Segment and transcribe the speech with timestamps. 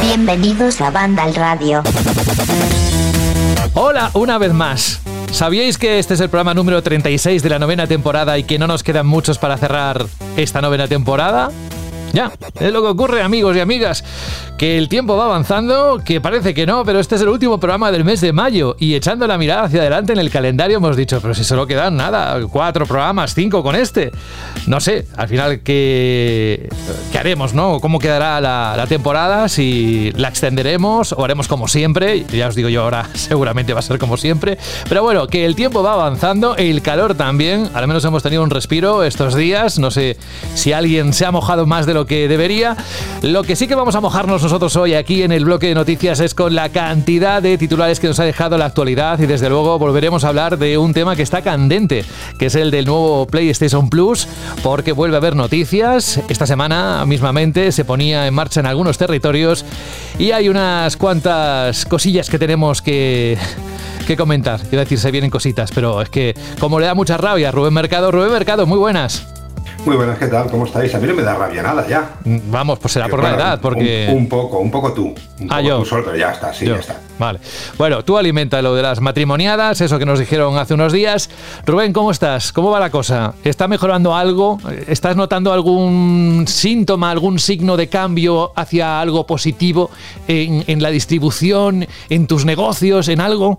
[0.00, 1.82] Bienvenidos a Banda al Radio.
[3.74, 5.00] Hola, una vez más.
[5.30, 8.66] ¿Sabíais que este es el programa número 36 de la novena temporada y que no
[8.66, 10.06] nos quedan muchos para cerrar
[10.36, 11.50] esta novena temporada?
[12.16, 14.02] Ya, es lo que ocurre amigos y amigas,
[14.56, 17.92] que el tiempo va avanzando, que parece que no, pero este es el último programa
[17.92, 21.20] del mes de mayo y echando la mirada hacia adelante en el calendario hemos dicho,
[21.20, 24.12] pero si solo quedan nada, cuatro programas, cinco con este.
[24.66, 26.70] No sé, al final qué,
[27.12, 27.80] qué haremos, ¿no?
[27.80, 29.50] ¿Cómo quedará la, temporada?
[29.50, 33.82] Si la extenderemos o haremos como siempre, ya os digo yo ahora, seguramente va a
[33.82, 34.56] ser como siempre,
[34.88, 38.48] pero bueno, que el tiempo va avanzando, el calor también, al menos hemos tenido un
[38.48, 40.16] respiro estos días, no sé
[40.54, 42.76] si alguien se ha mojado más de lo que debería.
[43.22, 46.20] Lo que sí que vamos a mojarnos nosotros hoy aquí en el bloque de noticias
[46.20, 49.78] es con la cantidad de titulares que nos ha dejado la actualidad y desde luego
[49.78, 52.04] volveremos a hablar de un tema que está candente,
[52.38, 54.28] que es el del nuevo PlayStation Plus,
[54.62, 56.20] porque vuelve a haber noticias.
[56.28, 59.64] Esta semana mismamente se ponía en marcha en algunos territorios
[60.18, 63.38] y hay unas cuantas cosillas que tenemos que
[64.06, 64.60] que comentar.
[64.60, 67.74] Quiero decir, se vienen cositas, pero es que como le da mucha rabia a Rubén
[67.74, 69.26] Mercado, Rubén Mercado, muy buenas.
[69.86, 70.50] Muy buenas, ¿qué tal?
[70.50, 70.92] ¿Cómo estáis?
[70.96, 72.16] A mí no me da rabia nada ya.
[72.24, 74.08] Vamos, pues será por la edad, porque...
[74.10, 75.14] Un, un poco, un poco tú.
[75.38, 75.78] Un Ah, poco yo.
[75.78, 76.74] tú solo, pero ya está, sí, Yo.
[76.74, 76.96] ya está.
[77.20, 77.38] Vale.
[77.78, 81.30] Bueno, tú alimenta lo de las matrimoniadas, eso que nos dijeron hace unos días.
[81.64, 82.52] Rubén, ¿cómo estás?
[82.52, 83.34] ¿Cómo va la cosa?
[83.44, 84.58] ¿Está mejorando algo?
[84.88, 89.90] ¿Estás notando algún síntoma, algún signo de cambio hacia algo positivo
[90.26, 93.56] en, en la distribución, en tus negocios, en algo?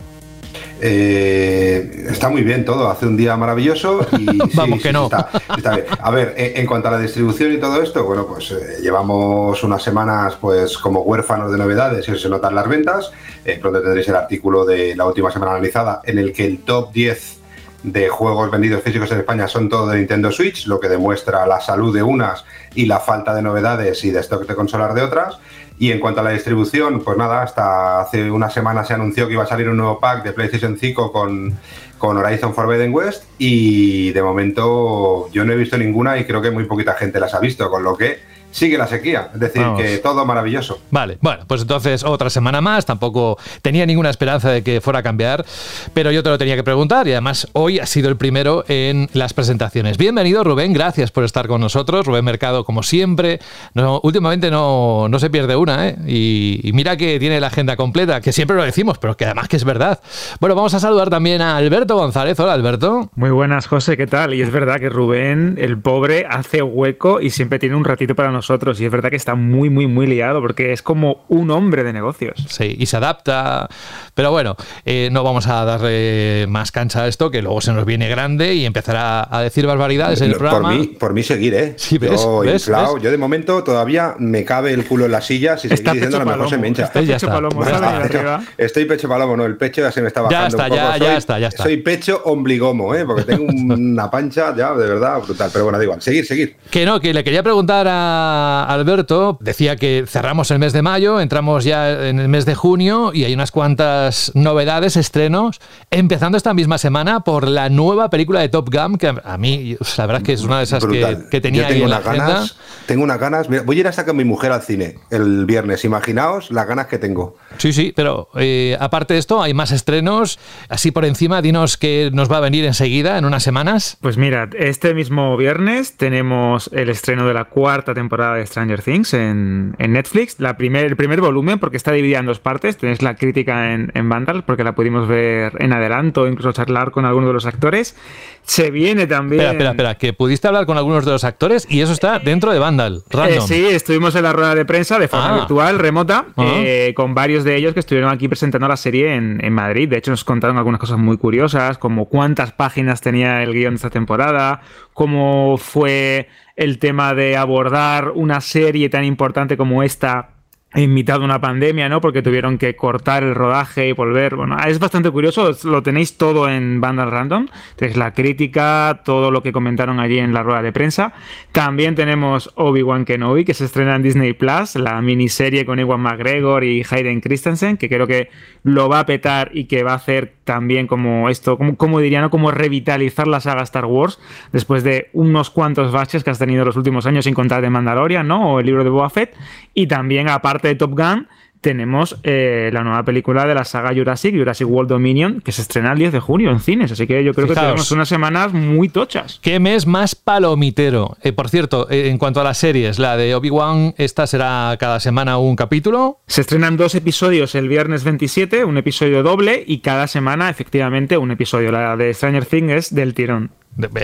[0.79, 5.05] Eh, está muy bien todo, hace un día maravilloso y Vamos sí, que sí, no.
[5.05, 5.85] Está, está bien.
[5.99, 9.81] A ver, en cuanto a la distribución y todo esto, bueno, pues eh, llevamos unas
[9.81, 13.11] semanas pues como huérfanos de novedades y se notan las ventas.
[13.43, 16.91] Eh, pronto tendréis el artículo de la última semana analizada en el que el top
[16.91, 17.37] 10
[17.83, 21.61] de juegos vendidos físicos en España son todo de Nintendo Switch, lo que demuestra la
[21.61, 22.43] salud de unas
[22.75, 25.37] y la falta de novedades y de stock de consolas de otras.
[25.79, 29.33] Y en cuanto a la distribución, pues nada, hasta hace una semana se anunció que
[29.33, 31.55] iba a salir un nuevo pack de PlayStation 5 con,
[31.99, 36.49] con Horizon Forbidden West y de momento yo no he visto ninguna y creo que
[36.49, 38.17] muy poquita gente las ha visto, con lo que
[38.57, 39.29] sigue la sequía.
[39.35, 39.81] Es decir, Vamos.
[39.83, 40.79] que todo maravilloso.
[40.89, 45.03] Vale, bueno, pues entonces otra semana más, tampoco tenía ninguna esperanza de que fuera a
[45.03, 45.45] cambiar,
[45.93, 49.09] pero yo te lo tenía que preguntar y además hoy ha sido el primero en
[49.13, 49.99] las presentaciones.
[49.99, 53.39] Bienvenido Rubén, gracias por estar con nosotros, Rubén Mercado como siempre,
[53.75, 55.95] no, últimamente no, no se pierde una, ¿eh?
[56.07, 59.49] y, y mira que tiene la agenda completa, que siempre lo decimos, pero que además
[59.49, 59.99] que es verdad.
[60.39, 63.11] Bueno, vamos a saludar también a Alberto González, hola Alberto.
[63.13, 64.33] Muy buenas, José, ¿qué tal?
[64.33, 68.31] Y es verdad que Rubén, el pobre, hace hueco y siempre tiene un ratito para
[68.31, 68.46] nosotros.
[68.79, 71.93] Y es verdad que está muy, muy, muy liado porque es como un hombre de
[71.93, 72.45] negocios.
[72.49, 73.67] Sí, y se adapta.
[74.13, 77.85] Pero bueno, eh, no vamos a darle más cancha a esto, que luego se nos
[77.85, 80.71] viene grande y empezará a decir barbaridades en el Por programa.
[80.73, 81.73] mí, por mí seguir, ¿eh?
[81.77, 82.21] Sí, ¿ves?
[82.21, 82.53] Yo, ¿Ves?
[82.67, 83.03] inflado, ¿Ves?
[83.03, 86.19] yo de momento todavía me cabe el culo en la silla si seguís diciendo pecho
[86.19, 86.83] lo mejor se me hincha.
[86.85, 87.33] está Ya pecho está.
[87.35, 88.41] palomo, Ya.
[88.57, 90.47] Estoy pecho palomo, no, el pecho ya se me está bajando.
[90.47, 90.75] está, un poco.
[90.81, 91.63] ya- Soy- ya está, ya está.
[91.63, 93.05] Soy pecho ombligomo, ¿eh?
[93.05, 93.43] Porque tengo
[93.73, 95.49] una pancha ya de verdad brutal.
[95.51, 96.55] Pero bueno, da igual, seguir, seguir.
[96.69, 98.26] Que no, que le quería preguntar a
[98.65, 99.37] Alberto.
[99.41, 103.23] Decía que cerramos el mes de mayo, entramos ya en el mes de junio y
[103.23, 105.59] hay unas cuantas novedades, estrenos,
[105.91, 109.75] empezando esta misma semana por la nueva película de Top Gun, que a- a mí,
[109.97, 111.97] la verdad es que es una de esas que, tenía Yo ahí tengo en la
[111.97, 112.27] unas agenda.
[112.27, 113.49] ganas, tengo unas ganas.
[113.49, 115.85] Mira, voy a ir hasta con mi mujer al cine el viernes.
[115.85, 117.35] Imaginaos las ganas que tengo.
[117.57, 120.39] Sí, sí, pero eh, aparte de esto, hay más estrenos.
[120.69, 123.97] Así por encima, dinos que nos va a venir enseguida, en unas semanas.
[124.01, 129.13] Pues mira, este mismo viernes tenemos el estreno de la cuarta temporada de Stranger Things
[129.13, 130.39] en, en Netflix.
[130.39, 132.77] La primer, el primer volumen, porque está dividida en dos partes.
[132.77, 137.05] Tenéis la crítica en, en Vandal, porque la pudimos ver en adelanto, incluso charlar con
[137.05, 137.95] algunos de los actores.
[138.43, 139.41] Se viene también.
[139.41, 142.51] Espera, espera, espera, que pudiste hablar con algunos de los actores y eso está dentro
[142.53, 145.35] de Vandal, Eh, sí, estuvimos en la rueda de prensa de forma Ah.
[145.39, 146.45] virtual, remota, Ah.
[146.59, 149.89] eh, con varios de ellos que estuvieron aquí presentando la serie en, en Madrid.
[149.89, 153.75] De hecho, nos contaron algunas cosas muy curiosas, como cuántas páginas tenía el guion de
[153.75, 154.61] esta temporada,
[154.93, 160.36] cómo fue el tema de abordar una serie tan importante como esta
[160.73, 162.01] en mitad una pandemia, ¿no?
[162.01, 164.35] Porque tuvieron que cortar el rodaje y volver.
[164.35, 167.47] Bueno, es bastante curioso, lo tenéis todo en Vandal Random.
[167.77, 171.13] Tenéis la crítica, todo lo que comentaron allí en la rueda de prensa.
[171.53, 176.65] También tenemos Obi-Wan Kenobi, que se estrena en Disney Plus, la miniserie con Ewan McGregor
[176.65, 178.29] y Hayden Christensen, que creo que
[178.63, 182.19] lo va a petar y que va a hacer también como esto, como, como diría,
[182.19, 182.29] ¿no?
[182.29, 184.19] Como revitalizar la saga Star Wars
[184.51, 188.27] después de unos cuantos baches que has tenido los últimos años, sin contar de Mandalorian,
[188.27, 188.53] ¿no?
[188.53, 189.35] O el libro de Boba Fett.
[189.73, 191.27] Y también, aparte de Top Gun,
[191.61, 195.93] tenemos eh, la nueva película de la saga Jurassic, Jurassic World Dominion, que se estrena
[195.93, 196.91] el 10 de junio en cines.
[196.91, 199.39] Así que yo creo que tenemos unas semanas muy tochas.
[199.41, 201.17] ¿Qué mes más palomitero?
[201.23, 204.99] Eh, por cierto, eh, en cuanto a las series, la de Obi-Wan, esta será cada
[204.99, 206.21] semana un capítulo.
[206.27, 211.31] Se estrenan dos episodios el viernes 27, un episodio doble, y cada semana, efectivamente, un
[211.31, 211.71] episodio.
[211.71, 213.51] La de Stranger Things es del tirón.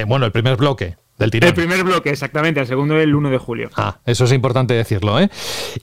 [0.07, 0.97] bueno, el primer bloque.
[1.19, 3.69] El primer bloque, exactamente, el segundo el 1 de julio.
[3.75, 5.29] Ah, eso es importante decirlo, ¿eh?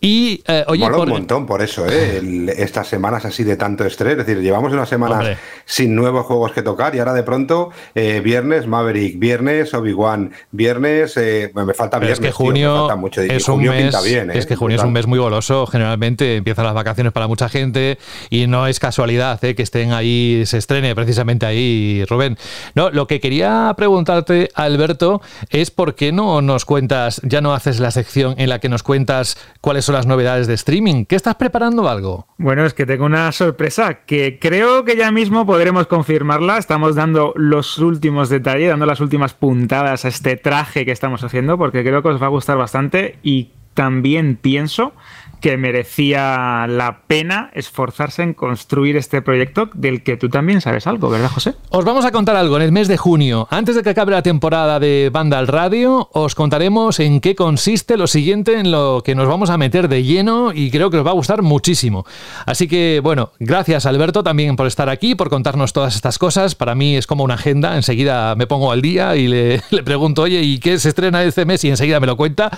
[0.01, 1.01] Y, eh, oye, por...
[1.01, 2.21] un montón por eso, ¿eh?
[2.57, 6.63] estas semanas así de tanto estrés, es decir, llevamos unas semanas sin nuevos juegos que
[6.63, 12.19] tocar y ahora de pronto, eh, viernes Maverick, viernes Obi-Wan, viernes, eh, me falta viernes,
[12.19, 15.67] es que junio es un mes, bien, Es que junio es un mes muy goloso,
[15.67, 17.99] generalmente empiezan las vacaciones para mucha gente
[18.31, 22.37] y no es casualidad que estén ahí, se estrene precisamente ahí, Rubén.
[22.75, 25.20] No, lo que quería preguntarte, Alberto,
[25.51, 28.83] es por qué no nos cuentas, ya no haces la sección en la que nos
[28.83, 31.05] cuentas cuáles son las novedades de streaming.
[31.05, 32.27] ¿Qué estás preparando algo?
[32.39, 36.59] Bueno, es que tengo una sorpresa que creo que ya mismo podremos confirmarla.
[36.59, 41.59] Estamos dando los últimos detalles, dando las últimas puntadas a este traje que estamos haciendo,
[41.59, 44.93] porque creo que os va a gustar bastante y también pienso
[45.41, 51.11] que merecía la pena esforzarse en construir este proyecto del que tú también sabes algo,
[51.11, 51.55] ¿verdad, José?
[51.71, 53.49] Os vamos a contar algo en el mes de junio.
[53.51, 57.97] Antes de que acabe la temporada de Banda al Radio, os contaremos en qué consiste
[57.97, 61.07] lo siguiente en lo que nos vamos a meter de lleno y creo que os
[61.07, 62.05] va a gustar muchísimo.
[62.47, 66.55] Así que, bueno, gracias Alberto también por estar aquí, por contarnos todas estas cosas.
[66.55, 67.77] Para mí es como una agenda.
[67.77, 71.45] Enseguida me pongo al día y le, le pregunto, oye, ¿y qué se estrena este
[71.45, 71.65] mes?
[71.65, 72.51] Y enseguida me lo cuenta.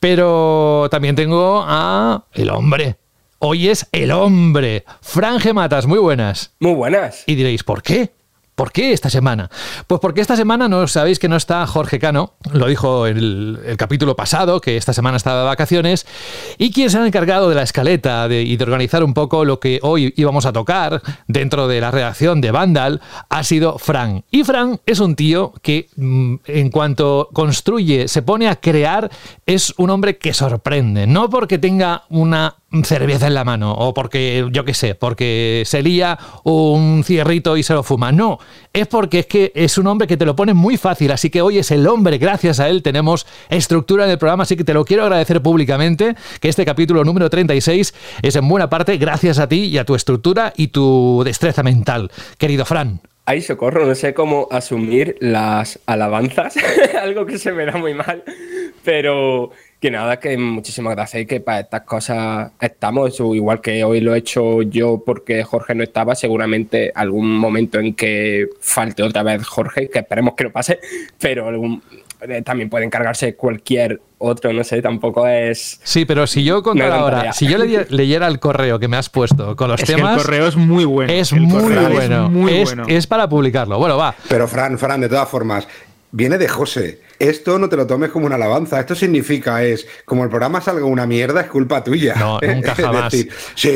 [0.00, 2.96] Pero también tengo a el hombre.
[3.38, 4.84] Hoy es el hombre.
[5.00, 6.54] Franje Matas, muy buenas.
[6.60, 7.24] Muy buenas.
[7.26, 8.12] Y diréis, ¿por qué?
[8.54, 9.50] ¿Por qué esta semana?
[9.86, 13.76] Pues porque esta semana no sabéis que no está Jorge Cano, lo dijo el, el
[13.76, 16.06] capítulo pasado, que esta semana estaba de vacaciones,
[16.58, 19.78] y quien se ha encargado de la escaleta y de organizar un poco lo que
[19.82, 24.24] hoy íbamos a tocar dentro de la redacción de Vandal ha sido Fran.
[24.30, 29.10] Y Fran es un tío que mm, en cuanto construye, se pone a crear,
[29.46, 34.48] es un hombre que sorprende, no porque tenga una cerveza en la mano o porque,
[34.50, 38.12] yo qué sé, porque se lía un cierrito y se lo fuma.
[38.12, 38.38] No,
[38.72, 41.12] es porque es que es un hombre que te lo pone muy fácil.
[41.12, 44.44] Así que hoy es el hombre, gracias a él tenemos estructura en el programa.
[44.44, 48.70] Así que te lo quiero agradecer públicamente que este capítulo número 36 es en buena
[48.70, 53.00] parte gracias a ti y a tu estructura y tu destreza mental, querido Fran.
[53.24, 56.56] Ay, socorro, no sé cómo asumir las alabanzas,
[57.00, 58.24] algo que se me da muy mal,
[58.84, 59.52] pero
[59.82, 64.14] que nada, que muchísimas gracias y que para estas cosas estamos, igual que hoy lo
[64.14, 69.44] he hecho yo porque Jorge no estaba, seguramente algún momento en que falte otra vez
[69.44, 70.78] Jorge, que esperemos que no pase,
[71.18, 71.82] pero algún,
[72.20, 75.80] eh, también puede encargarse cualquier otro, no sé, tampoco es...
[75.82, 77.58] Sí, pero si yo contara ahora, si yo
[77.88, 80.16] leyera el correo que me has puesto con los temas...
[80.16, 81.12] el correo es muy bueno.
[81.12, 81.88] Es muy bueno.
[81.88, 82.84] Es, muy bueno.
[82.86, 83.78] es para publicarlo.
[83.78, 84.14] Bueno, va.
[84.28, 85.66] Pero Fran, Fran, de todas formas,
[86.12, 88.80] viene de José esto no te lo tomes como una alabanza.
[88.80, 92.14] Esto significa es, como el programa salga una mierda, es culpa tuya.
[92.16, 93.14] No, nunca jamás.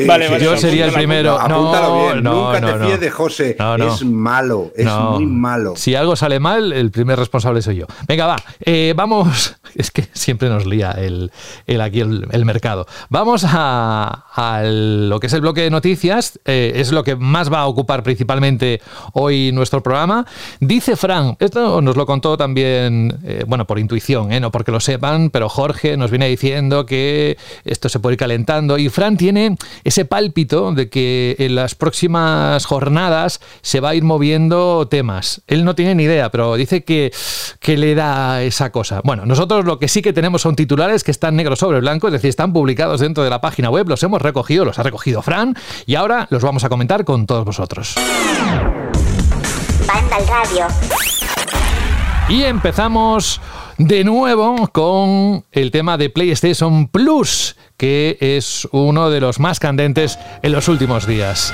[0.05, 1.39] vale, yo sería el primero.
[1.39, 2.23] apúntalo bien.
[2.23, 3.57] nunca te fíes de José.
[3.79, 5.75] Es malo, es muy malo.
[5.77, 7.85] Si algo sale mal, el primer responsable soy yo.
[8.07, 8.35] Venga, va.
[8.59, 9.55] Eh, vamos.
[9.75, 11.29] Es que siempre nos lía el,
[11.81, 12.87] aquí el, mercado.
[13.09, 16.39] Vamos a, lo que es el bloque de noticias.
[16.45, 18.81] Eh, es lo que más va a ocupar principalmente
[19.13, 20.25] hoy nuestro programa.
[20.59, 23.19] Dice Fran, esto nos lo contó también.
[23.23, 24.39] Eh, bueno, por intuición, ¿eh?
[24.39, 28.77] no porque lo sepan, pero Jorge nos viene diciendo que esto se puede ir calentando
[28.77, 34.03] y Fran tiene ese pálpito de que en las próximas jornadas se va a ir
[34.03, 35.41] moviendo temas.
[35.47, 37.11] Él no tiene ni idea, pero dice que,
[37.59, 39.01] que le da esa cosa.
[39.03, 42.13] Bueno, nosotros lo que sí que tenemos son titulares que están negro sobre blanco, es
[42.13, 45.55] decir, están publicados dentro de la página web, los hemos recogido, los ha recogido Fran
[45.85, 47.95] y ahora los vamos a comentar con todos vosotros.
[49.87, 50.67] Banda al radio.
[52.29, 53.39] Y empezamos
[53.77, 60.19] de nuevo con el tema de PlayStation Plus, que es uno de los más candentes
[60.41, 61.53] en los últimos días.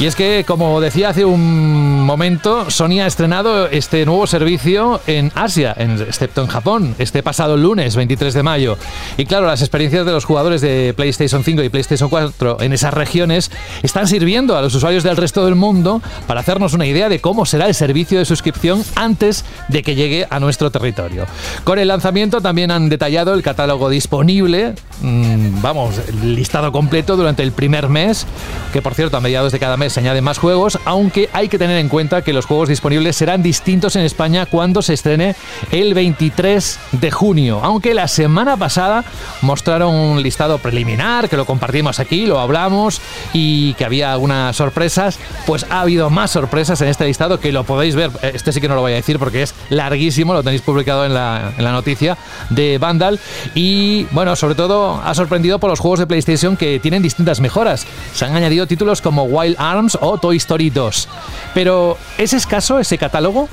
[0.00, 5.32] Y es que, como decía hace un momento, Sony ha estrenado este nuevo servicio en
[5.34, 8.78] Asia, excepto en Japón, este pasado lunes 23 de mayo.
[9.16, 12.94] Y claro, las experiencias de los jugadores de PlayStation 5 y PlayStation 4 en esas
[12.94, 13.50] regiones
[13.82, 17.44] están sirviendo a los usuarios del resto del mundo para hacernos una idea de cómo
[17.44, 21.26] será el servicio de suscripción antes de que llegue a nuestro territorio.
[21.64, 27.50] Con el lanzamiento también han detallado el catálogo disponible, mm, vamos, listado completo durante el
[27.50, 28.28] primer mes,
[28.72, 31.58] que por cierto a mediados de cada mes se añaden más juegos, aunque hay que
[31.58, 35.36] tener en cuenta que los juegos disponibles serán distintos en España cuando se estrene
[35.70, 37.60] el 23 de junio.
[37.62, 39.04] Aunque la semana pasada
[39.42, 43.00] mostraron un listado preliminar, que lo compartimos aquí, lo hablamos
[43.32, 47.64] y que había algunas sorpresas, pues ha habido más sorpresas en este listado que lo
[47.64, 48.10] podéis ver.
[48.22, 51.14] Este sí que no lo voy a decir porque es larguísimo, lo tenéis publicado en
[51.14, 52.16] la, en la noticia
[52.50, 53.20] de Vandal.
[53.54, 57.86] Y bueno, sobre todo ha sorprendido por los juegos de PlayStation que tienen distintas mejoras.
[58.14, 61.08] Se han añadido títulos como Wild Arms o Toy Story 2.
[61.54, 63.48] Pero ¿es escaso ese catálogo?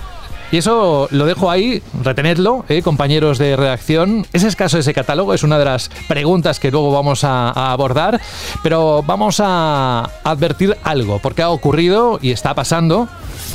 [0.51, 4.27] Y eso lo dejo ahí, retenedlo, eh, compañeros de redacción.
[4.31, 5.33] ¿Es escaso ese catálogo?
[5.33, 8.21] Es una de las preguntas que luego vamos a, a, abordar,
[8.61, 13.09] pero vamos a advertir algo, porque ha ocurrido y está pasando.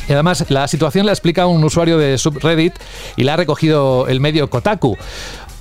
[0.08, 2.74] Y además la situación la explica un usuario de subreddit
[3.16, 4.96] y la ha recogido el medio Kotaku.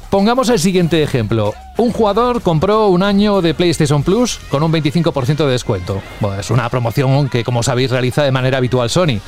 [0.10, 1.54] Pongamos el siguiente ejemplo.
[1.78, 6.01] Un jugador compró un año de PlayStation Plus con un 25% de descuento.
[6.20, 9.20] Bueno, es una promoción que, como sabéis, realiza de manera habitual Sony.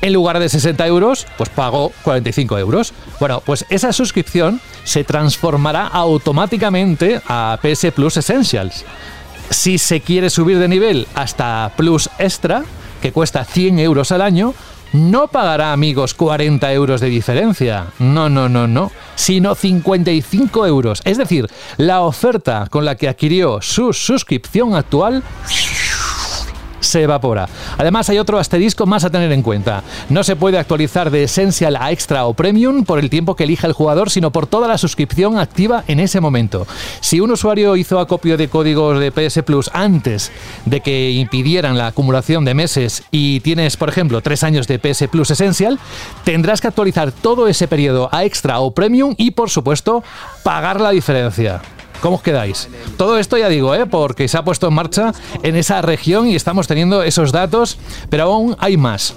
[0.00, 2.92] En lugar de 60 euros, pues pagó 45 euros.
[3.20, 8.84] Bueno, pues esa suscripción se transformará automáticamente a PS Plus Essentials.
[9.50, 12.64] Si se quiere subir de nivel hasta Plus Extra,
[13.00, 14.52] que cuesta 100 euros al año,
[14.94, 17.86] no pagará, amigos, 40 euros de diferencia.
[17.98, 18.92] No, no, no, no.
[19.16, 21.02] Sino 55 euros.
[21.04, 21.48] Es decir,
[21.78, 25.24] la oferta con la que adquirió su suscripción actual
[26.94, 27.48] se evapora.
[27.76, 29.82] Además, hay otro asterisco más a tener en cuenta.
[30.10, 33.66] No se puede actualizar de Essential a Extra o Premium por el tiempo que elija
[33.66, 36.68] el jugador, sino por toda la suscripción activa en ese momento.
[37.00, 40.30] Si un usuario hizo acopio de códigos de PS Plus antes
[40.66, 45.08] de que impidieran la acumulación de meses y tienes, por ejemplo, tres años de PS
[45.08, 45.80] Plus Essential,
[46.22, 50.04] tendrás que actualizar todo ese periodo a Extra o Premium y, por supuesto,
[50.44, 51.60] pagar la diferencia.
[52.04, 52.68] ¿Cómo os quedáis?
[52.98, 53.86] Todo esto ya digo, ¿eh?
[53.86, 57.78] porque se ha puesto en marcha en esa región y estamos teniendo esos datos,
[58.10, 59.14] pero aún hay más.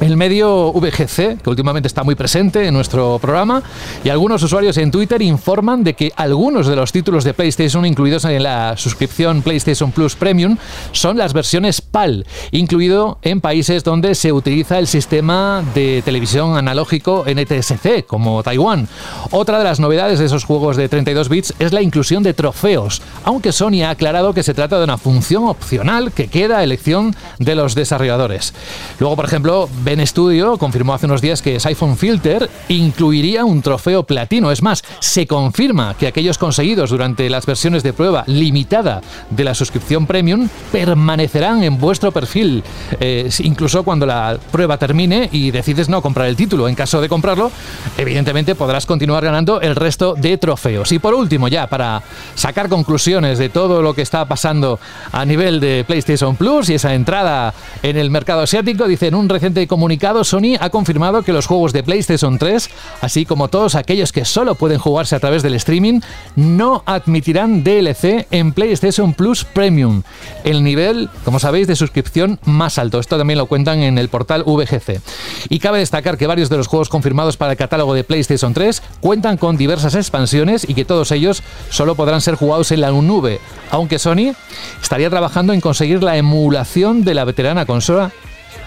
[0.00, 3.62] El medio VGC, que últimamente está muy presente en nuestro programa,
[4.02, 8.24] y algunos usuarios en Twitter informan de que algunos de los títulos de PlayStation incluidos
[8.24, 10.56] en la suscripción PlayStation Plus Premium
[10.92, 17.24] son las versiones PAL, incluido en países donde se utiliza el sistema de televisión analógico
[17.26, 18.88] NTSC, como Taiwán.
[19.30, 23.02] Otra de las novedades de esos juegos de 32 bits es la inclusión de trofeos,
[23.24, 27.14] aunque Sony ha aclarado que se trata de una función opcional que queda a elección
[27.38, 28.54] de los desarrolladores.
[28.98, 34.02] Luego, por ejemplo, Ben Studio confirmó hace unos días que Siphon Filter incluiría un trofeo
[34.02, 34.50] platino.
[34.50, 39.00] Es más, se confirma que aquellos conseguidos durante las versiones de prueba limitada
[39.30, 42.62] de la suscripción premium permanecerán en vuestro perfil,
[43.00, 46.68] eh, incluso cuando la prueba termine y decides no comprar el título.
[46.68, 47.50] En caso de comprarlo,
[47.96, 50.92] evidentemente podrás continuar ganando el resto de trofeos.
[50.92, 52.02] Y por último, ya para
[52.34, 54.78] sacar conclusiones de todo lo que está pasando
[55.12, 59.28] a nivel de PlayStation Plus y esa entrada en el mercado asiático, dice en un
[59.28, 64.12] reciente comunicado, Sony ha confirmado que los juegos de PlayStation 3, así como todos aquellos
[64.12, 66.00] que solo pueden jugarse a través del streaming,
[66.36, 70.02] no admitirán DLC en PlayStation Plus Premium,
[70.44, 73.00] el nivel, como sabéis, de suscripción más alto.
[73.00, 75.00] Esto también lo cuentan en el portal VGC.
[75.48, 78.82] Y cabe destacar que varios de los juegos confirmados para el catálogo de PlayStation 3
[79.00, 83.40] cuentan con diversas expansiones y que todos ellos solo podrán ser jugados en la nube,
[83.70, 84.34] aunque Sony
[84.82, 88.12] estaría trabajando en conseguir la emulación de la veterana consola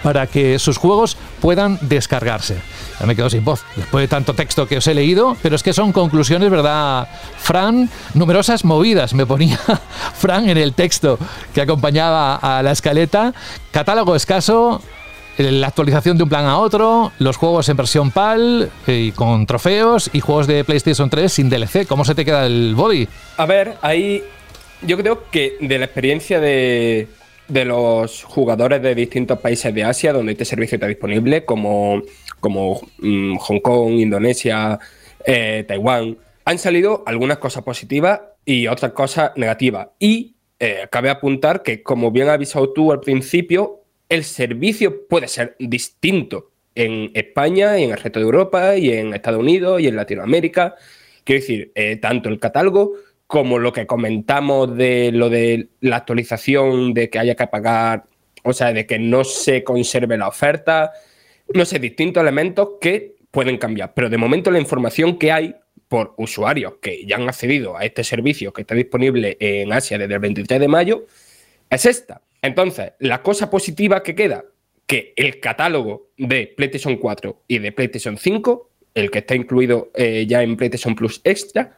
[0.02, 2.56] para que sus juegos puedan descargarse.
[3.00, 5.62] Ya me quedo sin voz después de tanto texto que os he leído, pero es
[5.62, 7.08] que son conclusiones, ¿verdad?
[7.38, 9.58] Fran, numerosas movidas me ponía
[10.14, 11.18] Fran en el texto
[11.52, 13.34] que acompañaba a la escaleta.
[13.70, 14.80] Catálogo escaso,
[15.38, 20.10] la actualización de un plan a otro, los juegos en versión PAL y con trofeos
[20.12, 21.86] y juegos de PlayStation 3 sin DLC.
[21.86, 23.08] ¿Cómo se te queda el body?
[23.36, 24.22] A ver, ahí
[24.82, 27.08] yo creo que de la experiencia de,
[27.48, 32.02] de los jugadores de distintos países de Asia donde este servicio está disponible, como,
[32.40, 34.78] como mmm, Hong Kong, Indonesia,
[35.26, 39.88] eh, Taiwán, han salido algunas cosas positivas y otras cosas negativas.
[39.98, 45.28] Y eh, cabe apuntar que, como bien has avisado tú al principio, el servicio puede
[45.28, 49.86] ser distinto en España, y en el resto de Europa, y en Estados Unidos, y
[49.86, 50.74] en Latinoamérica.
[51.24, 52.92] Quiero decir, eh, tanto el catálogo
[53.34, 58.04] como lo que comentamos de lo de la actualización, de que haya que pagar,
[58.44, 60.92] o sea, de que no se conserve la oferta,
[61.52, 63.92] no sé, distintos elementos que pueden cambiar.
[63.92, 65.56] Pero de momento la información que hay
[65.88, 70.14] por usuarios que ya han accedido a este servicio que está disponible en Asia desde
[70.14, 71.04] el 23 de mayo
[71.68, 72.22] es esta.
[72.40, 74.44] Entonces, la cosa positiva que queda,
[74.86, 80.24] que el catálogo de PlayStation 4 y de PlayStation 5, el que está incluido eh,
[80.28, 81.76] ya en PlayStation Plus Extra,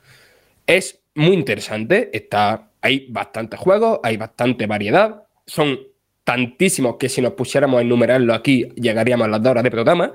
[0.66, 2.10] es muy interesante.
[2.12, 5.24] Está, hay bastantes juegos, hay bastante variedad.
[5.46, 5.78] Son
[6.24, 10.12] tantísimos que si nos pusiéramos a enumerarlo aquí llegaríamos a las dos horas de programa.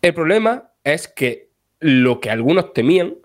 [0.00, 1.48] El problema es que
[1.80, 3.16] lo que algunos temían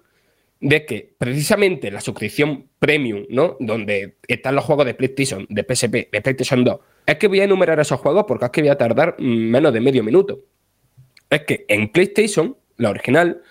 [0.59, 3.55] de que precisamente la suscripción premium, ¿no?
[3.59, 7.45] Donde están los juegos de PlayStation, de PSP, de PlayStation 2, es que voy a
[7.45, 10.39] enumerar esos juegos porque es que voy a tardar menos de medio minuto.
[11.29, 13.41] Es que en PlayStation, la original,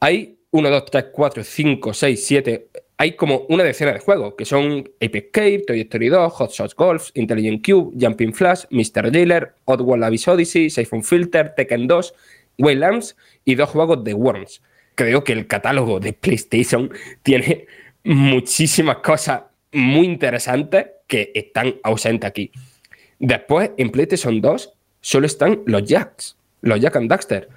[0.00, 2.68] hay 1, 2, 3, 4, 5, 6, 7,
[3.00, 6.74] hay como una decena de juegos, que son Apex Cave, Toy Story 2, Hot Shots
[6.74, 9.12] Golf, Intelligent Cube, Jumping Flash, Mr.
[9.12, 12.14] Dealer, Oddworld Abyss Odyssey, Siphon Filter, Tekken 2,
[12.58, 14.62] Waylands y dos juegos de Worms.
[14.96, 16.90] Creo que el catálogo de PlayStation
[17.22, 17.66] tiene
[18.02, 22.50] muchísimas cosas muy interesantes que están ausentes aquí.
[23.20, 27.48] Después, en PlayStation 2, solo están los Jacks, los Jack and Daxter.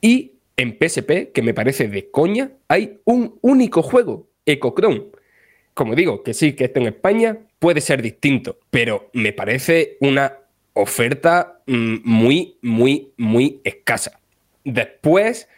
[0.00, 5.04] Y en PSP, que me parece de coña, hay un único juego, Ecochrome.
[5.74, 10.38] Como digo, que sí, que esto en España puede ser distinto, pero me parece una
[10.72, 14.20] oferta mm, muy, muy, muy escasa.
[14.64, 15.48] Después,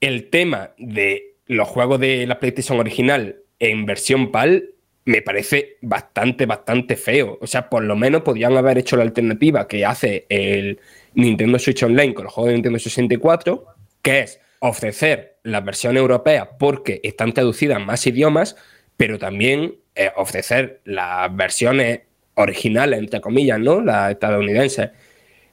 [0.00, 4.70] el tema de los juegos de la PlayStation original en versión PAL
[5.04, 7.38] me parece bastante, bastante feo.
[7.40, 10.78] O sea, por lo menos podrían haber hecho la alternativa que hace el
[11.14, 13.64] Nintendo Switch Online con los juegos de Nintendo 64,
[14.02, 18.56] que es ofrecer la versión europea porque están traducidas más idiomas,
[18.96, 22.00] pero también eh, ofrecer las versiones
[22.34, 23.80] originales, entre comillas, ¿no?
[23.80, 24.90] Las estadounidenses,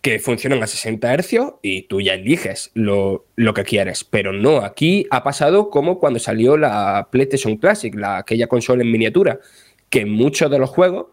[0.06, 3.26] que funcionan a 60 Hz y tú ya eliges lo,
[3.56, 4.04] que quieres.
[4.04, 8.92] Pero no, aquí ha pasado como cuando salió la PlayStation Classic, la, aquella consola en
[8.92, 9.40] miniatura,
[9.90, 11.08] que muchos de los juegos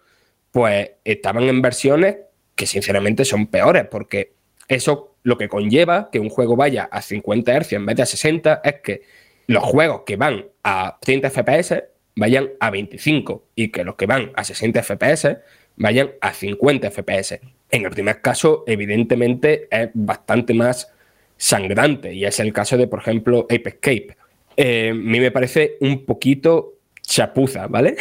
[0.51, 2.17] pues estaban en versiones
[2.55, 4.35] que sinceramente son peores, porque
[4.69, 8.07] eso lo que conlleva que un juego vaya a 50 Hz en vez de a
[8.07, 9.03] 60 es que
[9.47, 11.85] los juegos que van a 30 FPS
[12.17, 15.39] vayan a 25 y que los que van a 60 FPS
[15.77, 17.41] vayan a 50 FPS.
[17.71, 20.93] En el primer caso, evidentemente, es bastante más
[21.37, 24.17] sangrante y es el caso de, por ejemplo, Ape Escape.
[24.57, 27.97] Eh, a mí me parece un poquito chapuza, ¿vale?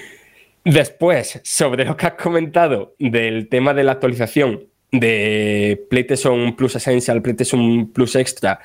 [0.64, 7.22] Después, sobre lo que has comentado del tema de la actualización de PlayStation Plus Essential,
[7.22, 8.60] PlayStation Plus Extra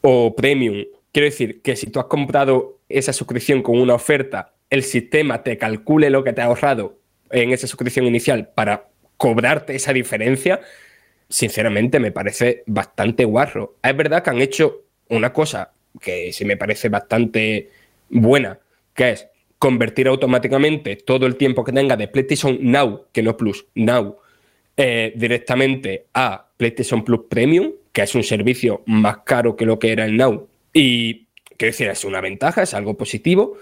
[0.00, 4.84] o Premium, quiero decir que si tú has comprado esa suscripción con una oferta, el
[4.84, 6.98] sistema te calcule lo que te ha ahorrado
[7.30, 10.60] en esa suscripción inicial para cobrarte esa diferencia,
[11.28, 13.76] sinceramente me parece bastante guarro.
[13.82, 17.70] Es verdad que han hecho una cosa que sí me parece bastante
[18.08, 18.60] buena,
[18.94, 23.66] que es convertir automáticamente todo el tiempo que tenga de PlayStation Now, que no Plus,
[23.74, 24.18] Now,
[24.76, 29.92] eh, directamente a PlayStation Plus Premium, que es un servicio más caro que lo que
[29.92, 30.48] era el Now.
[30.72, 33.56] Y, quiero decir, es una ventaja, es algo positivo,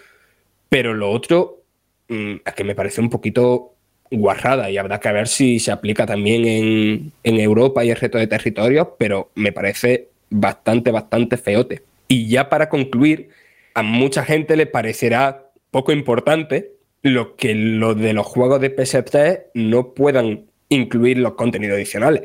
[0.69, 1.63] pero lo otro
[2.09, 3.75] mm, es que me parece un poquito
[4.11, 8.19] guarrada y habrá que ver si se aplica también en, en Europa y el resto
[8.19, 11.83] de territorios, pero me parece bastante, bastante feote.
[12.09, 13.31] Y ya para concluir,
[13.75, 16.73] a mucha gente le parecerá poco importante
[17.03, 22.23] lo que los de los juegos de PS3 no puedan incluir los contenidos adicionales.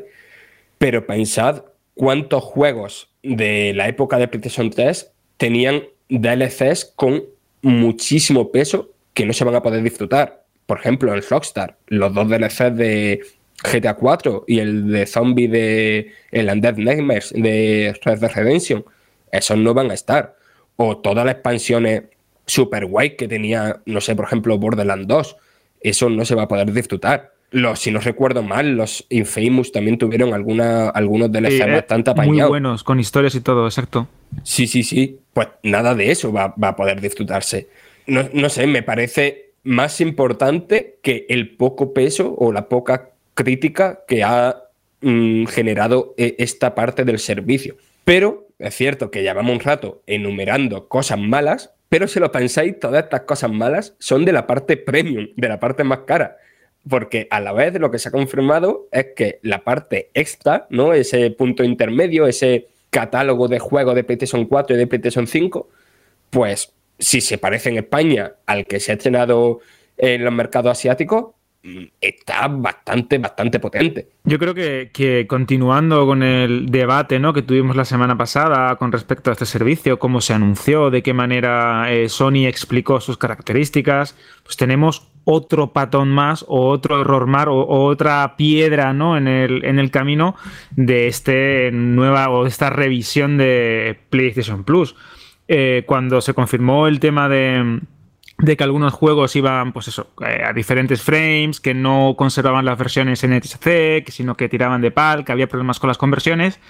[0.78, 7.24] Pero pensad cuántos juegos de la época de PlayStation 3 tenían DLCs con
[7.62, 12.28] muchísimo peso que no se van a poder disfrutar por ejemplo, en Rockstar, los dos
[12.28, 13.24] DLCs de
[13.60, 18.84] GTA 4 y el de Zombie de el Undead Nightmares de Red Dead Redemption,
[19.32, 20.36] esos no van a estar.
[20.76, 22.04] O todas las expansiones
[22.46, 25.36] super guay que tenía, no sé, por ejemplo, Borderlands 2,
[25.80, 27.32] eso no se va a poder disfrutar.
[27.52, 32.36] Los, si no recuerdo mal, los Infamous también tuvieron alguna, algunos DLCs eh, bastante apañados.
[32.36, 34.06] Muy buenos, con historias y todo, exacto.
[34.44, 35.18] Sí, sí, sí.
[35.32, 37.68] Pues nada de eso va, a poder disfrutarse.
[38.06, 44.00] No, no sé, me parece más importante que el poco peso o la poca crítica
[44.06, 44.62] que ha
[45.00, 47.76] mm, generado e, esta parte del servicio.
[48.04, 53.04] Pero es cierto que llevamos un rato enumerando cosas malas, pero si lo pensáis, todas
[53.04, 56.36] estas cosas malas son de la parte premium, de la parte más cara.
[56.88, 60.94] Porque a la vez lo que se ha confirmado es que la parte extra, ¿no?
[60.94, 65.68] Ese punto intermedio, ese catálogo de juegos de PlayStation 4 y de PlayStation 5,
[66.30, 69.60] pues si se parece en España al que se ha estrenado
[69.96, 74.08] en los mercados asiáticos, mm, está bastante, bastante potente.
[74.24, 77.32] Yo creo que, continuando con el debate ¿no?
[77.32, 81.14] que tuvimos la semana pasada con respecto a este servicio, cómo se anunció, de qué
[81.14, 87.46] manera eh, Sony explicó sus características, pues tenemos otro patón más o otro error más
[87.46, 89.16] o, otra piedra ¿no?
[89.16, 90.34] en, el, en el camino
[90.72, 94.96] de este nueva o esta revisión de PlayStation Plus.
[95.46, 97.80] Eh, cuando se confirmó el tema de,
[98.38, 102.78] de que algunos juegos iban, pues eso, eh, a diferentes frames, que no conservaban las
[102.78, 106.60] versiones en NTSC, sino que tiraban de PAL, que había problemas con las conversiones.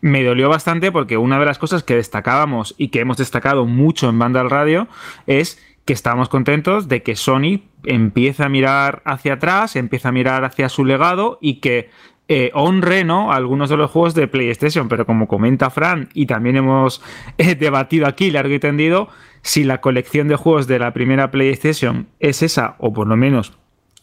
[0.00, 4.08] Me dolió bastante porque una de las cosas que destacábamos y que hemos destacado mucho
[4.08, 4.88] en Banda al Radio
[5.26, 10.44] es que estábamos contentos de que Sony empieza a mirar hacia atrás, empieza a mirar
[10.44, 11.90] hacia su legado y que
[12.28, 13.32] eh, honre ¿no?
[13.32, 17.02] algunos de los juegos de PlayStation, pero como comenta Fran, y también hemos
[17.38, 19.08] eh, debatido aquí largo y tendido,
[19.42, 23.56] si la colección de juegos de la primera PlayStation es esa, o por lo menos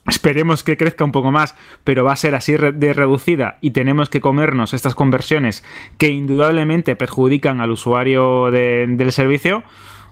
[0.07, 4.09] esperemos que crezca un poco más, pero va a ser así de reducida y tenemos
[4.09, 5.63] que comernos estas conversiones
[5.97, 9.63] que indudablemente perjudican al usuario del servicio,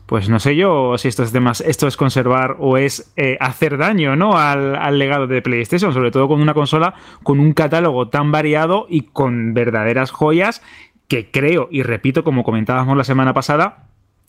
[0.06, 4.16] pues no sé yo si esto es, esto es conservar o es eh, hacer daño
[4.16, 4.38] ¿no?
[4.38, 8.86] Al, al, legado de PlayStation, sobre todo con una consola con un catálogo tan variado
[8.90, 10.62] y con verdaderas joyas
[11.08, 13.84] que creo, y repito, como comentábamos la semana pasada,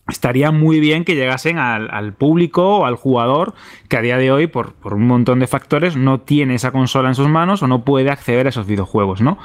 [0.08, 3.54] estaría muy bien que llegasen al, público o al jugador
[3.88, 7.14] que a día de hoy, por, un montón de factores, no tiene esa consola en
[7.14, 9.38] sus manos o no puede acceder a esos videojuegos, ¿no?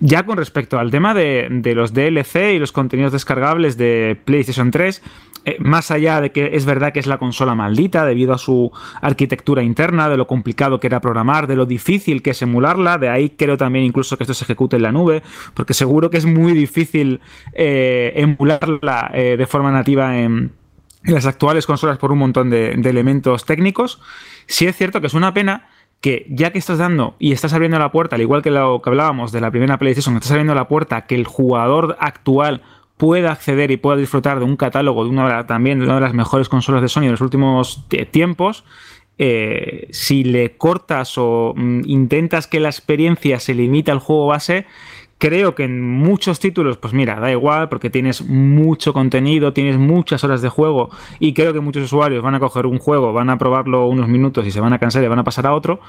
[0.00, 4.70] Ya con respecto al tema de, de los DLC y los contenidos descargables de PlayStation
[4.70, 5.02] 3,
[5.46, 8.72] eh, más allá de que es verdad que es la consola maldita debido a su
[9.02, 13.10] arquitectura interna, de lo complicado que era programar, de lo difícil que es emularla, de
[13.10, 16.24] ahí creo también incluso que esto se ejecute en la nube, porque seguro que es
[16.24, 17.20] muy difícil
[17.52, 20.52] eh, emularla eh, de forma nativa en,
[21.04, 24.00] las actuales consolas por un montón de, elementos técnicos.
[24.46, 25.68] Sí es cierto que es una pena
[26.00, 28.88] que ya que estás dando y estás abriendo la puerta, al igual que lo que
[28.88, 32.62] hablábamos de la primera PlayStation, estás abriendo la puerta que el jugador actual
[32.96, 36.14] pueda acceder y pueda disfrutar de un catálogo de una también de una de las
[36.14, 38.64] mejores consolas de Sony de los últimos tiempos,
[39.16, 44.66] eh, si le cortas o mm, intentas que la experiencia se limite al juego base,
[45.18, 50.24] creo que en muchos títulos, pues mira, da igual porque tienes mucho contenido, tienes muchas
[50.24, 53.38] horas de juego y creo que muchos usuarios van a coger un juego, van a
[53.38, 55.80] probarlo unos minutos y se van a cansar y van a pasar a otro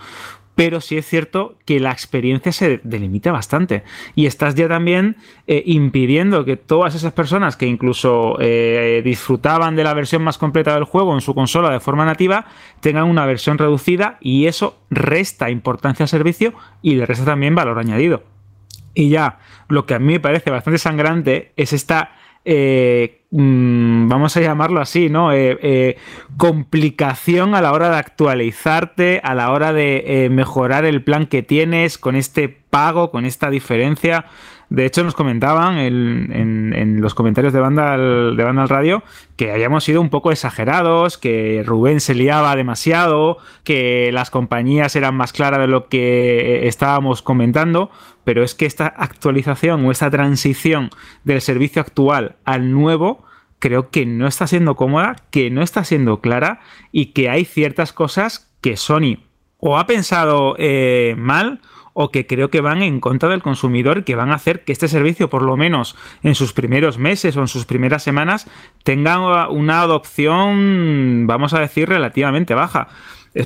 [0.55, 3.83] pero sí es cierto que la experiencia se delimita bastante
[4.15, 9.83] y estás ya también eh, impidiendo que todas esas personas que incluso eh, disfrutaban de
[9.83, 12.45] la versión más completa del juego en su consola de forma nativa
[12.79, 17.77] tengan una versión reducida y eso resta importancia al servicio y le resta también valor
[17.77, 18.23] añadido.
[18.93, 22.11] Y ya, lo que a mí me parece bastante sangrante es esta
[22.45, 25.33] eh, mm, vamos a llamarlo así, ¿no?
[25.33, 25.97] Eh, eh,
[26.37, 31.97] complicación a la hora de actualizarte, a la hora de mejorar el plan que tienes
[31.97, 34.25] con este pago, con esta diferencia.
[34.69, 39.03] De hecho, nos comentaban en, los comentarios de banda, de banda al radio
[39.35, 45.15] que habíamos sido un poco exagerados, que Rubén se liaba demasiado, que las compañías eran
[45.15, 47.91] más claras de lo que estábamos comentando,
[48.25, 50.89] pero es que esta actualización o esta transición
[51.23, 53.23] del servicio actual al nuevo
[53.59, 56.59] creo que no está siendo cómoda, que no está siendo clara
[56.91, 59.19] y que hay ciertas cosas que Sony
[59.57, 61.61] o ha pensado eh, mal
[61.93, 64.89] o que creo que van en contra del consumidor, que van a hacer que este
[64.89, 68.49] servicio, por lo menos en sus primeros meses o en sus primeras semanas,
[68.83, 72.89] tenga una adopción, vamos a decir, relativamente baja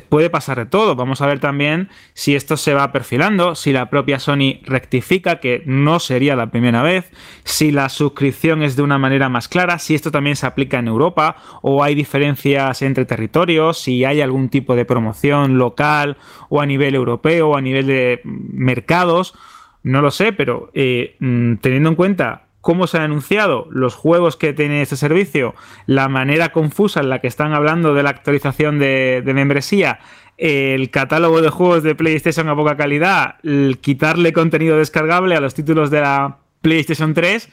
[0.08, 0.95] puede pasar de todo.
[0.95, 5.63] Vamos a ver también si esto se va perfilando, si la propia Sony rectifica, que
[5.65, 7.12] no sería la primera vez,
[7.43, 10.88] si la suscripción es de una manera más clara, si esto también se aplica en
[10.88, 16.17] Europa o hay diferencias entre territorios, si hay algún tipo de promoción local
[16.49, 19.34] o a nivel europeo o a nivel de mercados.
[19.82, 24.36] No lo sé, pero eh, mm, teniendo en cuenta cómo se han anunciado los juegos
[24.36, 28.80] que tiene este servicio, la manera confusa en la que están hablando de la actualización
[28.80, 30.00] de, membresía,
[30.38, 33.36] el catálogo de juegos de PlayStation a poca calidad,
[33.82, 37.50] quitarle contenido descargable a los títulos de la PlayStation 3,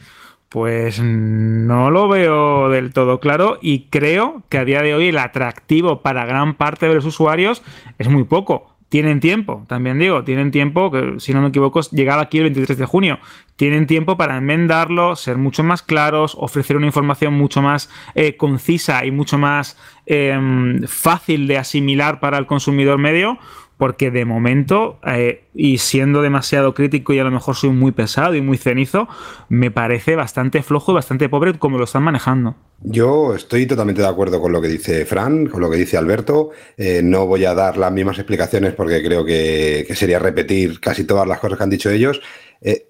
[0.49, 5.19] pues no lo veo del todo claro y creo que a día de hoy el
[5.19, 7.63] atractivo para gran parte de los usuarios
[7.99, 12.23] es muy poco tienen tiempo, también digo, tienen tiempo, que si no me equivoco, llegaba
[12.23, 13.19] aquí el 23 de junio.
[13.57, 19.05] Tienen tiempo para enmendarlo, ser mucho más claros, ofrecer una información mucho más eh, concisa
[19.05, 23.39] y mucho más em, fácil de asimilar para el consumidor medio,
[23.79, 28.35] porque de momento, eh, y siendo demasiado crítico y a lo mejor soy muy pesado
[28.35, 29.09] y muy cenizo,
[29.49, 32.57] me parece bastante flojo y bastante pobre como lo están manejando.
[32.83, 36.51] Yo estoy totalmente de acuerdo con lo que dice Fran, con lo que dice Alberto.
[36.77, 41.27] Eh, no voy a dar las mismas explicaciones porque creo que, sería repetir casi todas
[41.27, 42.21] las cosas que han dicho ellos.
[42.61, 42.87] Eh,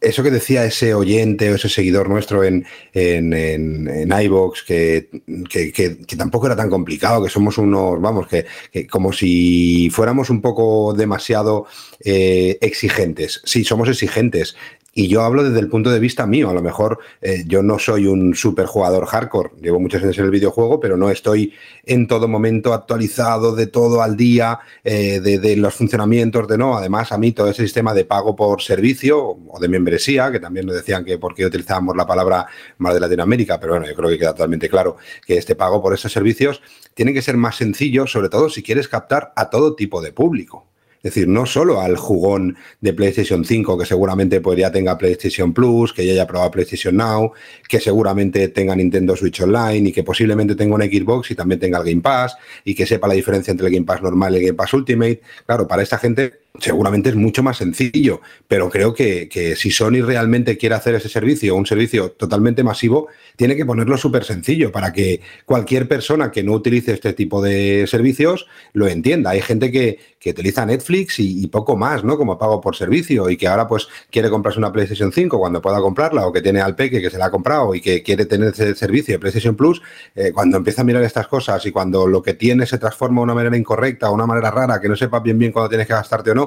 [0.00, 5.10] eso que decía ese oyente o ese seguidor nuestro en, en, en, iVox, que,
[5.50, 8.46] que, tampoco era tan complicado, que somos unos, vamos, que,
[8.86, 11.66] como si fuéramos un poco demasiado
[12.02, 13.42] eh, exigentes.
[13.44, 14.56] Sí, somos exigentes,
[14.92, 16.50] y yo hablo desde el punto de vista mío.
[16.50, 19.50] A lo mejor eh, yo no soy un super jugador hardcore.
[19.60, 21.52] Llevo muchos años en el videojuego, pero no estoy
[21.84, 26.76] en todo momento actualizado de todo al día, eh, de, los funcionamientos, de no.
[26.76, 30.66] Además, a mí todo ese sistema de pago por servicio o de membresía, que también
[30.66, 32.46] nos decían que por qué utilizábamos la palabra
[32.78, 35.94] más de Latinoamérica, pero bueno, yo creo que queda totalmente claro que este pago por
[35.94, 36.62] esos servicios
[36.94, 40.70] tiene que ser más sencillo, sobre todo si quieres captar a todo tipo de público.
[41.02, 45.54] Es decir, no solo al jugón de PlayStation 5, que seguramente pues ya tenga PlayStation
[45.54, 47.32] Plus, que ya haya probado PlayStation Now,
[47.66, 51.78] que seguramente tenga Nintendo Switch Online y que posiblemente tenga una Xbox y también tenga
[51.78, 54.42] el Game Pass y que sepa la diferencia entre el Game Pass normal y el
[54.42, 55.22] Game Pass Ultimate.
[55.46, 60.58] Claro, para esta gente seguramente es mucho más sencillo, pero creo que, si Sony realmente
[60.58, 65.20] quiere hacer ese servicio, un servicio totalmente masivo, tiene que ponerlo súper sencillo para que
[65.44, 69.30] cualquier persona que no utilice este tipo de servicios lo entienda.
[69.30, 72.18] Hay gente que, utiliza Netflix y, poco más, ¿no?
[72.18, 75.80] Como pago por servicio y que ahora pues quiere comprarse una PlayStation 5 cuando pueda
[75.80, 78.52] comprarla o que tiene al peque que se la ha comprado y que quiere tener
[78.52, 79.80] ese servicio de PlayStation Plus,
[80.14, 83.24] eh, cuando empieza a mirar estas cosas y cuando lo que tiene se transforma de
[83.24, 85.94] una manera incorrecta o una manera rara que no sepa bien bien cuándo tienes que
[85.94, 86.39] gastarte o no,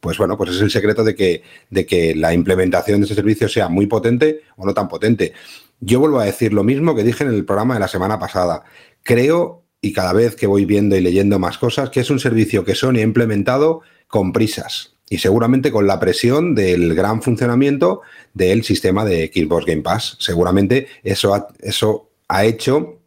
[0.00, 3.48] pues bueno, pues es el secreto de que, de que la implementación de ese servicio
[3.48, 5.32] sea muy potente o no tan potente.
[5.80, 8.64] Yo vuelvo a decir lo mismo que dije en el programa de la semana pasada.
[9.02, 12.64] Creo, y cada vez que voy viendo y leyendo más cosas, que es un servicio
[12.64, 18.02] que Sony ha implementado con prisas y seguramente con la presión del gran funcionamiento
[18.32, 20.16] del sistema de Xbox Game Pass.
[20.20, 23.00] Seguramente eso eso ha hecho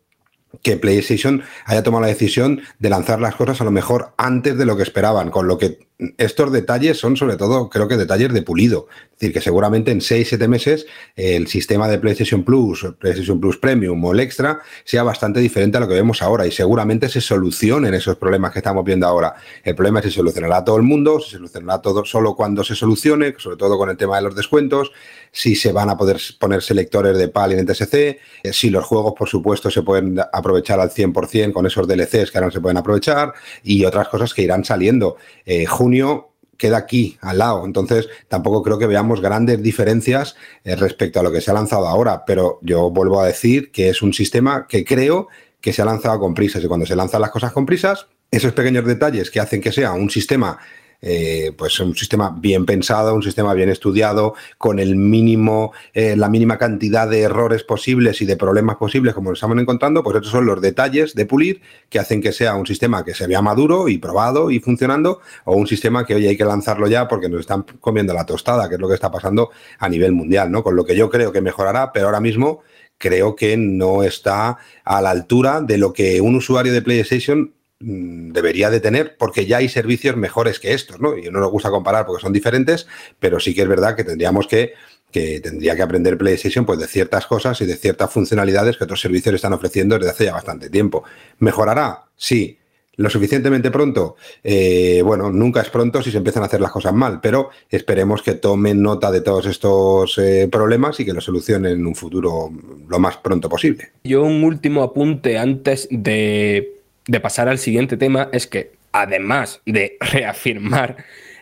[0.61, 4.65] que PlayStation haya tomado la decisión de lanzar las cosas a lo mejor antes de
[4.65, 5.86] lo que esperaban, con lo que
[6.17, 8.87] estos detalles son sobre todo, creo que detalles de pulido.
[9.13, 14.03] Es decir, que seguramente en 6-7 meses el sistema de PlayStation Plus, PlayStation Plus Premium
[14.05, 17.95] o el Extra sea bastante diferente a lo que vemos ahora y seguramente se solucionen
[17.95, 19.35] esos problemas que estamos viendo ahora.
[19.63, 23.33] El problema es si solucionará todo el mundo, si solucionará todo solo cuando se solucione,
[23.39, 24.91] sobre todo con el tema de los descuentos,
[25.31, 28.19] si se van a poder poner selectores de PAL y NTSC, eh,
[28.51, 32.47] si los juegos, por supuesto, se pueden aprovechar al 100% con esos DLCs que ahora
[32.47, 33.33] no se pueden aprovechar
[33.63, 35.17] y otras cosas que irán saliendo.
[35.45, 37.65] Eh, junio queda aquí, al lado.
[37.65, 41.87] Entonces, tampoco creo que veamos grandes diferencias eh, respecto a lo que se ha lanzado
[41.87, 45.27] ahora, pero yo vuelvo a decir que es un sistema que creo
[45.61, 48.51] que se ha lanzado con prisas y cuando se lanzan las cosas con prisas, esos
[48.51, 50.57] pequeños detalles que hacen que sea un sistema
[51.01, 56.29] eh, pues un sistema bien pensado, un sistema bien estudiado, con el mínimo, eh, la
[56.29, 60.31] mínima cantidad de errores posibles y de problemas posibles como lo estamos encontrando, pues estos
[60.31, 63.89] son los detalles de pulir que hacen que sea un sistema que se vea maduro
[63.89, 67.41] y probado y funcionando, o un sistema que hoy hay que lanzarlo ya porque nos
[67.41, 70.63] están comiendo la tostada, que es lo que está pasando a nivel mundial, ¿no?
[70.63, 72.61] Con lo que yo creo que mejorará, pero ahora mismo
[72.97, 78.69] creo que no está a la altura de lo que un usuario de PlayStation debería
[78.69, 81.17] de tener, porque ya hay servicios mejores que estos, ¿no?
[81.17, 82.87] Y no nos gusta comparar porque son diferentes,
[83.19, 84.73] pero sí que es verdad que tendríamos que,
[85.11, 88.99] que tendría que aprender PlayStation pues de ciertas cosas y de ciertas funcionalidades que otros
[88.99, 91.03] servicios están ofreciendo desde hace ya bastante tiempo.
[91.39, 92.05] ¿Mejorará?
[92.15, 92.57] Sí.
[92.95, 94.15] ¿Lo suficientemente pronto?
[94.43, 98.23] Eh, bueno, nunca es pronto si se empiezan a hacer las cosas mal, pero esperemos
[98.23, 102.49] que tomen nota de todos estos eh, problemas y que lo solucionen en un futuro
[102.89, 103.91] lo más pronto posible.
[104.03, 106.76] Yo un último apunte antes de
[107.07, 110.97] de pasar al siguiente tema es que, además de reafirmar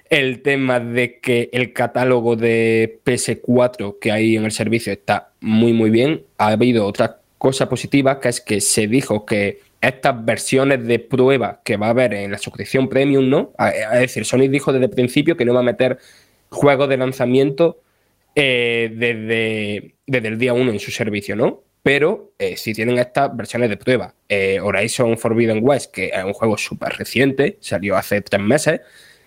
[0.10, 5.73] el tema de que el catálogo de PS4 que hay en el servicio está muy,
[5.73, 10.86] muy bien, ha habido otra cosa positiva, que es que se dijo que estas versiones
[10.86, 13.51] de prueba que va a haber en la suscripción premium, ¿no?
[13.60, 15.97] Es decir, Sony dijo desde el principio que no va a meter
[16.49, 17.80] juegos de lanzamiento
[18.36, 21.63] eh, desde, desde el día 1 en su servicio, ¿no?
[21.86, 24.15] Pero eh, si tienen estas versiones de prueba.
[24.28, 28.82] Eh, Horizon Forbidden West, que es un juego súper reciente, salió hace tres meses,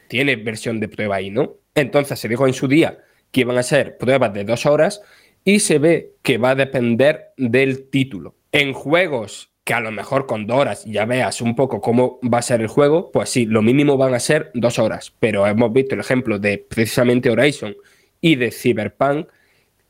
[0.08, 1.54] tiene versión de prueba ahí, ¿no?
[1.76, 2.98] Entonces se dijo en su día
[3.30, 5.02] que iban a ser pruebas de dos horas
[5.44, 8.34] y se ve que va a depender del título.
[8.50, 12.38] En juegos que a lo mejor con dos horas ya veas un poco cómo va
[12.38, 15.72] a ser el juego, pues sí, lo mínimo van a ser dos horas, pero hemos
[15.72, 17.76] visto el ejemplo de precisamente Horizon
[18.20, 19.28] y de Cyberpunk,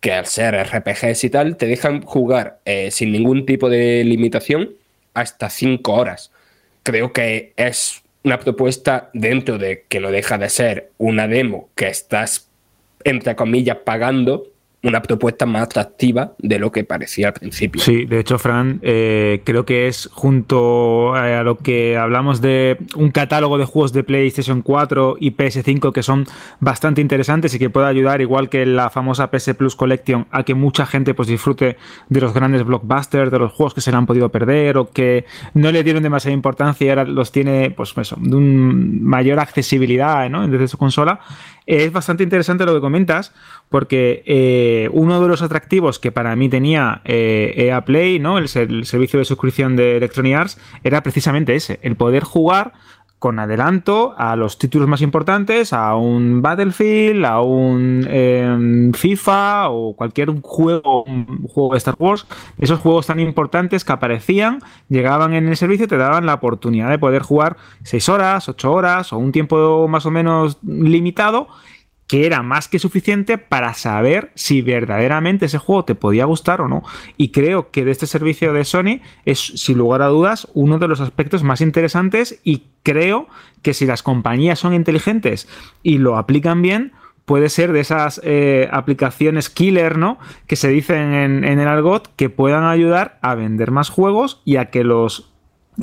[0.01, 4.71] que al ser RPGs y tal, te dejan jugar eh, sin ningún tipo de limitación
[5.15, 6.31] hasta 5 horas.
[6.83, 11.89] Creo que es una propuesta dentro de que no deja de ser una demo que
[11.89, 12.49] estás,
[13.05, 14.47] entre comillas, pagando,
[14.89, 17.81] una propuesta más atractiva de lo que parecía al principio.
[17.81, 23.11] Sí, de hecho, Fran, eh, creo que es junto a lo que hablamos de un
[23.11, 26.27] catálogo de juegos de PlayStation 4 y PS5 que son
[26.61, 30.55] bastante interesantes y que puede ayudar, igual que la famosa PS Plus Collection, a que
[30.55, 31.77] mucha gente pues, disfrute
[32.09, 35.25] de los grandes blockbusters, de los juegos que se le han podido perder o que
[35.55, 40.29] no le dieron demasiada importancia y ahora los tiene pues eso, de un mayor accesibilidad
[40.31, 40.47] ¿no?
[40.47, 41.21] desde su consola
[41.69, 43.35] es bastante interesante lo que comentas,
[43.69, 48.39] porque eh, uno de los atractivos que para mí tenía eh, EA Play, ¿no?
[48.39, 52.73] El, servicio de suscripción de Electronic Arts, era precisamente ese, el poder jugar
[53.19, 59.95] con adelanto a los títulos más importantes, a un Battlefield, a un em, FIFA o
[59.95, 62.27] cualquier juego, un juego de Star Wars,
[62.59, 66.91] esos juegos tan importantes que aparecían, llegaban en el servicio y te daban la oportunidad
[66.91, 71.49] de poder jugar 6 horas, 8 horas o un tiempo más o menos limitado
[72.09, 76.69] que era más que suficiente para saber si verdaderamente ese juego te podía gustar o
[76.69, 76.83] no.
[77.19, 80.89] Y creo que de este servicio de Sony es, sin lugar a dudas, uno de
[80.89, 83.29] los aspectos más interesantes y creo
[83.63, 85.49] que si las compañías son inteligentes
[85.83, 86.93] y lo aplican bien,
[87.27, 90.19] puede ser de esas eh, aplicaciones killer, ¿no?
[90.47, 94.71] Que se dicen en, el argot que puedan ayudar a vender más juegos y a
[94.71, 95.31] que los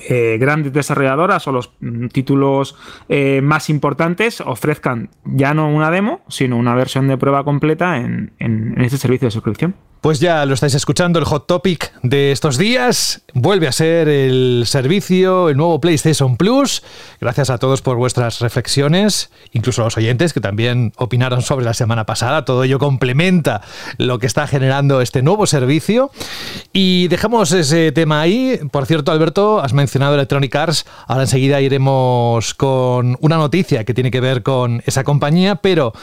[0.10, 2.76] eh, grandes desarrolladoras o los mm, títulos
[3.08, 8.34] eh, más importantes ofrezcan ya no una demo, sino una versión de prueba completa en,
[8.40, 9.76] en este servicio de suscripción.
[10.06, 14.66] Pues ya lo estáis escuchando, el hot topic de estos días vuelve a ser el
[14.68, 16.84] servicio, el nuevo PlayStation Plus.
[17.20, 21.74] Gracias a todos por vuestras reflexiones, incluso a los oyentes que también opinaron sobre la
[21.74, 22.46] semana pasada.
[22.46, 23.62] Todo ello complementa
[23.98, 26.12] lo que está generando este nuevo servicio.
[26.72, 28.60] Y dejamos ese tema ahí.
[28.72, 29.85] Por cierto, Alberto, has mencionado
[30.16, 30.86] Electronic Arts.
[31.08, 35.94] Ahora enseguida iremos con una noticia que tiene que ver con esa compañía, pero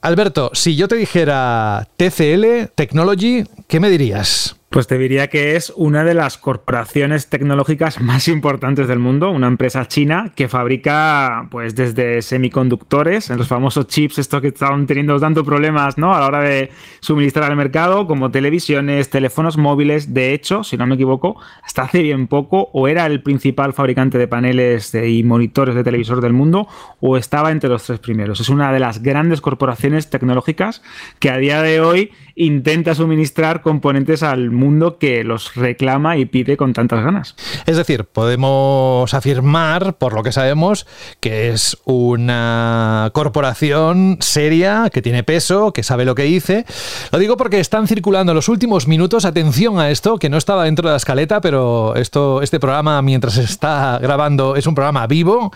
[0.00, 4.56] Alberto, si yo te dijera TCL, Technology, ¿qué me dirías?
[4.76, 9.46] Pues te diría que es una de las corporaciones tecnológicas más importantes del mundo, una
[9.46, 15.46] empresa china que fabrica pues desde semiconductores, los famosos chips estos que estaban teniendo tanto
[15.46, 16.14] problemas ¿no?
[16.14, 20.12] a la hora de suministrar al mercado, como televisiones, teléfonos móviles.
[20.12, 24.18] De hecho, si no me equivoco, hasta hace bien poco o era el principal fabricante
[24.18, 26.68] de paneles y monitores de televisor del mundo
[27.00, 28.40] o estaba entre los tres primeros.
[28.40, 30.82] Es una de las grandes corporaciones tecnológicas
[31.18, 36.58] que a día de hoy intenta suministrar componentes al mundo que los reclama y pide
[36.58, 37.34] con tantas ganas.
[37.64, 40.86] Es decir, podemos afirmar, por lo que sabemos,
[41.20, 46.66] que es una corporación seria, que tiene peso, que sabe lo que dice.
[47.10, 50.88] Lo digo porque están circulando los últimos minutos, atención a esto, que no estaba dentro
[50.88, 55.52] de la escaleta, pero esto, este programa, mientras se está grabando, es un programa vivo.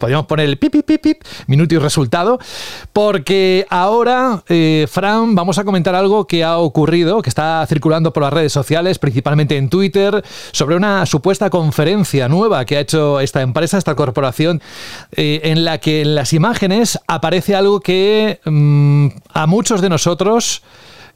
[0.00, 2.38] Podríamos poner el pip, pip, minuto y resultado,
[2.94, 8.12] porque ahora, eh, Fran, vamos a comentar algo algo que ha ocurrido, que está circulando
[8.12, 13.18] por las redes sociales, principalmente en Twitter, sobre una supuesta conferencia nueva que ha hecho
[13.18, 14.62] esta empresa, esta corporación,
[15.16, 20.62] eh, en la que en las imágenes aparece algo que mm, a muchos de nosotros...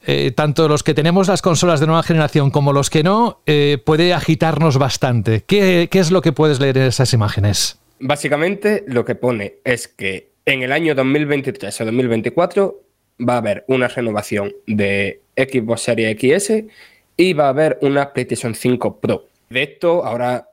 [0.07, 3.77] Eh, tanto los que tenemos las consolas de nueva generación como los que no, eh,
[3.85, 5.45] puede agitarnos bastante.
[5.47, 7.79] ¿Qué, ¿Qué es lo que puedes leer en esas imágenes?
[7.99, 12.81] Básicamente lo que pone es que en el año 2023 o 2024
[13.27, 16.65] va a haber una renovación de Xbox Series XS
[17.17, 19.27] y va a haber una PlayStation 5 Pro.
[19.49, 20.49] De esto, ahora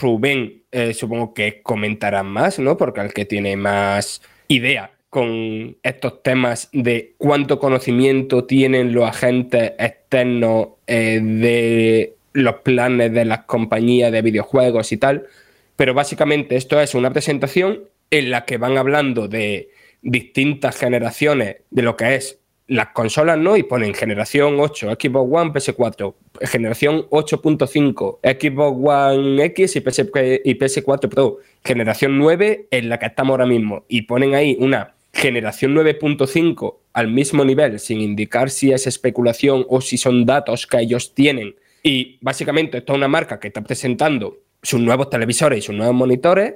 [0.00, 2.76] Rubén eh, supongo que comentará más, ¿no?
[2.76, 9.72] Porque el que tiene más idea con estos temas de cuánto conocimiento tienen los agentes
[9.78, 15.26] externos eh, de los planes de las compañías de videojuegos y tal.
[15.74, 17.80] Pero básicamente esto es una presentación
[18.10, 19.70] en la que van hablando de
[20.02, 23.56] distintas generaciones de lo que es las consolas, ¿no?
[23.56, 29.98] Y ponen generación 8, Xbox One, PS4, generación 8.5, Xbox One X y, PS,
[30.44, 33.84] y PS4 Pro, generación 9 en la que estamos ahora mismo.
[33.88, 39.80] Y ponen ahí una generación 9.5 al mismo nivel, sin indicar si es especulación o
[39.80, 41.56] si son datos que ellos tienen.
[41.82, 45.96] Y básicamente esto es una marca que está presentando sus nuevos televisores y sus nuevos
[45.96, 46.54] monitores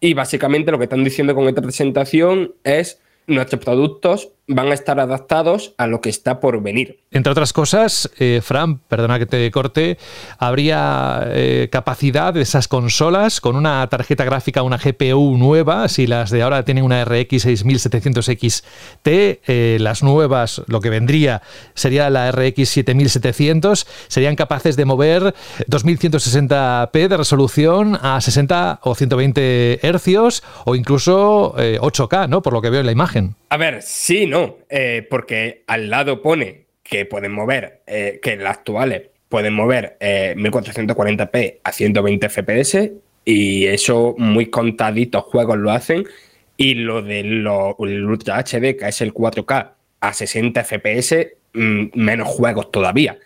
[0.00, 4.98] y básicamente lo que están diciendo con esta presentación es nuestros productos van a estar
[4.98, 7.00] adaptados a lo que está por venir.
[7.10, 9.98] Entre otras cosas, eh, Fran, perdona que te corte,
[10.38, 16.30] habría eh, capacidad de esas consolas con una tarjeta gráfica, una GPU nueva, si las
[16.30, 21.42] de ahora tienen una RX 6700 XT, eh, las nuevas, lo que vendría
[21.74, 25.34] sería la RX 7700, serían capaces de mover
[25.70, 32.42] 2160p de resolución a 60 o 120 hercios o incluso 8K, ¿no?
[32.42, 33.34] Por lo que veo en la imagen.
[33.50, 38.58] A ver, sí, no, eh, porque al lado pone que pueden mover, eh, que las
[38.58, 42.90] actuales pueden mover 1440p eh, a 120 FPS
[43.24, 46.06] y eso muy contaditos juegos lo hacen
[46.56, 52.70] y lo del Ultra HD, que es el 4K a 60 FPS, mm, menos juegos
[52.70, 53.18] todavía.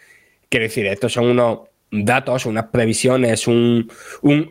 [0.49, 1.61] Quiero decir, estos son unos
[1.91, 3.89] datos, unas previsiones, un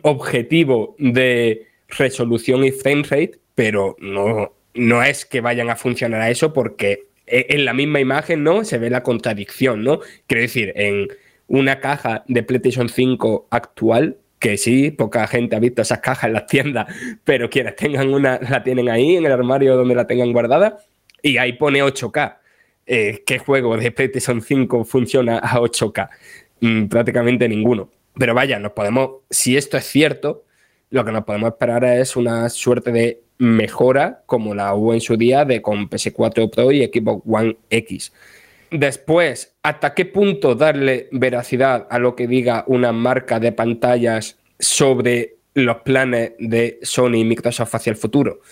[0.02, 6.30] objetivo de resolución y frame rate, pero no, no es que vayan a funcionar a
[6.30, 8.64] eso porque e, en la misma imagen, ¿no?
[8.64, 10.00] Se ve la contradicción, ¿no?
[10.26, 11.08] Quiero decir, en
[11.48, 16.32] una caja de PlayStation 5 actual, que sí, poca gente ha visto esas cajas en
[16.32, 16.86] las tiendas,
[17.24, 20.78] pero quienes tengan una la tienen ahí en el armario donde la tengan guardada,
[21.22, 22.38] y ahí pone 8K.
[22.84, 26.08] Eh, ¿Qué juego de PlayStation 5 funciona a 8K?
[26.60, 27.90] Mm, prácticamente ninguno.
[28.18, 30.44] Pero vaya, nos podemos, si esto es cierto,
[30.90, 35.16] lo que nos podemos esperar es una suerte de mejora como la hubo en su
[35.16, 38.12] día de con PS4 Pro y Xbox One X.
[38.70, 45.38] Después, ¿hasta qué punto darle veracidad a lo que diga una marca de pantallas sobre
[45.54, 48.42] los planes de Sony y Microsoft hacia el futuro?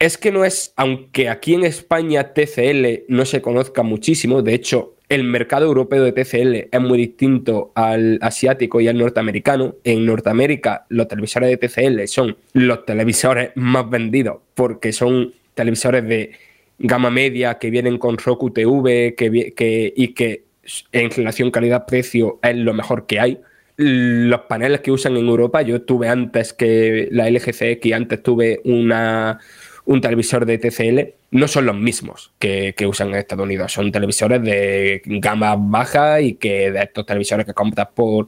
[0.00, 4.95] Es que no es, aunque aquí en España TCL no se conozca muchísimo, de hecho,
[5.08, 9.76] el mercado europeo de TCL es muy distinto al asiático y al norteamericano.
[9.84, 16.32] En Norteamérica, los televisores de TCL son los televisores más vendidos porque son televisores de
[16.78, 20.44] gama media que vienen con Roku TV que, y que
[20.92, 23.40] en relación calidad-precio es lo mejor que hay.
[23.76, 28.60] Los paneles que usan en Europa, yo tuve antes que la LG CX, antes tuve
[28.64, 29.38] una
[29.86, 33.72] un televisor de TCL no son los mismos que, usan en Estados Unidos.
[33.72, 38.26] Son televisores de gama baja y que de estos televisores que compras por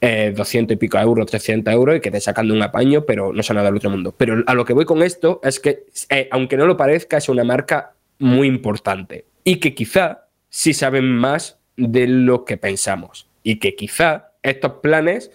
[0.00, 3.42] eh, y pico euros, 300 euros y que te sacan de un apaño, pero no
[3.42, 4.14] son nada del otro mundo.
[4.16, 7.28] Pero a lo que voy con esto es que, eh, aunque no lo parezca, es
[7.28, 13.60] una marca muy importante y que quizá sí saben más de lo que pensamos y
[13.60, 15.30] que quizá estos planes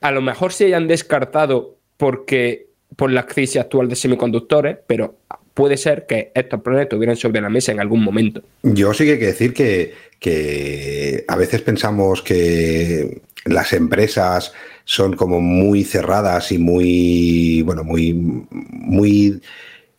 [0.00, 5.16] a lo mejor se hayan descartado porque por la crisis actual de semiconductores, pero
[5.54, 8.42] puede ser que estos problemas estuvieran sobre la mesa en algún momento.
[8.62, 14.52] Yo sí que hay que decir que, que a veces pensamos que las empresas
[14.84, 18.14] son como muy cerradas y muy, bueno, muy,
[18.50, 19.40] muy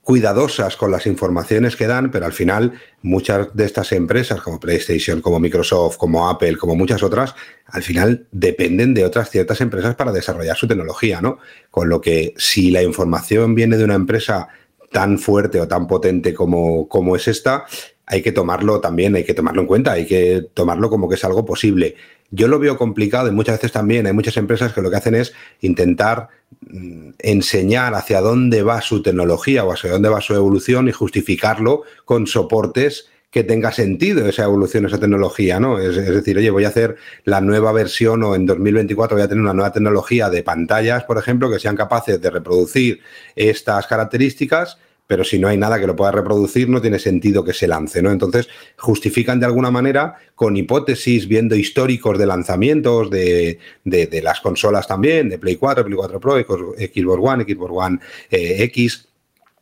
[0.10, 5.22] cuidadosas con las informaciones que dan, pero al final muchas de estas empresas como PlayStation,
[5.22, 7.36] como Microsoft, como Apple, como muchas otras,
[7.68, 11.38] al final dependen de otras ciertas empresas para desarrollar su tecnología, ¿no?
[11.70, 14.48] Con lo que si la información viene de una empresa
[14.92, 17.66] tan fuerte o tan potente como, como es esta,
[18.08, 21.24] hay que tomarlo también, hay que tomarlo en cuenta, hay que tomarlo como que es
[21.24, 21.94] algo posible.
[22.32, 25.16] Yo lo veo complicado y muchas veces también hay muchas empresas que lo que hacen
[25.16, 26.30] es intentar
[26.62, 31.84] mm, enseñar hacia dónde va su tecnología o hacia dónde va su evolución y justificarlo
[32.06, 35.78] con soportes que tenga sentido esa evolución, esa tecnología, ¿no?
[35.78, 39.28] Es, es, decir, oye, voy a hacer la nueva versión o en 2024 voy a
[39.28, 43.02] tener una nueva tecnología de pantallas, por ejemplo, que sean capaces de reproducir
[43.36, 47.52] estas características pero si no hay nada que lo pueda reproducir, no tiene sentido que
[47.52, 48.12] se lance, ¿no?
[48.12, 48.48] Entonces,
[48.78, 55.28] justifican de alguna manera con hipótesis, viendo históricos de lanzamientos de, de, las consolas también,
[55.28, 58.00] de Play 4, Play 4 Pro, Xbox One, Xbox One
[58.30, 59.09] eh, X,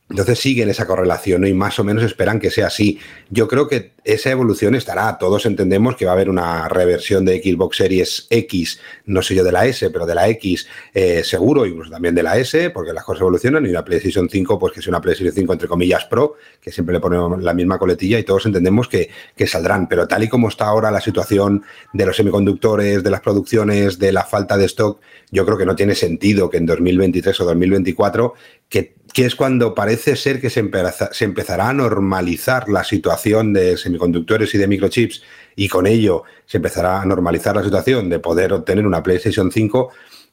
[0.09, 2.97] entonces siguen esa correlación y más o menos esperan que sea así.
[3.29, 5.17] Yo creo que esa evolución estará.
[5.17, 9.43] Todos entendemos que va a haber una reversión de Xbox Series X, no sé yo
[9.43, 12.93] de la S, pero de la X eh, seguro, incluso también de la S, porque
[12.93, 13.65] las cosas evolucionan.
[13.65, 16.93] Y una PlayStation 5, pues que es una PlayStation 5 entre comillas Pro, que siempre
[16.93, 19.89] le ponemos la misma coletilla y todos entendemos que, que saldrán.
[19.89, 24.13] Pero tal y como está ahora la situación de los semiconductores, de las producciones, de
[24.13, 25.01] la falta de stock,
[25.31, 28.33] yo creo que no tiene sentido que en 2023 o 2024
[28.69, 34.53] que que es cuando parece ser que se, empezará a normalizar la situación de semiconductores
[34.53, 35.23] y de microchips
[35.55, 39.89] y con ello se empezará a normalizar la situación de poder obtener una PlayStation 5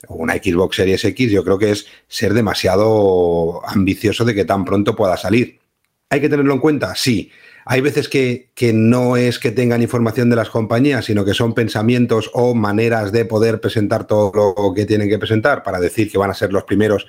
[0.08, 4.66] o una Xbox Series X, yo creo que es ser demasiado ambicioso de que tan
[4.66, 5.60] pronto pueda salir.
[6.10, 6.94] ¿Hay que tenerlo en cuenta?
[6.94, 7.30] Sí.
[7.64, 11.54] Hay veces que, que, no es que tengan información de las compañías, sino que son
[11.54, 16.18] pensamientos o maneras de poder presentar todo lo que tienen que presentar para decir que
[16.18, 17.06] van a ser los primeros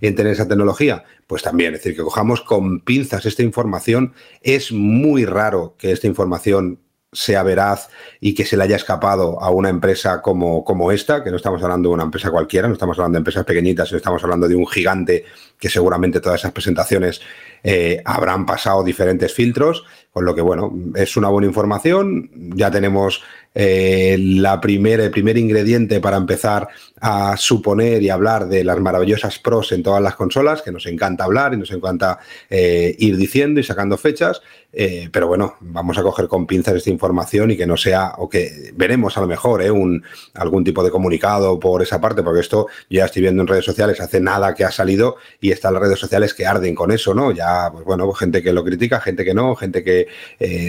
[0.00, 1.04] en tener esa tecnología?
[1.26, 4.14] Pues también, es decir, que cojamos con pinzas esta información.
[4.42, 6.80] Es muy raro que esta información
[7.10, 7.88] sea veraz
[8.20, 11.62] y que se le haya escapado a una empresa como, como esta, que no estamos
[11.62, 14.54] hablando de una empresa cualquiera, no estamos hablando de empresas pequeñitas, sino estamos hablando de
[14.54, 15.24] un gigante
[15.58, 17.22] que seguramente todas esas presentaciones
[17.62, 23.22] eh, habrán pasado diferentes filtros, con lo que, bueno, es una buena información, ya tenemos
[23.54, 26.68] eh, la primera, el primer ingrediente para empezar
[27.00, 31.24] a suponer y hablar de las maravillosas pros en todas las consolas, que nos encanta
[31.24, 32.18] hablar y nos encanta
[32.50, 34.42] eh, ir diciendo y sacando fechas,
[34.72, 38.28] eh, pero bueno, vamos a coger con pinzas esta información y que no sea, o
[38.28, 42.66] que veremos a lo mejor un, algún tipo de comunicado por esa parte, porque esto
[42.90, 45.98] ya estoy viendo en redes sociales, hace nada que ha salido y están las redes
[45.98, 47.32] sociales que arden con eso, ¿no?
[47.32, 50.08] Ya, pues bueno, gente que lo critica, gente que no, gente que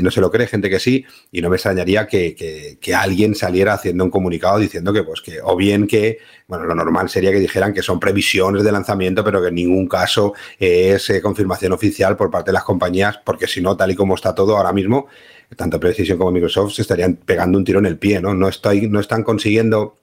[0.02, 3.74] no se lo cree, gente que sí, y no me extrañaría que, que, alguien saliera
[3.74, 7.40] haciendo un comunicado diciendo que, pues, que, o bien que, bueno, lo normal sería que
[7.40, 12.18] dijeran que son previsiones de lanzamiento, pero que en ningún caso es eh, confirmación oficial
[12.18, 15.08] por parte de las compañías, porque si no, tal y como está todo ahora mismo,
[15.56, 18.34] tanto Precision como Microsoft se estarían pegando un tiro en el pie, ¿no?
[18.34, 19.96] No, estoy, no están consiguiendo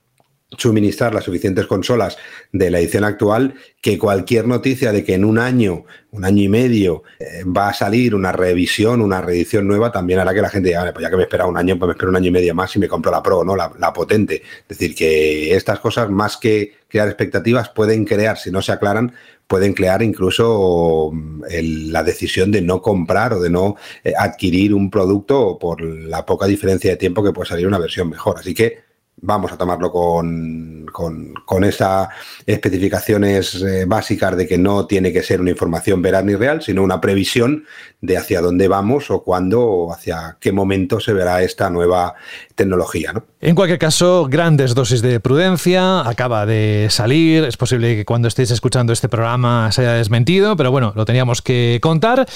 [0.51, 2.17] suministrar las suficientes consolas
[2.53, 6.49] de la edición actual que cualquier noticia de que en un año, un año y
[6.49, 10.69] medio eh, va a salir una revisión, una reedición nueva, también hará que la gente
[10.69, 12.55] diga, pues ya que me espera un año, pues me espero un año y medio
[12.55, 13.57] más y me compro la Pro, ¿no?
[13.57, 14.43] La, potente.
[14.69, 19.13] Es decir, que estas cosas, más que crear expectativas, pueden crear, si no se aclaran,
[19.49, 21.13] pueden crear incluso
[21.49, 26.47] la decisión de no comprar o de no eh, adquirir un producto por la poca
[26.47, 28.39] diferencia de tiempo que puede salir una versión mejor.
[28.39, 28.86] Así que
[29.19, 32.09] vamos a tomarlo con, con, esas
[32.45, 36.83] especificaciones eh, básicas de que no tiene que ser una información veraz ni real, sino
[36.83, 37.65] una previsión
[38.07, 42.15] de hacia dónde vamos o cuándo o hacia qué momento se verá esta nueva
[42.55, 43.13] tecnología.
[43.13, 43.25] ¿no?
[43.41, 48.51] En cualquier caso, grandes dosis de prudencia, acaba de salir, es posible que cuando estéis
[48.51, 52.27] escuchando este programa se haya desmentido, pero bueno, lo teníamos que contar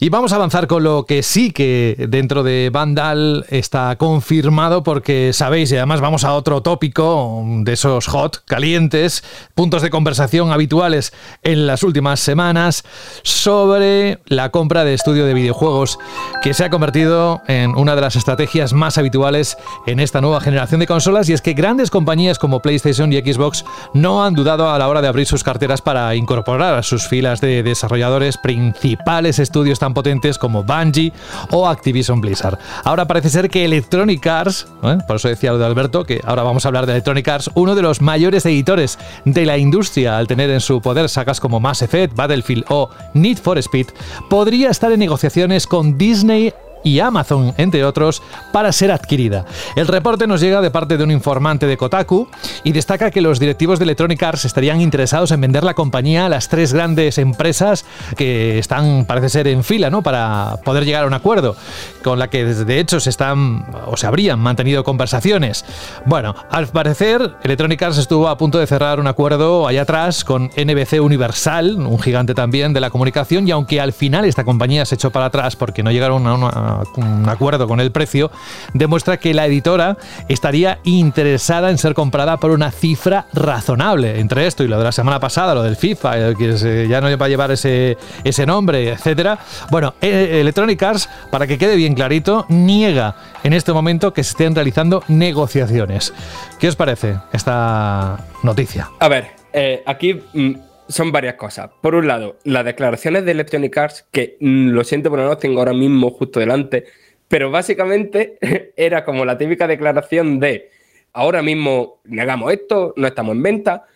[0.00, 5.32] y vamos a avanzar con lo que sí que dentro de Vandal está confirmado porque
[5.32, 9.22] sabéis, y además vamos a otro tópico de esos hot, calientes,
[9.54, 11.12] puntos de conversación habituales
[11.42, 12.84] en las últimas semanas
[13.22, 15.98] sobre la compra de de videojuegos
[16.42, 19.56] que se ha convertido en una de las estrategias más habituales
[19.86, 23.64] en esta nueva generación de consolas y es que grandes compañías como PlayStation y Xbox
[23.94, 27.40] no han dudado a la hora de abrir sus carteras para incorporar a sus filas
[27.40, 31.12] de desarrolladores principales estudios tan potentes como Bungie
[31.50, 32.58] o Activision Blizzard.
[32.84, 34.98] Ahora parece ser que Electronic Arts, ¿eh?
[35.06, 37.74] por eso decía lo de Alberto, que ahora vamos a hablar de Electronic Arts, uno
[37.74, 41.82] de los mayores editores de la industria al tener en su poder sagas como Mass
[41.82, 43.88] Effect, Battlefield o Need for Speed,
[44.28, 46.52] podría estar en negociaciones con Disney
[47.00, 48.22] Amazon, entre otros,
[48.52, 49.44] para ser adquirida.
[49.76, 52.28] El reporte nos llega de parte de un informante de Kotaku
[52.64, 56.28] y destaca que los directivos de Electronic Arts estarían interesados en vender la compañía a
[56.28, 57.84] las tres grandes empresas
[58.16, 60.02] que están, parece ser, en fila, ¿no?
[60.02, 61.56] Para poder llegar a un acuerdo,
[62.02, 65.64] con la que de hecho se están o se habrían mantenido conversaciones.
[66.04, 70.50] Bueno, al parecer, Electronic Arts estuvo a punto de cerrar un acuerdo allá atrás con
[70.56, 74.94] NBC Universal, un gigante también de la comunicación, y aunque al final esta compañía se
[74.94, 78.30] echó para atrás porque no llegaron a una un acuerdo con el precio,
[78.74, 79.96] demuestra que la editora
[80.28, 84.20] estaría interesada en ser comprada por una cifra razonable.
[84.20, 87.26] Entre esto y lo de la semana pasada, lo del FIFA, que ya no va
[87.26, 89.38] a llevar ese, ese nombre, etcétera.
[89.70, 94.30] Bueno, e, Electronic Arts, para que quede bien clarito, niega en este momento que se
[94.30, 96.12] estén realizando negociaciones.
[96.58, 98.90] ¿Qué os parece esta noticia?
[99.00, 101.70] A ver, eh, aquí mm, son varias cosas.
[101.80, 105.38] Por un lado, las declaraciones de Electronic Arts, que mm, lo siento, pero no las
[105.38, 106.84] tengo ahora mismo justo delante,
[107.28, 108.38] pero básicamente
[108.76, 110.70] era como la típica declaración de
[111.12, 113.86] ahora mismo negamos esto, no estamos en venta,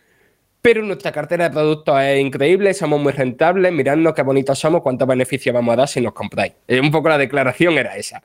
[0.60, 5.08] pero nuestra cartera de productos es increíble, somos muy rentables, miradnos qué bonitos somos, cuántos
[5.08, 6.52] beneficios vamos a dar si nos compráis.
[6.68, 8.22] Un poco la declaración era esa.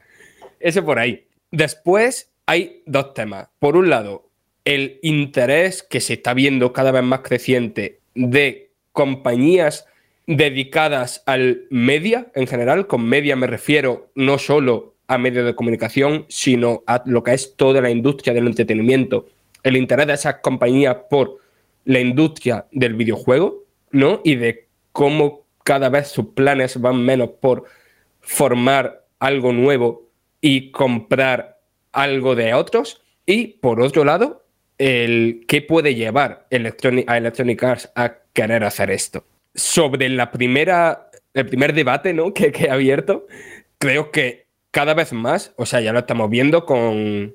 [0.59, 1.25] Eso por ahí.
[1.49, 3.49] Después hay dos temas.
[3.57, 4.29] Por un lado,
[4.65, 9.85] el interés que se está viendo cada vez más creciente de compañías
[10.25, 12.87] dedicadas al media en general.
[12.87, 17.55] Con media me refiero no solo a medios de comunicación, sino a lo que es
[17.55, 19.27] toda la industria del entretenimiento.
[19.63, 21.37] El interés de esas compañías por
[21.85, 24.19] la industria del videojuego, ¿no?
[24.23, 27.63] Y de cómo cada vez sus planes van menos por
[28.19, 30.09] formar algo nuevo
[30.41, 31.59] y comprar
[31.93, 33.01] algo de otros.
[33.25, 34.43] Y por otro lado,
[34.77, 39.25] el qué puede llevar Electronic, a Electronic Arts a querer hacer esto.
[39.55, 42.33] Sobre la primera, el primer debate ¿no?
[42.33, 43.27] que, que he abierto,
[43.77, 47.33] creo que cada vez más, o sea, ya lo estamos viendo con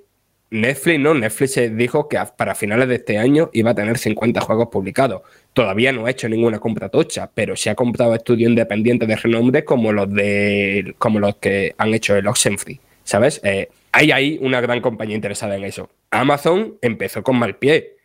[0.53, 1.15] Netflix, ¿no?
[1.15, 5.23] Netflix dijo que para finales de este año iba a tener 50 juegos publicados.
[5.55, 9.65] Todavía no ha hecho ninguna compra tocha, pero se ha comprado estudios independientes de renombre
[9.65, 13.41] como los de como los que han hecho el Oxenfree, ¿sabes?
[13.45, 15.91] Eh, hay ahí una gran compañía interesada en eso.
[16.11, 17.97] Amazon empezó con mal pie,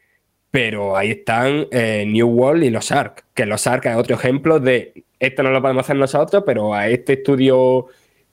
[0.51, 4.59] pero ahí están eh, New World y los ARC, que los ARC es otro ejemplo
[4.59, 7.87] de esto no lo podemos hacer nosotros, pero a este estudio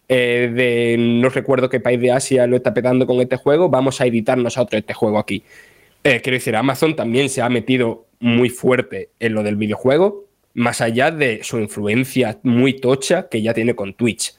[0.08, 4.00] eh, de no recuerdo qué país de Asia lo está petando con este juego, vamos
[4.00, 5.42] a editar nosotros este juego aquí.
[6.02, 10.80] Eh, quiero decir, Amazon también se ha metido muy fuerte en lo del videojuego, más
[10.82, 14.34] allá de su influencia muy tocha que ya tiene con Twitch.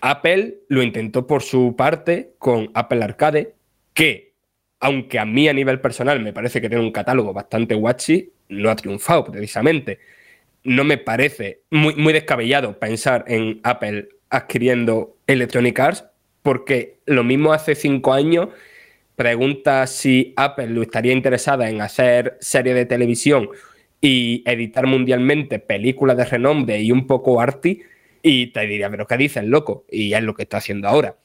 [0.00, 3.54] Apple lo intentó por su parte con Apple Arcade,
[3.94, 4.34] que,
[4.80, 8.70] aunque a mí a nivel personal me parece que tiene un catálogo bastante guachi, no
[8.70, 9.98] ha triunfado precisamente.
[10.64, 16.04] No me parece muy, descabellado pensar en Apple adquiriendo Electronic Arts,
[16.42, 18.48] porque lo mismo hace cinco años
[19.16, 23.48] pregunta si Apple estaría interesada en hacer serie de televisión
[24.00, 27.82] y editar mundialmente películas de renombre y un poco arty,
[28.22, 29.84] y te diría, pero ¿qué dices, loco?
[29.90, 31.16] Y es lo que está haciendo ahora.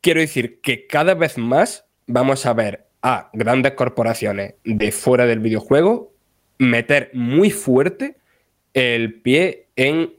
[0.00, 5.40] Quiero decir que cada vez más vamos a ver a grandes corporaciones de fuera del
[5.40, 6.12] videojuego
[6.58, 8.16] meter muy fuerte
[8.74, 10.14] el pie en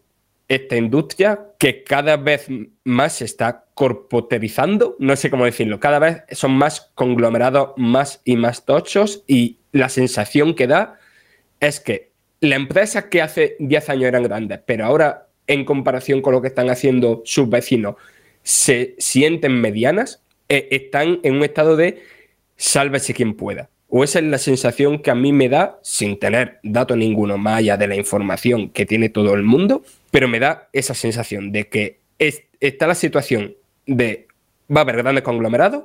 [0.47, 2.47] esta industria que cada vez
[2.83, 8.35] más se está corpoterizando, no sé cómo decirlo, cada vez son más conglomerados más y
[8.35, 10.99] más tochos y la sensación que da
[11.59, 12.11] es que
[12.41, 16.47] la empresa que hace 10 años eran grandes, pero ahora en comparación con lo que
[16.47, 17.95] están haciendo sus vecinos
[18.41, 22.01] se sienten medianas, eh, están en un estado de
[22.55, 23.69] sálvese quien pueda.
[23.89, 27.59] O esa es la sensación que a mí me da, sin tener dato ninguno más
[27.59, 31.67] allá de la información que tiene todo el mundo, pero me da esa sensación de
[31.67, 34.27] que está la situación de
[34.73, 35.83] va a haber grandes conglomerados,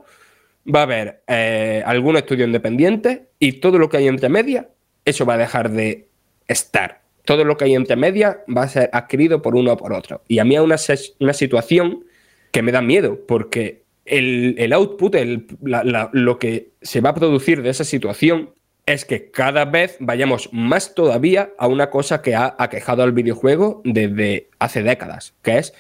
[0.72, 4.66] va a haber eh, algún estudio independiente y todo lo que hay entre medias,
[5.04, 6.06] eso va a dejar de
[6.46, 7.05] estar.
[7.26, 10.22] Todo lo que hay entre medias va a ser adquirido por uno o por otro.
[10.26, 10.76] Y a mí es una,
[11.20, 12.06] una situación
[12.50, 15.14] que me da miedo, porque el, output,
[15.60, 18.50] lo que se va a producir de esa situación
[18.86, 23.82] es que cada vez vayamos más todavía a una cosa que ha aquejado al videojuego
[23.84, 25.74] desde hace décadas, que es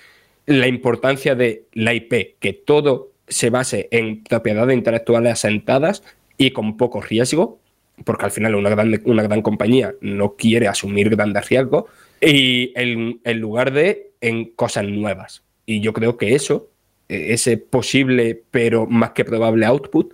[0.46, 6.02] la importancia de la IP, que todo se base en propiedades intelectuales asentadas
[6.36, 7.60] y con poco riesgo,
[8.04, 11.84] porque al final una gran, una gran compañía no quiere asumir grandes riesgos,
[12.20, 15.42] y en, en lugar de en cosas nuevas.
[15.66, 16.70] Y yo creo que eso
[17.08, 20.12] eh, ese posible pero más que probable output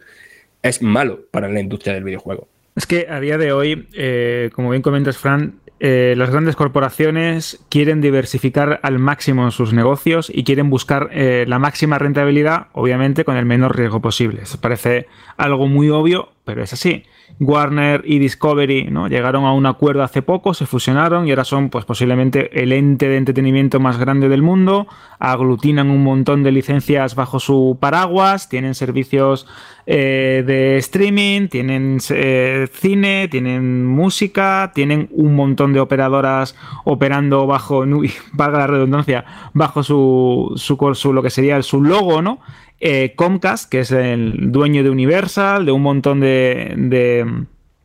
[0.62, 2.48] es malo para la industria del videojuego.
[2.76, 7.64] Es que a día de hoy, eh, como bien comentas, Fran, eh, las grandes corporaciones
[7.68, 13.46] quieren diversificar al máximo sus negocios y quieren buscar la máxima rentabilidad, obviamente con el
[13.46, 14.42] menor riesgo posible.
[14.42, 15.06] Eso parece
[15.36, 17.02] algo muy obvio, pero es así.
[17.40, 19.08] Warner y Discovery ¿no?
[19.08, 23.08] llegaron a un acuerdo hace poco, se fusionaron y ahora son pues, posiblemente el ente
[23.08, 24.86] de entretenimiento más grande del mundo,
[25.18, 29.46] aglutinan un montón de licencias bajo su paraguas, tienen servicios
[29.86, 36.54] eh, de streaming, tienen eh, cine, tienen música, tienen un montón de operadoras
[36.84, 37.84] operando bajo,
[38.32, 42.40] valga la redundancia, bajo su, su, lo que sería su logo, ¿no?
[42.84, 46.74] Eh, Comcast, que es el dueño de Universal, de un montón de,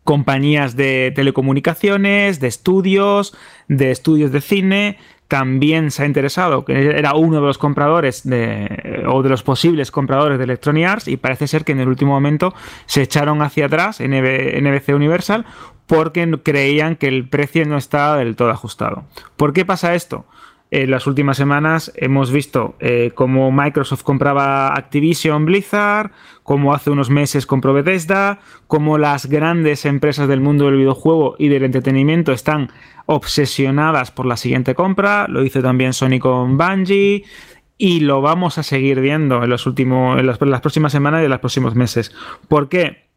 [0.03, 3.35] compañías de telecomunicaciones, de estudios,
[3.67, 4.97] de estudios de cine,
[5.27, 9.91] también se ha interesado, que era uno de los compradores de, o de los posibles
[9.91, 12.53] compradores de Electronic Arts y parece ser que en el último momento
[12.85, 15.45] se echaron hacia atrás NBC Universal
[15.85, 19.03] porque creían que el precio no estaba del todo ajustado.
[19.35, 20.25] ¿Por qué pasa esto?
[20.69, 26.11] En las últimas semanas hemos visto eh, cómo Microsoft compraba Activision Blizzard,
[26.43, 31.47] cómo hace unos meses compró Bethesda, cómo las grandes empresas del mundo del videojuego y
[31.47, 32.69] del entretenimiento están
[33.05, 37.23] obsesionadas por la siguiente compra, lo hizo también Sony con Bungie
[37.77, 41.39] y lo vamos a seguir viendo en, las, en las próximas semanas y en los
[41.39, 42.11] próximos meses.
[42.49, 43.07] ¿Por qué?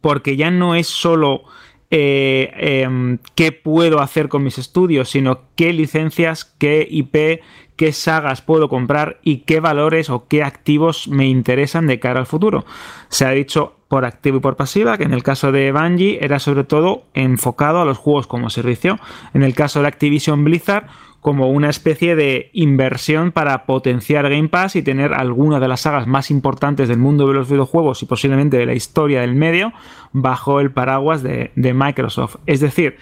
[0.00, 1.44] Porque ya no es solo
[1.90, 7.40] eh, em, qué puedo hacer con mis estudios, sino qué licencias, qué IP,
[7.76, 12.26] qué sagas puedo comprar y qué valores o qué activos me interesan de cara al
[12.26, 12.64] futuro.
[13.08, 16.38] Se ha dicho por activo y por pasiva, que en el caso de Bungie era
[16.38, 18.98] sobre todo enfocado a los juegos como servicio.
[19.32, 20.88] En el caso de Activision Blizzard,
[21.20, 26.06] como una especie de inversión para potenciar Game Pass y tener alguna de las sagas
[26.06, 29.72] más importantes del mundo de los videojuegos y posiblemente de la historia del medio
[30.12, 32.36] bajo el paraguas de, Microsoft.
[32.46, 32.96] Es decir,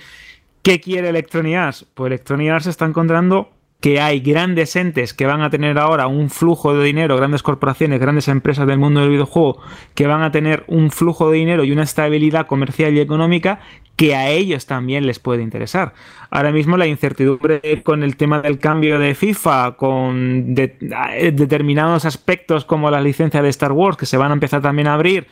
[0.62, 1.86] ¿qué quiere Electronic Arts?
[1.94, 3.50] Pues Electronic Arts se está encontrando
[3.80, 8.00] que hay grandes entes que van a tener ahora un flujo de dinero, grandes corporaciones,
[8.00, 9.60] grandes empresas del mundo del videojuego,
[9.94, 13.60] que van a tener un flujo de dinero y una estabilidad comercial y económica
[13.96, 15.94] que a ellos también les puede interesar.
[16.30, 22.90] Ahora mismo la incertidumbre con el tema del cambio de FIFA, con determinados aspectos como
[22.90, 25.26] la licencia de Star Wars, que se van a empezar también a abrir,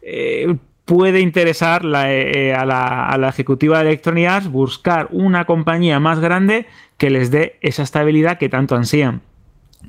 [0.00, 0.56] eh,
[0.86, 6.66] puede interesar eh, a, la, ejecutiva de Electronic Arts buscar una compañía más grande
[6.96, 9.20] que les dé esa estabilidad que tanto ansían.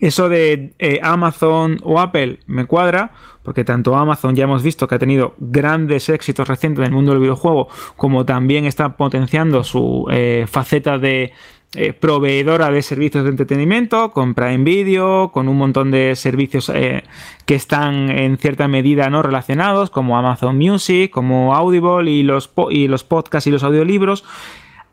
[0.02, 3.12] eso de eh, Amazon o Apple me cuadra,
[3.44, 7.12] porque tanto Amazon ya hemos visto que ha tenido grandes éxitos recientes en el mundo
[7.12, 11.32] del videojuego, como también está potenciando su eh, faceta de
[11.76, 17.56] eh, proveedora de servicios de entretenimiento, con Prime Video, con un montón de servicios que
[17.56, 23.04] están en cierta medida no relacionados, como Amazon Music, como Audible y los, y los
[23.04, 24.24] podcasts y los audiolibros.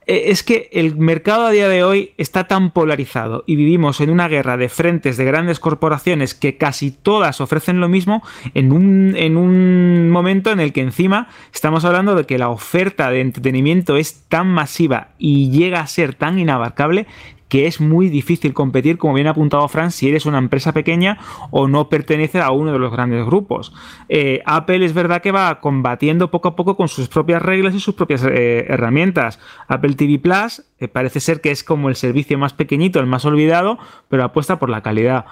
[0.07, 4.11] Eh, es que el mercado a día de hoy está tan polarizado y vivimos en
[4.11, 8.23] una guerra de frentes de grandes corporaciones que casi todas ofrecen lo mismo
[8.55, 13.11] en un, en un momento en el que encima estamos hablando de que la oferta
[13.11, 17.07] de entretenimiento es tan masiva y llega a ser tan inabarcable
[17.55, 21.19] que es muy difícil competir, como bien ha apuntado Fran, si eres una empresa pequeña
[21.53, 23.73] o no perteneces a uno de los grandes grupos.
[24.09, 27.79] Eh, Apple es verdad que va combatiendo poco a poco con sus propias reglas y
[27.79, 29.39] sus propias eh, herramientas.
[29.69, 33.25] Apple TV Plus eh, parece ser que es como el servicio más pequeñito, el más
[33.25, 33.79] olvidado,
[34.09, 35.25] pero apuesta por la calidad.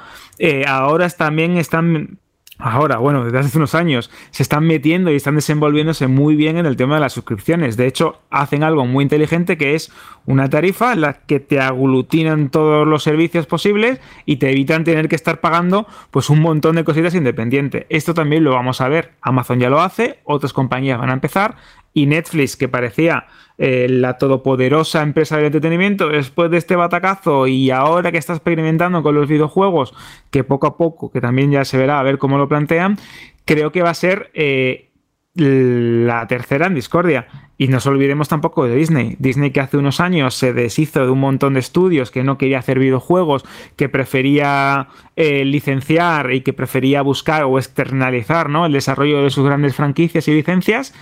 [0.69, 2.21] ahora también están
[2.59, 6.67] ahora, bueno, desde hace unos años, se están metiendo y están desenvolviéndose muy bien en
[6.67, 7.77] el tema de las suscripciones.
[7.77, 9.93] De hecho, hacen algo muy inteligente que es
[10.27, 15.09] una tarifa en la que te aglutinan todos los servicios posibles y te evitan tener
[15.09, 17.87] que estar pagando pues un montón de cositas independientes.
[17.89, 19.13] Esto también lo vamos a ver.
[19.21, 21.57] Amazon ya lo hace, otras compañías van a empezar
[21.95, 23.27] y Netflix, que parecía
[23.59, 29.03] eh, la todopoderosa empresa de entretenimiento, después de este batacazo y ahora que está experimentando
[29.03, 29.95] con los videojuegos,
[30.31, 32.99] que poco a poco, que también ya se verá a ver cómo lo plantean,
[33.45, 34.93] creo que va a ser eh,
[35.35, 37.27] la tercera en discordia.
[37.57, 39.17] Y no nos olvidemos tampoco de Disney.
[39.19, 42.59] Disney que hace unos años se deshizo de un montón de estudios, que no quería
[42.59, 43.45] hacer videojuegos,
[43.77, 48.67] que prefería eh, licenciar y que prefería buscar o externalizar ¿no?
[48.67, 50.93] el desarrollo de sus grandes franquicias y licencias,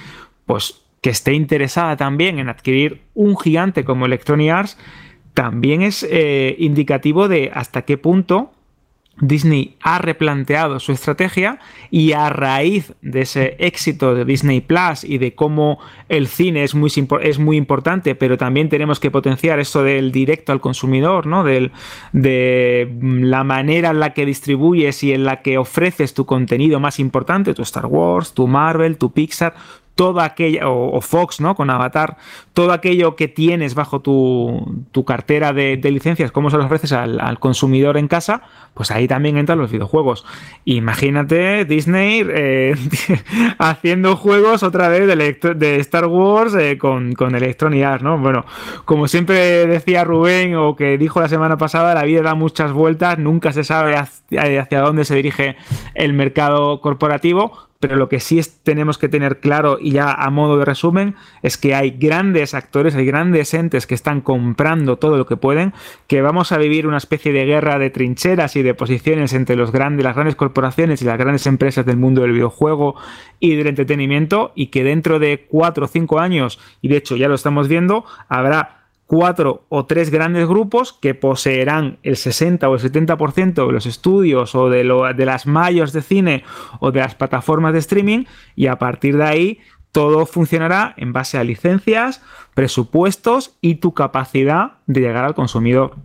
[0.45, 4.79] pues que esté interesada también en adquirir un gigante como Electronic Arts,
[5.35, 8.53] también es eh, indicativo de hasta qué punto
[9.21, 11.59] Disney ha replanteado su estrategia
[11.91, 15.79] y a raíz de ese éxito de Disney Plus y de cómo
[16.09, 16.91] el cine es muy,
[17.23, 21.45] es muy importante, pero también tenemos que potenciar esto del directo al consumidor, ¿no?
[21.45, 21.73] Del,
[22.13, 26.99] de la manera en la que distribuyes y en la que ofreces tu contenido más
[26.99, 29.55] importante, tu Star Wars, tu Marvel, tu Pixar,
[30.01, 31.55] todo aquello, o, Fox, ¿no?
[31.55, 32.17] Con Avatar,
[32.55, 37.99] todo aquello que tienes bajo tu, cartera de, licencias, cómo se lo ofreces al, consumidor
[37.99, 38.41] en casa,
[38.73, 40.25] pues ahí también entran los videojuegos.
[40.65, 42.75] Imagínate Disney eh,
[43.59, 48.17] haciendo juegos otra vez de, Star Wars eh, con, con Electronic ¿no?
[48.17, 48.47] Bueno,
[48.87, 53.19] como siempre decía Rubén o que dijo la semana pasada, la vida da muchas vueltas,
[53.19, 55.57] nunca se sabe hacia dónde se dirige
[55.93, 60.59] el mercado corporativo, pero lo que sí tenemos que tener claro y ya a modo
[60.59, 65.27] de resumen es que hay grandes actores, hay grandes entes que están comprando todo lo
[65.27, 65.73] que pueden,
[66.07, 69.73] que vamos a vivir una especie de guerra de trincheras y de posiciones entre los
[69.73, 72.97] grandes, las grandes corporaciones y las grandes empresas del mundo del videojuego
[73.41, 77.29] y del entretenimiento y que dentro de cuatro o cinco años, y de hecho ya
[77.29, 78.80] lo estamos viendo, habrá
[79.11, 84.55] cuatro o tres grandes grupos que poseerán el 60 o el 70% de los estudios
[84.55, 86.45] o de, las mallos de cine
[86.79, 89.59] o de las plataformas de streaming y a partir de ahí
[89.91, 92.23] todo funcionará en base a licencias,
[92.55, 95.97] presupuestos y tu capacidad de llegar al consumidor.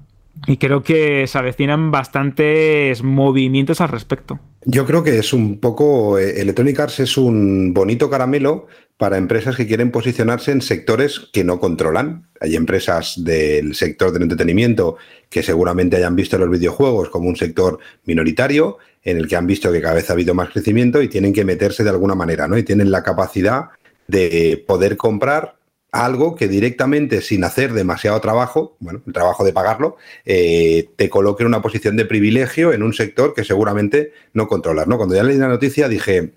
[0.47, 4.39] Y creo que se avecinan bastantes movimientos al respecto.
[4.65, 8.65] Yo creo que es un poco, eh, Electronic Arts es un bonito caramelo
[8.97, 12.27] para empresas que quieren posicionarse en sectores que no controlan.
[12.39, 14.97] Hay empresas del sector del entretenimiento
[15.29, 19.71] que seguramente hayan visto los videojuegos como un sector minoritario, en el que han visto
[19.71, 22.57] que cada vez ha habido más crecimiento y tienen que meterse de alguna manera, ¿no?
[22.57, 23.65] Y tienen la capacidad
[24.07, 25.55] de poder comprar
[25.91, 31.43] algo que directamente, sin hacer demasiado trabajo, bueno, el trabajo de pagarlo, eh, te coloque
[31.43, 34.97] en una posición de privilegio en un sector que seguramente no controlas, ¿no?
[34.97, 36.33] Cuando ya leí la noticia dije,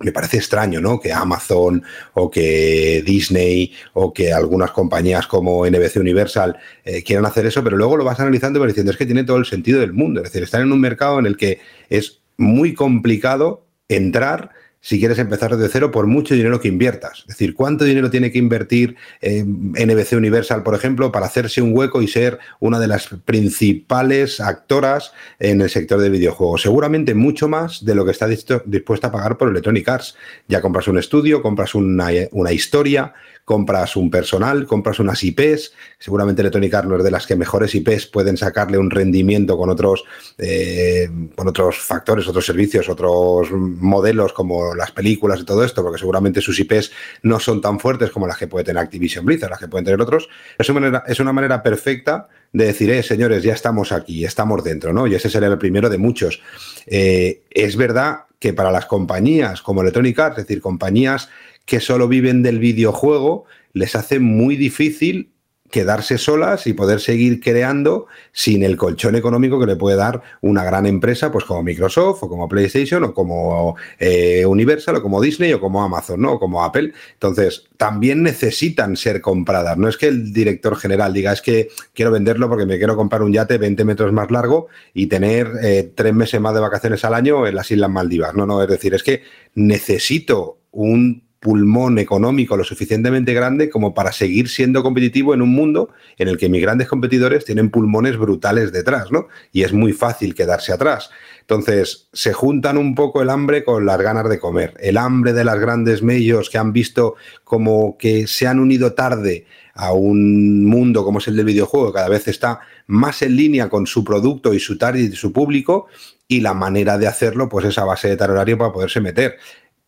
[0.00, 1.00] me parece extraño, ¿no?
[1.00, 1.82] Que Amazon
[2.14, 7.76] o que Disney o que algunas compañías como NBC Universal eh, quieran hacer eso, pero
[7.76, 10.20] luego lo vas analizando y vas diciendo, es que tiene todo el sentido del mundo.
[10.20, 14.50] Es decir, están en un mercado en el que es muy complicado entrar
[14.88, 17.18] si quieres empezar desde cero por mucho dinero que inviertas.
[17.18, 22.00] Es decir, ¿cuánto dinero tiene que invertir NBC Universal, por ejemplo, para hacerse un hueco
[22.00, 26.62] y ser una de las principales actoras en el sector de videojuegos?
[26.62, 30.16] Seguramente mucho más de lo que está dispuesta a pagar por Electronic Arts.
[30.48, 33.12] Ya compras un estudio, compras una historia,
[33.48, 37.74] compras un personal, compras unas IPs, seguramente Electronic Arts no es de las que mejores
[37.74, 40.04] IPs pueden sacarle un rendimiento con otros,
[40.36, 45.98] eh, con otros factores, otros servicios, otros modelos como las películas y todo esto, porque
[45.98, 46.92] seguramente sus IPs
[47.22, 49.98] no son tan fuertes como las que puede tener Activision Blizzard, las que pueden tener
[50.02, 50.28] otros,
[50.58, 54.62] es una manera, es una manera perfecta de decir, eh, señores, ya estamos aquí, estamos
[54.62, 55.06] dentro, ¿no?
[55.06, 56.42] Y ese sería el primero de muchos.
[56.86, 61.30] Eh, es verdad que para las compañías como Electronic Arts, es decir, compañías
[61.68, 63.44] que solo viven del videojuego,
[63.74, 65.32] les hace muy difícil
[65.70, 70.64] quedarse solas y poder seguir creando sin el colchón económico que le puede dar una
[70.64, 75.52] gran empresa, pues como Microsoft o como PlayStation o como eh, Universal o como Disney
[75.52, 76.32] o como Amazon, ¿no?
[76.32, 76.94] O como Apple.
[77.12, 79.76] Entonces, también necesitan ser compradas.
[79.76, 83.20] No es que el director general diga, es que quiero venderlo porque me quiero comprar
[83.20, 87.12] un yate 20 metros más largo y tener eh, tres meses más de vacaciones al
[87.12, 88.34] año en las Islas Maldivas.
[88.34, 89.22] No, no, es decir, es que
[89.54, 95.90] necesito un pulmón económico lo suficientemente grande como para seguir siendo competitivo en un mundo
[96.16, 99.28] en el que mis grandes competidores tienen pulmones brutales detrás, ¿no?
[99.52, 101.10] Y es muy fácil quedarse atrás.
[101.40, 104.74] Entonces, se juntan un poco el hambre con las ganas de comer.
[104.80, 107.14] El hambre de las grandes medios que han visto
[107.44, 112.08] como que se han unido tarde a un mundo como es el del videojuego, cada
[112.08, 115.86] vez está más en línea con su producto y su target y su público,
[116.26, 119.38] y la manera de hacerlo, pues es a base de tal horario para poderse meter.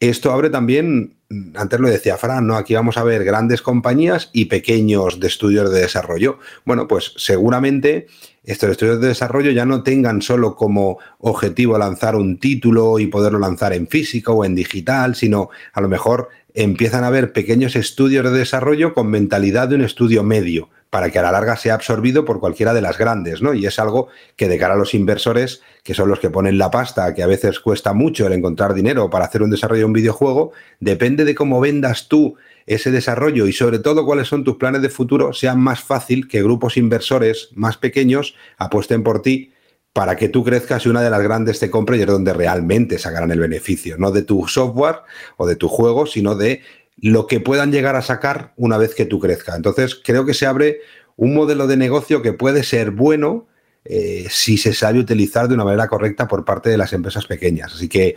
[0.01, 1.18] Esto abre también,
[1.55, 2.57] antes lo decía Fran, ¿no?
[2.57, 6.38] Aquí vamos a ver grandes compañías y pequeños de estudios de desarrollo.
[6.64, 8.07] Bueno, pues seguramente
[8.42, 13.38] estos estudios de desarrollo ya no tengan solo como objetivo lanzar un título y poderlo
[13.38, 18.24] lanzar en físico o en digital, sino a lo mejor empiezan a haber pequeños estudios
[18.24, 22.24] de desarrollo con mentalidad de un estudio medio para que a la larga sea absorbido
[22.24, 23.55] por cualquiera de las grandes, ¿no?
[23.55, 26.70] Y es algo que de cara a los inversores, que son los que ponen la
[26.70, 29.93] pasta, que a veces cuesta mucho el encontrar dinero para hacer un desarrollo de un
[29.93, 32.36] videojuego, depende de cómo vendas tú
[32.66, 36.43] ese desarrollo y sobre todo cuáles son tus planes de futuro, sea más fácil que
[36.43, 39.53] grupos inversores más pequeños apuesten por ti
[39.93, 42.99] para que tú crezcas y una de las grandes te compre y es donde realmente
[42.99, 45.01] sacarán el beneficio, no de tu software
[45.36, 46.62] o de tu juego, sino de
[47.03, 49.57] lo que puedan llegar a sacar una vez que tú crezcas.
[49.57, 50.80] Entonces, creo que se abre
[51.16, 53.46] un modelo de negocio que puede ser bueno
[53.84, 57.74] eh, si se sabe utilizar de una manera correcta por parte de las empresas pequeñas.
[57.74, 58.16] Así que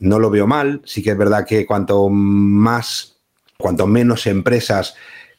[0.00, 0.82] no lo veo mal.
[0.84, 3.16] Sí que es verdad que cuanto más,
[3.58, 4.94] cuanto menos empresas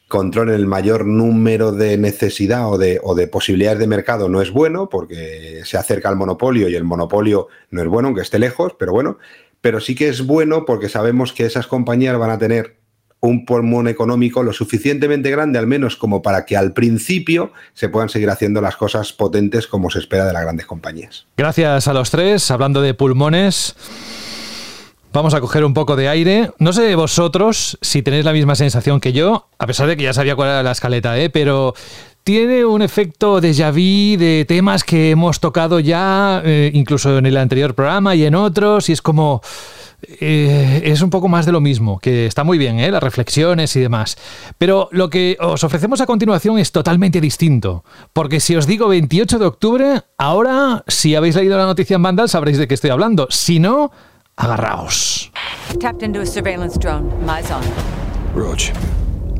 [0.08, 4.52] controlen el mayor número de necesidad o de, o de, posibilidades de mercado no es
[4.52, 8.76] bueno porque se acerca al monopolio y el monopolio no es bueno, aunque esté lejos,
[8.78, 9.18] pero bueno,
[9.60, 12.76] pero sí que es bueno porque sabemos que esas compañías van a tener
[13.26, 18.08] un pulmón económico lo suficientemente grande, al menos como para que al principio se puedan
[18.08, 21.26] seguir haciendo las cosas potentes como se espera de las grandes compañías.
[21.36, 22.50] Gracias a los tres.
[22.50, 23.74] Hablando de pulmones,
[25.12, 26.50] vamos a coger un poco de aire.
[26.58, 30.12] No sé vosotros si tenéis la misma sensación que yo, a pesar de que ya
[30.12, 31.30] sabía cuál era la escaleta, ¿eh?
[31.30, 31.74] pero
[32.26, 37.36] tiene un efecto de vu de temas que hemos tocado ya, eh, incluso en el
[37.36, 39.42] anterior programa y en otros, y es como
[40.02, 42.90] eh, es un poco más de lo mismo, que está muy bien, ¿eh?
[42.90, 44.16] las reflexiones y demás.
[44.58, 47.84] Pero lo que os ofrecemos a continuación es totalmente distinto.
[48.12, 52.28] Porque si os digo 28 de octubre, ahora, si habéis leído la noticia en Vandal,
[52.28, 53.26] sabréis de qué estoy hablando.
[53.30, 53.90] Si no,
[54.36, 55.32] agarraos.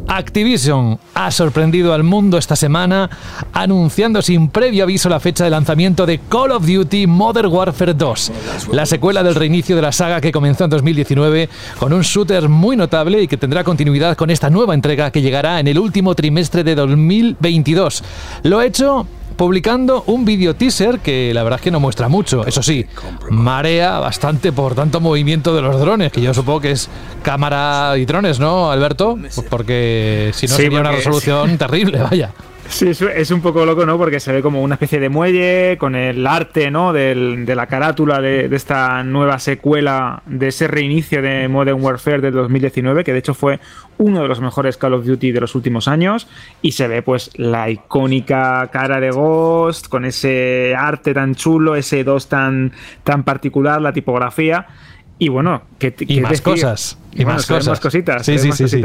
[0.08, 3.10] Activision ha sorprendido al mundo esta semana
[3.52, 8.32] anunciando sin previo aviso la fecha de lanzamiento de Call of Duty Modern Warfare 2,
[8.72, 11.48] la secuela del reinicio de la saga que comenzó en 2019
[11.78, 15.60] con un shooter muy notable y que tendrá continuidad con esta nueva entrega que llegará
[15.60, 18.04] en el último trimestre de 2022.
[18.44, 19.06] Lo hecho
[19.36, 22.46] publicando un video teaser que la verdad es que no muestra mucho.
[22.46, 22.86] Eso sí,
[23.30, 26.88] marea bastante por tanto movimiento de los drones, que yo supongo que es
[27.22, 29.18] cámara y drones, ¿no, Alberto?
[29.48, 32.32] Porque si no sería una resolución terrible, vaya.
[32.68, 33.96] Sí, es un poco loco, ¿no?
[33.98, 36.92] Porque se ve como una especie de muelle con el arte, ¿no?
[36.92, 43.04] de la carátula de, esta nueva secuela, de ese reinicio de Modern Warfare del 2019,
[43.04, 43.60] que de hecho fue
[43.98, 46.28] uno de los mejores Call of Duty de los últimos años.
[46.62, 52.04] Y se ve, pues, la icónica cara de Ghost, con ese arte tan chulo, ese
[52.04, 52.72] 2 tan,
[53.04, 54.66] tan particular, la tipografía.
[55.18, 56.98] Y bueno, que, y más cosas.
[57.18, 57.80] Y más, cosas.
[57.80, 58.24] cositas.
[58.24, 58.82] Sí, sí, sí,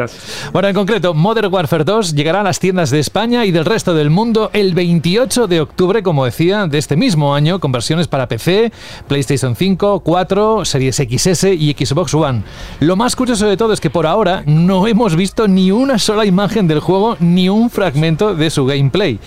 [0.52, 3.94] Bueno, en concreto, Modern Warfare 2 llegará a las tiendas de España y del resto
[3.94, 8.28] del mundo el 28 de octubre, como decía, de este mismo año, con versiones para
[8.28, 8.72] PC,
[9.08, 12.44] PlayStation 5, 4, Series XS y Xbox One.
[12.80, 16.26] Lo más curioso de todo es que por ahora no hemos visto ni una sola
[16.26, 19.20] imagen del juego ni un fragmento de su gameplay.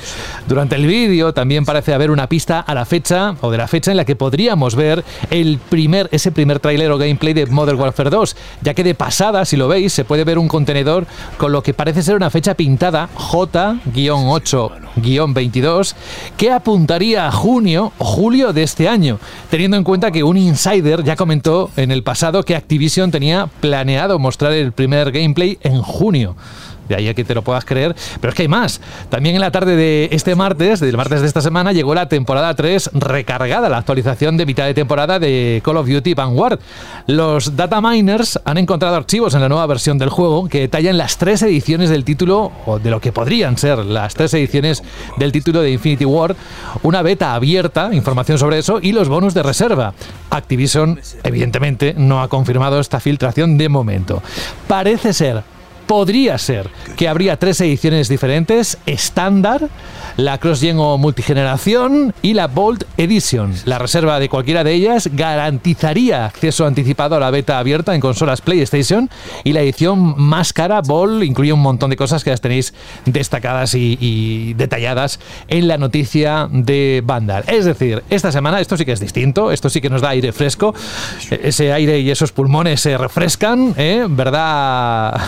[0.49, 3.91] Durante el vídeo también parece haber una pista a la fecha o de la fecha
[3.91, 8.11] en la que podríamos ver el primer, ese primer tráiler o gameplay de Modern Warfare
[8.11, 11.63] 2, ya que de pasada, si lo veis, se puede ver un contenedor con lo
[11.63, 15.95] que parece ser una fecha pintada J-8-22
[16.37, 19.19] que apuntaría a junio o julio de este año,
[19.51, 24.19] teniendo en cuenta que un insider ya comentó en el pasado que Activision tenía planeado
[24.19, 26.37] mostrar el primer gameplay en junio.
[26.89, 27.95] De ahí a que te lo puedas creer.
[28.21, 28.81] Pero es que hay más.
[29.09, 32.55] También en la tarde de este martes, del martes de esta semana, llegó la temporada
[32.55, 36.59] 3 recargada, la actualización de mitad de temporada de Call of Duty Vanguard.
[37.07, 41.19] Los data miners han encontrado archivos en la nueva versión del juego que detallan las
[41.19, 44.83] tres ediciones del título, o de lo que podrían ser las tres ediciones
[45.17, 46.37] del título de Infinity War,
[46.83, 49.95] una beta abierta, información sobre eso, y los bonos de reserva.
[50.31, 54.23] Activision, evidentemente, no ha confirmado esta filtración de momento.
[54.67, 55.54] Parece ser
[55.87, 59.69] podría ser que habría tres ediciones diferentes, estándar,
[60.17, 63.53] la cross-gen o multigeneración y la Bold Edition.
[63.65, 68.41] La reserva de cualquiera de ellas garantizaría acceso anticipado a la beta abierta en consolas
[68.41, 69.11] PlayStation
[69.43, 72.75] y la edición más cara, Bold, incluye un montón de cosas que las tenéis
[73.07, 77.45] destacadas y, detalladas en la noticia de Vandal.
[77.49, 80.33] Es decir, esta semana esto sí que es distinto, esto sí que nos da aire
[80.33, 80.75] fresco,
[81.31, 84.07] e-, ese aire y esos pulmones se refrescan, ¿eh?
[84.09, 85.21] ¿verdad?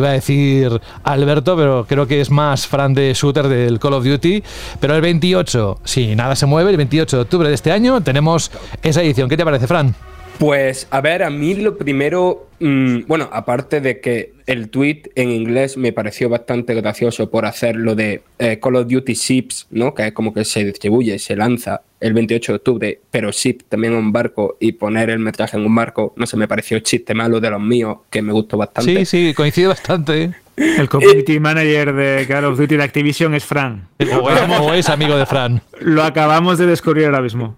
[0.00, 4.04] Iba a decir Alberto, pero creo que es más fan de shooter del Call of
[4.04, 4.42] Duty.
[4.80, 8.50] Pero el 28, si nada se mueve, el 28 de octubre de este año tenemos
[8.82, 9.28] esa edición.
[9.28, 9.94] ¿Qué te parece, Fran?
[10.38, 15.30] Pues a ver, a mí lo primero, mm, bueno, aparte de que el tweet en
[15.30, 19.94] inglés me pareció bastante gracioso por hacer lo de eh, Call of Duty Ships, ¿no?
[19.94, 23.94] Que es como que se distribuye, se lanza el 28 de octubre, pero ship también
[23.94, 27.14] en un barco y poner el metraje en un barco, no sé, me pareció chiste
[27.14, 29.06] malo de los míos, que me gustó bastante.
[29.06, 30.34] Sí, sí, coincide bastante.
[30.56, 33.88] El community manager de Call of Duty de Activision es Fran.
[34.20, 35.62] O es amigo de Fran.
[35.80, 37.56] Lo acabamos de descubrir ahora mismo.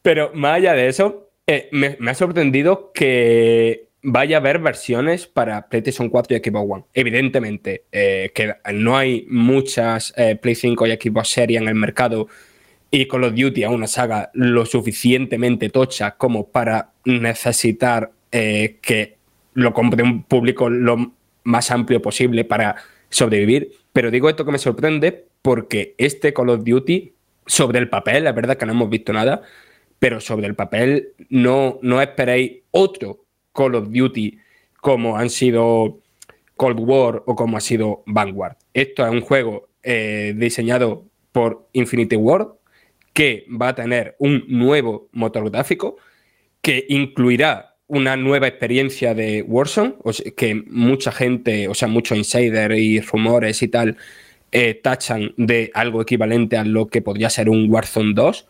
[0.00, 5.68] Pero más allá de eso, eh, me, ha sorprendido que vaya a haber versiones para
[5.68, 6.84] PlayStation 4 y Xbox One.
[6.94, 12.28] Evidentemente, eh, que no hay muchas eh, Play 5 y Xbox Series en el mercado
[12.88, 19.16] y Call of Duty aún una saga lo suficientemente tocha como para necesitar que
[19.54, 22.76] lo compre un público lo más amplio posible para
[23.08, 23.72] sobrevivir.
[23.92, 27.12] Pero digo esto que me sorprende porque este Call of Duty,
[27.44, 29.42] sobre el papel, la verdad que no hemos visto nada,
[30.00, 34.38] pero sobre el papel no, no esperéis otro Call of Duty
[34.80, 36.00] como han sido
[36.56, 38.56] Cold War o como ha sido Vanguard.
[38.74, 42.48] Esto es un juego eh, diseñado por Infinity Ward
[43.12, 45.96] que va a tener un nuevo motor gráfico
[46.62, 49.96] que incluirá una nueva experiencia de Warzone,
[50.36, 53.96] que mucha gente, o sea, muchos insiders y rumores y tal,
[54.52, 58.46] eh, tachan de algo equivalente a lo que podría ser un Warzone 2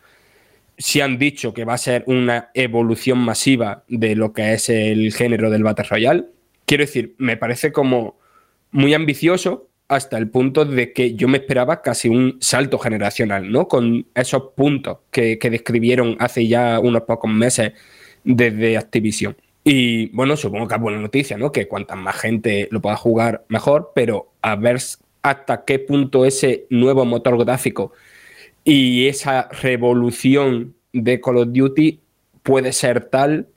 [0.81, 5.13] si han dicho que va a ser una evolución masiva de lo que es el
[5.13, 6.25] género del Battle Royale.
[6.65, 8.17] Quiero decir, me parece como
[8.71, 13.67] muy ambicioso hasta el punto de que yo me esperaba casi un salto generacional, ¿no?
[13.67, 17.73] Con esos puntos que, describieron hace ya unos pocos meses
[18.23, 19.35] desde Activision.
[19.63, 21.51] Y bueno, supongo que es buena noticia, ¿no?
[21.51, 24.77] Que cuanta más gente lo pueda jugar, mejor, pero a ver
[25.21, 27.91] hasta qué punto ese nuevo motor gráfico
[28.63, 31.99] y esa revolución de Call of Duty
[32.43, 33.47] puede ser tal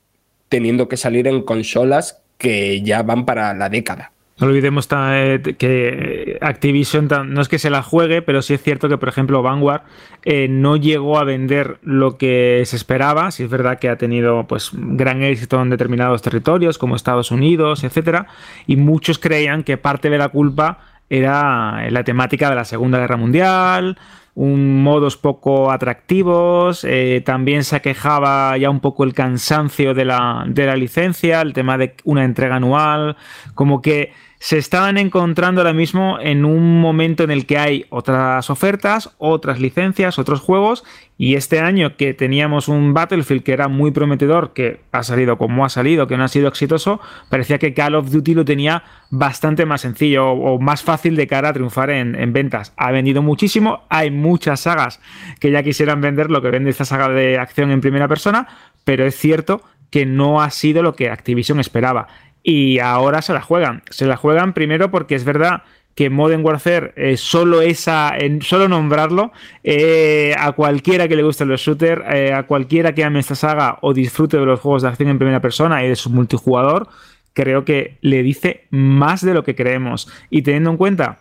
[0.49, 4.11] teniendo que salir en consolas que ya van para la década.
[4.37, 8.89] No olvidemos eh, que Activision no es que se la juegue, pero sí es cierto
[8.89, 9.83] que, por ejemplo, Vanguard
[10.25, 13.31] eh, no llegó a vender lo que se esperaba.
[13.31, 17.85] Sí es verdad que ha tenido pues gran éxito en determinados territorios, como Estados Unidos,
[17.85, 18.27] etcétera,
[18.67, 20.79] y muchos creían que parte de la culpa
[21.09, 23.97] era la temática de la Segunda Guerra Mundial,
[24.35, 30.43] un modos poco atractivos, eh, también se quejaba ya un poco el cansancio de la,
[30.45, 33.15] de la licencia, el tema de una entrega anual,
[33.53, 34.11] como que
[34.45, 39.59] se estaban encontrando ahora mismo en un momento en el que hay otras ofertas, otras
[39.59, 40.83] licencias, otros juegos,
[41.17, 45.65] y este año que teníamos un Battlefield que era muy prometedor, que ha salido como
[45.65, 49.65] ha salido, que no ha sido exitoso, parecía que Call of Duty lo tenía bastante
[49.65, 52.71] más sencillo o, más fácil de cara a triunfar en, en, ventas.
[52.77, 55.01] Ha vendido muchísimo, hay muchas sagas
[55.39, 58.47] que ya quisieran vender lo que vende esta saga de acción en primera persona,
[58.83, 62.07] pero es cierto que no ha sido lo que Activision esperaba
[62.47, 63.81] y ahora se la juegan.
[63.89, 65.63] Se la juegan primero porque es verdad
[65.95, 69.31] que Modern Warfare, eh, solo esa, en, solo nombrarlo,
[69.63, 73.79] eh, a cualquiera que le guste los shooters, eh, a cualquiera que ame esta saga
[73.81, 76.87] o disfrute de los juegos de acción en primera persona y de su multijugador,
[77.33, 80.07] creo que le dice más de lo que creemos.
[80.29, 81.19] Y teniendo en cuenta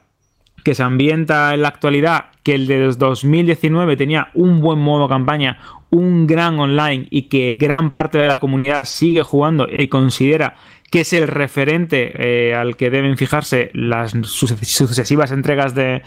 [0.62, 5.59] que se ambienta en la actualidad, que el de 2019 tenía un buen modo campaña,
[5.95, 10.57] un gran online y que gran parte de la comunidad sigue jugando y considera
[10.95, 16.03] que es el referente eh, al que deben fijarse las sucesivas entregas de,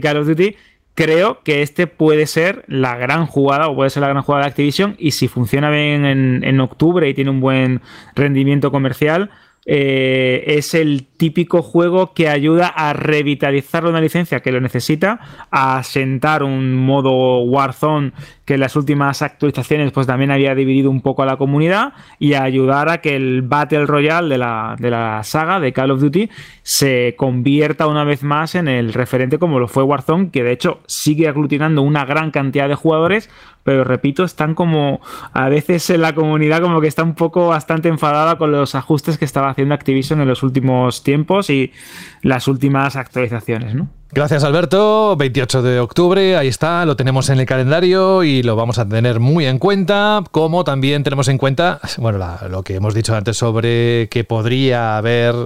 [0.00, 0.56] Call of Duty,
[0.94, 4.48] creo que este puede ser la gran jugada o puede ser la gran jugada de
[4.48, 7.82] Activision y si funciona bien en octubre y tiene un buen
[8.14, 9.30] rendimiento comercial,
[9.66, 15.82] eh, es el típico juego que ayuda a revitalizar una licencia que lo necesita, a
[15.82, 18.12] sentar un modo Warzone
[18.46, 22.32] que en las últimas actualizaciones pues también había dividido un poco a la comunidad y
[22.34, 26.30] ayudar a que el Battle Royale de la, de la saga de Call of Duty
[26.62, 30.80] se convierta una vez más en el referente como lo fue Warzone, que de hecho
[30.86, 33.28] sigue aglutinando una gran cantidad de jugadores,
[33.62, 35.00] pero repito, están como
[35.32, 39.18] a veces en la comunidad como que está un poco bastante enfadada con los ajustes
[39.18, 41.09] que estaba haciendo Activision en los últimos tiempos
[41.50, 41.72] y
[42.22, 43.90] las últimas actualizaciones, ¿no?
[44.12, 48.80] Gracias Alberto, 28 de octubre, ahí está, lo tenemos en el calendario y lo vamos
[48.80, 53.14] a tener muy en cuenta, como también tenemos en cuenta, bueno, lo que hemos dicho
[53.14, 55.36] antes sobre que podría haber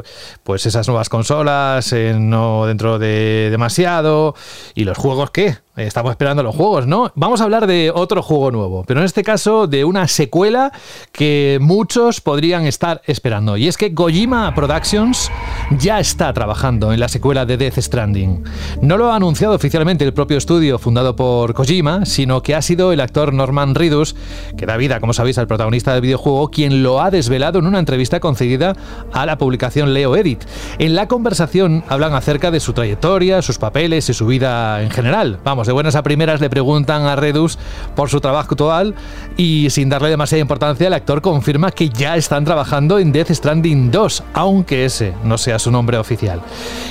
[0.44, 4.34] pues esas nuevas consolas no dentro de demasiado
[4.74, 7.10] y los juegos que Estamos esperando los juegos, ¿no?
[7.16, 10.70] Vamos a hablar de otro juego nuevo, pero en este caso de una secuela
[11.10, 13.56] que muchos podrían estar esperando.
[13.56, 15.32] Y es que Kojima Productions
[15.76, 18.44] ya está trabajando en la secuela de Death Stranding.
[18.80, 22.92] No lo ha anunciado oficialmente el propio estudio fundado por Kojima, sino que ha sido
[22.92, 24.14] el actor Norman Reedus,
[24.56, 27.78] que da vida, como sabéis, al protagonista del videojuego, quien lo ha desvelado en una
[27.78, 28.74] entrevista concedida
[29.12, 30.44] a la publicación Leo Edit.
[30.78, 35.38] En la conversación hablan acerca de su trayectoria, sus papeles y su vida en general.
[35.44, 37.58] Vamos, de buenas a primeras le preguntan a Redus
[37.94, 38.94] por su trabajo actual
[39.36, 43.90] y sin darle demasiada importancia, el actor confirma que ya están trabajando en Death Stranding
[43.90, 46.40] 2, aunque ese no sea su nombre oficial.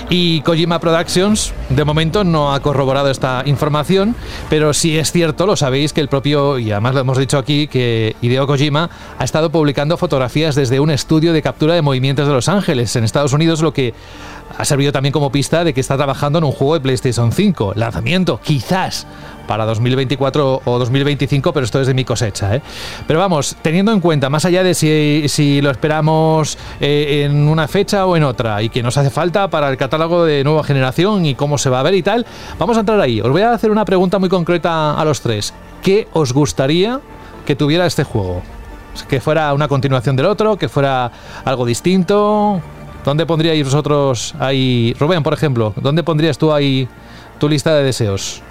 [0.09, 4.15] Y Kojima Productions, de momento, no ha corroborado esta información,
[4.49, 7.67] pero sí es cierto, lo sabéis, que el propio, y además lo hemos dicho aquí,
[7.67, 12.33] que Hideo Kojima ha estado publicando fotografías desde un estudio de captura de movimientos de
[12.33, 13.93] Los Ángeles, en Estados Unidos, lo que
[14.57, 17.73] ha servido también como pista de que está trabajando en un juego de PlayStation 5.
[17.75, 19.07] Lanzamiento, quizás
[19.47, 22.55] para 2024 o 2025, pero esto es de mi cosecha.
[22.55, 22.61] ¿eh?
[23.07, 28.05] Pero vamos, teniendo en cuenta, más allá de si, lo esperamos eh, en una fecha
[28.05, 31.35] o en otra y que nos hace falta para el catálogo de nueva generación y
[31.35, 32.25] cómo se va a ver y tal,
[32.57, 33.21] vamos a entrar ahí.
[33.21, 35.53] Os voy a hacer una pregunta muy concreta a los tres.
[35.81, 37.01] ¿Qué os gustaría
[37.45, 38.41] que tuviera este juego?
[39.09, 41.11] Que fuera una continuación del otro, que fuera
[41.43, 42.61] algo distinto.
[43.05, 46.87] ¿Dónde pondríais vosotros ahí, Rubén, por ejemplo, dónde pondrías tú ahí
[47.37, 48.41] tu lista de deseos?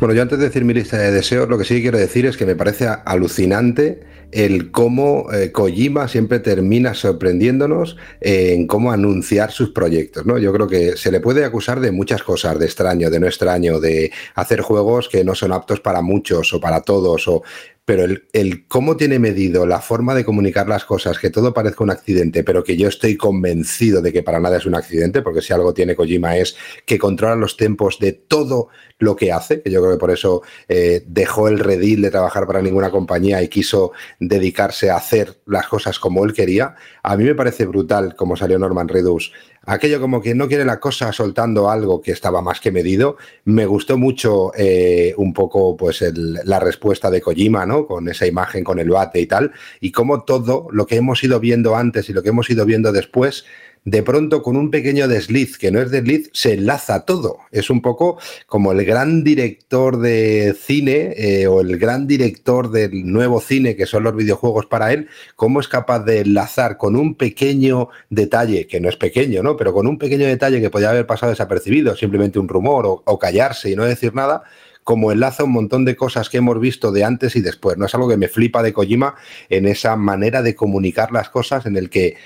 [0.00, 2.36] Bueno, yo antes de decir mi lista de deseos, lo que sí quiero decir es
[2.36, 4.00] que me parece alucinante
[4.32, 10.36] el cómo eh, Kojima siempre termina sorprendiéndonos en cómo anunciar sus proyectos, ¿no?
[10.36, 13.80] Yo creo que se le puede acusar de muchas cosas, de extraño, de no extraño,
[13.80, 17.42] de hacer juegos que no son aptos para muchos o para todos, o
[17.86, 21.90] pero el, cómo tiene medido la forma de comunicar las cosas, que todo parezca un
[21.90, 25.52] accidente, pero que yo estoy convencido de que para nada es un accidente, porque si
[25.52, 28.68] algo tiene Kojima es que controla los tempos de todo
[28.98, 32.46] lo que hace, que yo creo que por eso eh, dejó el redil de trabajar
[32.46, 36.74] para ninguna compañía y quiso dedicarse a hacer las cosas como él quería.
[37.04, 39.32] A mí me parece brutal como salió Norman Reedus
[39.66, 43.16] aquello como que no quiere la cosa soltando algo que estaba más que medido.
[43.44, 47.86] Me gustó mucho eh, un poco pues la respuesta de Kojima, ¿no?
[47.86, 51.40] Con esa imagen, con el bate y tal, y como todo lo que hemos ido
[51.40, 53.44] viendo antes y lo que hemos ido viendo después
[53.86, 57.38] de pronto con un pequeño desliz, que no es desliz, se enlaza todo.
[57.52, 58.18] Es un poco
[58.48, 63.86] como el gran director de cine eh, o el gran director del nuevo cine, que
[63.86, 65.06] son los videojuegos para él,
[65.36, 69.56] cómo es capaz de enlazar con un pequeño detalle, que no es pequeño, ¿no?
[69.56, 73.18] Pero con un pequeño detalle que podía haber pasado desapercibido, simplemente un rumor o, o
[73.20, 74.42] callarse y no decir nada,
[74.82, 77.76] como enlaza un montón de cosas que hemos visto de antes y después.
[77.76, 79.14] No es algo que me flipa de Kojima
[79.48, 82.16] en esa manera de comunicar las cosas en el que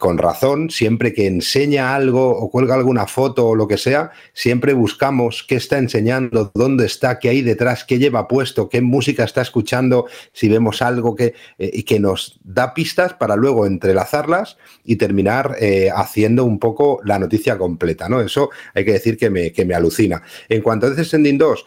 [0.00, 4.72] con razón, siempre que enseña algo o cuelga alguna foto o lo que sea, siempre
[4.72, 9.42] buscamos qué está enseñando, dónde está, qué hay detrás, qué lleva puesto, qué música está
[9.42, 14.96] escuchando, si vemos algo que, eh, y que nos da pistas para luego entrelazarlas y
[14.96, 18.08] terminar eh, haciendo un poco la noticia completa.
[18.08, 18.22] ¿no?
[18.22, 20.22] Eso hay que decir que me, que me alucina.
[20.48, 21.66] En cuanto a Descending 2,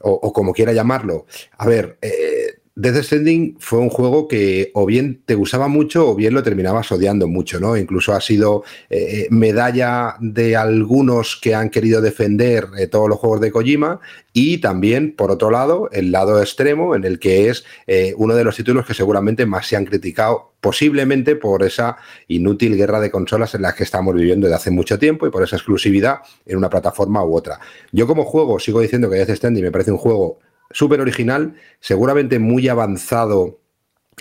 [0.00, 1.26] o, como quiera llamarlo,
[1.58, 6.16] a ver, eh, Death Stranding fue un juego que o bien te gustaba mucho o
[6.16, 7.76] bien lo terminabas odiando mucho, ¿no?
[7.76, 13.40] Incluso ha sido eh, medalla de algunos que han querido defender eh, todos los juegos
[13.40, 14.00] de Kojima
[14.32, 18.42] y también, por otro lado, el lado extremo en el que es eh, uno de
[18.42, 21.96] los títulos que seguramente más se han criticado posiblemente por esa
[22.26, 25.44] inútil guerra de consolas en la que estamos viviendo desde hace mucho tiempo y por
[25.44, 27.60] esa exclusividad en una plataforma u otra.
[27.92, 30.40] Yo como juego sigo diciendo que Death Stranding me parece un juego
[30.74, 33.60] súper original, seguramente muy avanzado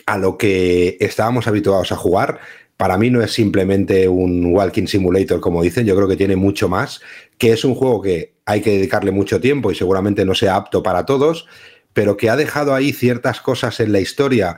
[0.06, 2.39] a lo que estábamos habituados a jugar.
[2.78, 6.67] para mí no es simplemente un walking simulator, como dicen, yo creo que tiene mucho
[6.67, 7.01] más,
[7.38, 10.82] que es un juego que hay que dedicarle mucho tiempo y seguramente no sea apto
[10.84, 11.47] para todos,
[11.93, 14.58] pero que ha dejado ahí ciertas cosas en la historia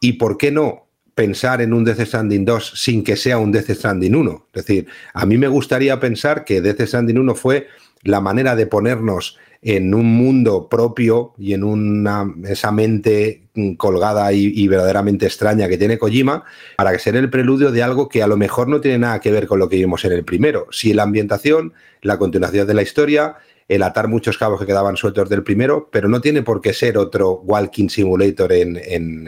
[0.00, 0.84] y, ¿por qué no?
[1.14, 4.48] pensar en un Death Stranding 2 sin que sea un Death Stranding 1.
[4.52, 7.68] Es decir, a mí me gustaría pensar que Death Stranding 1 fue
[8.02, 13.44] la manera de ponernos en un mundo propio y en una, esa mente
[13.78, 16.44] colgada y, verdaderamente extraña que tiene Kojima,
[16.76, 19.30] para que sea el preludio de algo que a lo mejor no tiene nada que
[19.30, 20.66] ver con lo que vimos en el primero.
[20.70, 21.72] Si la ambientación,
[22.02, 23.36] la continuación de la historia,
[23.68, 26.98] el atar muchos cabos que quedaban sueltos del primero, pero no tiene por qué ser
[26.98, 28.76] otro Walking Simulator en,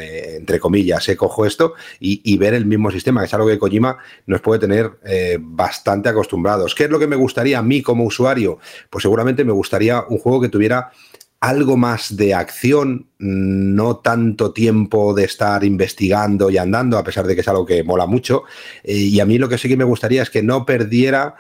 [0.01, 1.05] eh, entre comillas.
[1.05, 3.97] Se cojo esto y, ver el mismo sistema, que es algo que Kojima
[4.27, 6.75] nos puede tener eh, bastante acostumbrados.
[6.75, 8.59] ¿Qué es lo que me gustaría a mí como usuario?
[8.91, 10.91] Pues seguramente me gustaría un juego que tuviera
[11.41, 17.35] algo más de acción, no tanto tiempo de estar investigando y andando, a pesar de
[17.35, 18.45] que es algo que mola mucho.
[18.83, 21.37] Eh, y a mí lo que sí que me gustaría es que no perdiera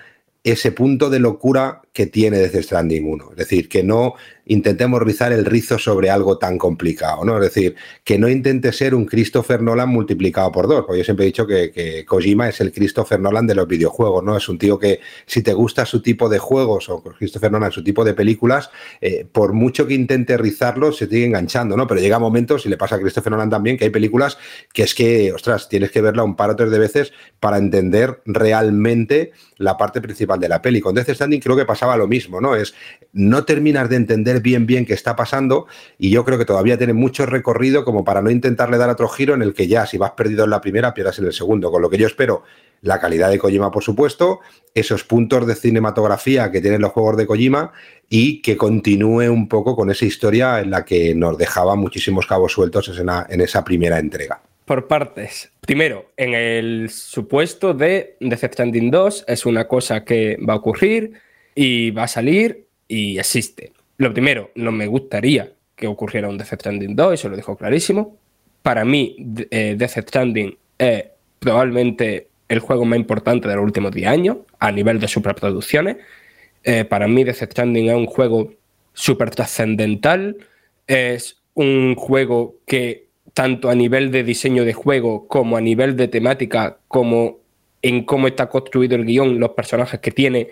[0.47, 3.31] ese punto de locura que tiene Death Stranding 1.
[3.33, 4.15] Es decir, que no
[4.47, 7.37] intentemos rizar el rizo sobre algo tan complicado, ¿no?
[7.37, 7.75] Es decir,
[8.05, 10.85] que no intente ser un Christopher Nolan multiplicado por dos.
[10.87, 14.37] Porque yo siempre he dicho que, Kojima es el Christopher Nolan de los videojuegos, ¿no?
[14.37, 17.83] Es un tío que si te gusta su tipo de juegos o Christopher Nolan su
[17.83, 18.71] tipo de películas,
[19.01, 21.87] eh, por mucho que intente rizarlo, se sigue enganchando, ¿no?
[21.87, 24.39] Pero llega momentos, y le pasa a Christopher Nolan también, que hay películas
[24.73, 28.23] que es que, ostras, tienes que verla un par o tres de veces para entender
[28.27, 30.81] realmente la parte principal de la peli.
[30.81, 32.55] Con Death Stranding creo que pasaba lo mismo, ¿no?
[32.55, 32.75] Es
[33.13, 35.67] no terminas de entender bien bien qué está pasando
[35.99, 39.35] y yo creo que todavía tiene mucho recorrido como para no intentarle dar otro giro
[39.35, 41.83] en el que ya si vas perdido en la primera pierdas en el segundo, con
[41.83, 42.45] lo que yo espero
[42.83, 44.41] la calidad de Kojima por supuesto,
[44.75, 47.73] esos puntos de cinematografía que tienen los juegos de Kojima
[48.09, 52.53] y que continúe un poco con esa historia en la que nos dejaba muchísimos cabos
[52.53, 54.41] sueltos en, esa primera entrega.
[54.65, 55.51] Por partes.
[55.61, 61.13] Primero, en el supuesto de Death Stranding 2 es una cosa que va a ocurrir
[61.55, 63.73] y va a salir y existe.
[63.99, 68.17] Lo primero, no me gustaría que ocurriera un Death Stranding 2, eso lo dejo clarísimo.
[68.63, 69.17] Para mí,
[69.51, 71.05] eh, Death Stranding es
[71.39, 75.97] probablemente el juego más importante de los últimos 10 años a nivel de superproducciones.
[76.65, 78.53] Eh, para mí, Death Stranding es un juego
[78.93, 80.37] súper trascendental.
[80.87, 86.09] Es un juego que, tanto a nivel de diseño de juego, como a nivel de
[86.09, 87.39] temática, como
[87.83, 90.49] en cómo está construido el guion, los personajes que tiene,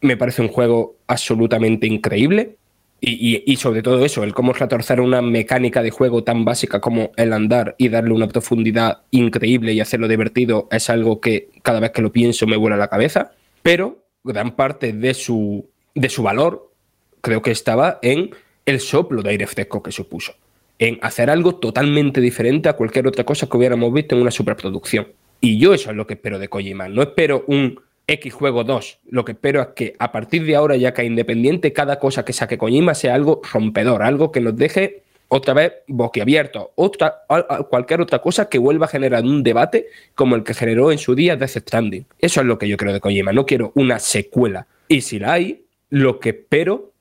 [0.00, 2.56] me parece un juego absolutamente increíble.
[2.98, 7.32] Y, sobre todo eso, el cómo retorcer una mecánica de juego tan básica como el
[7.32, 12.02] andar y darle una profundidad increíble y hacerlo divertido es algo que cada vez que
[12.02, 13.32] lo pienso me vuela la cabeza.
[13.62, 16.72] Pero gran parte de su, de su valor
[17.20, 18.30] creo que estaba en
[18.64, 20.34] el soplo de aire fresco que supuso.
[20.78, 25.08] En hacer algo totalmente diferente a cualquier otra cosa que hubiéramos visto en una superproducción.
[25.40, 26.88] Y yo eso es lo que espero de Kojima.
[26.88, 29.00] No espero un X juego 2.
[29.10, 32.32] Lo que espero es que a partir de ahora, ya que independiente, cada cosa que
[32.32, 37.22] saque Kojima sea algo rompedor, algo que nos deje otra vez boquiabierto, otra,
[37.68, 41.16] cualquier otra cosa que vuelva a generar un debate como el que generó en su
[41.16, 42.06] día Death Stranding.
[42.20, 43.32] Eso es lo que yo creo de Kojima.
[43.32, 44.68] No quiero una secuela.
[44.86, 46.92] Y si la hay, lo que espero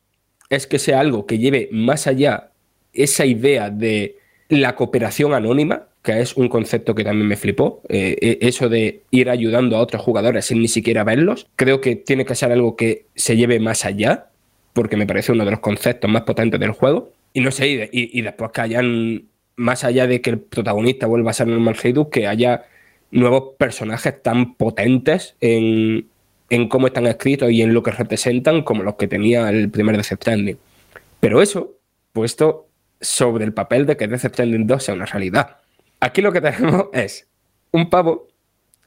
[0.50, 2.50] es que sea algo que lleve más allá
[2.94, 4.18] esa idea de
[4.50, 9.02] la cooperación anónima, que es un concepto que también me flipó, eh, eh, eso de
[9.12, 12.78] ir ayudando a otros jugadores sin ni siquiera verlos, creo que tiene que ser algo
[12.78, 14.28] que se lleve más allá,
[14.72, 17.12] porque me parece uno de los conceptos más potentes del juego.
[17.34, 19.26] Y no sé, y, después que hayan,
[19.58, 22.64] más allá de que el protagonista vuelva a ser Normal Reedus, que haya
[23.12, 26.08] nuevos personajes tan potentes en,
[26.50, 29.98] en cómo están escritos y en lo que representan como los que tenía el primer
[29.98, 30.58] Death.
[31.20, 31.78] Pero eso,
[32.14, 32.70] puesto
[33.02, 35.58] sobre el papel de que Death Stranding 2 sea una realidad.
[36.00, 37.28] Aquí lo que tenemos es
[37.72, 38.28] un pavo,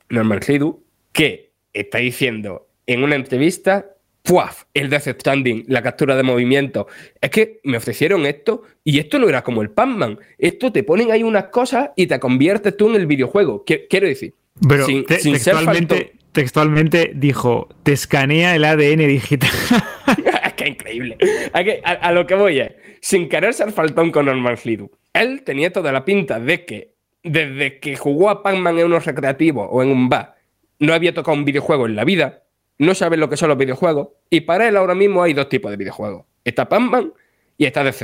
[0.08, 0.82] Norman Hidu,
[1.12, 3.86] que está diciendo en una entrevista,
[4.22, 4.64] ¡puaf!
[4.72, 6.86] El Death Stranding, la captura de movimiento.
[7.20, 10.18] Es que me ofrecieron esto y esto no era como el Pac-Man.
[10.38, 13.64] Esto te ponen ahí unas cosas y te conviertes tú en el videojuego.
[13.64, 14.34] Quiero decir,
[14.66, 19.50] pero textualmente, textualmente dijo, te escanea el ADN digital.
[20.56, 21.16] ¡Qué increíble!
[21.52, 25.92] A, lo que voy es, sin querer ser faltón con Norman Hidu, él tenía toda
[25.92, 26.97] la pinta de que
[27.28, 30.36] desde que jugó a Pac-Man en unos recreativos o en un bar,
[30.78, 32.42] no había tocado un videojuego en la vida,
[32.78, 35.70] no sabe lo que son los videojuegos, y para él ahora mismo hay dos tipos
[35.70, 36.24] de videojuegos.
[36.44, 37.12] Está Pac-Man
[37.56, 38.02] y está Death.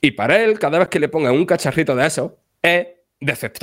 [0.00, 2.86] Y para él, cada vez que le pongan un cacharrito de eso, es
[3.20, 3.60] Death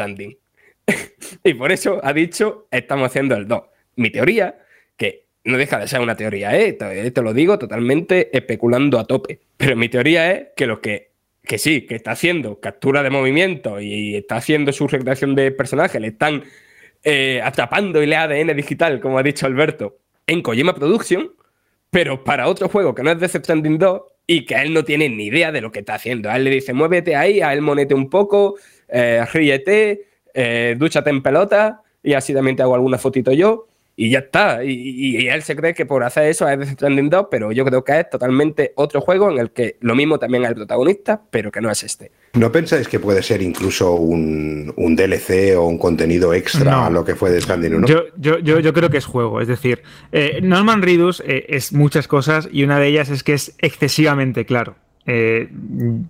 [1.44, 3.64] y por eso ha dicho, estamos haciendo el 2.
[3.96, 4.60] Mi teoría,
[4.98, 6.74] que no deja de ser una teoría, ¿eh?
[6.74, 11.13] te lo digo totalmente especulando a tope, pero mi teoría es que lo que
[11.44, 16.00] que sí, que está haciendo captura de movimiento y está haciendo su recreación de personaje,
[16.00, 16.44] le están
[17.04, 21.32] eh, atrapando el ADN digital, como ha dicho Alberto, en Kojima Production,
[21.90, 25.10] pero para otro juego que no es Death Stranding 2 y que él no tiene
[25.10, 26.30] ni idea de lo que está haciendo.
[26.30, 28.56] A él le dice, muévete ahí, a él monete un poco,
[28.88, 34.10] eh, ríete, eh, dúchate en pelota y así también te hago alguna fotito yo y
[34.10, 34.64] ya está.
[34.64, 37.84] Y, él se cree que por hacer eso es Death Stranding 2, pero yo creo
[37.84, 41.52] que es totalmente otro juego en el que lo mismo también hay el protagonista, pero
[41.52, 42.12] que no es este.
[42.34, 47.16] ¿No pensáis que puede ser incluso un, DLC o un contenido extra a lo que
[47.16, 47.88] fue Death Stranding 1?
[47.88, 49.42] Yo, yo, yo, yo, creo que es juego.
[49.42, 53.34] Es decir, eh, Norman Reedus eh, es muchas cosas y una de ellas es que
[53.34, 54.76] es excesivamente claro.
[55.06, 55.50] Eh,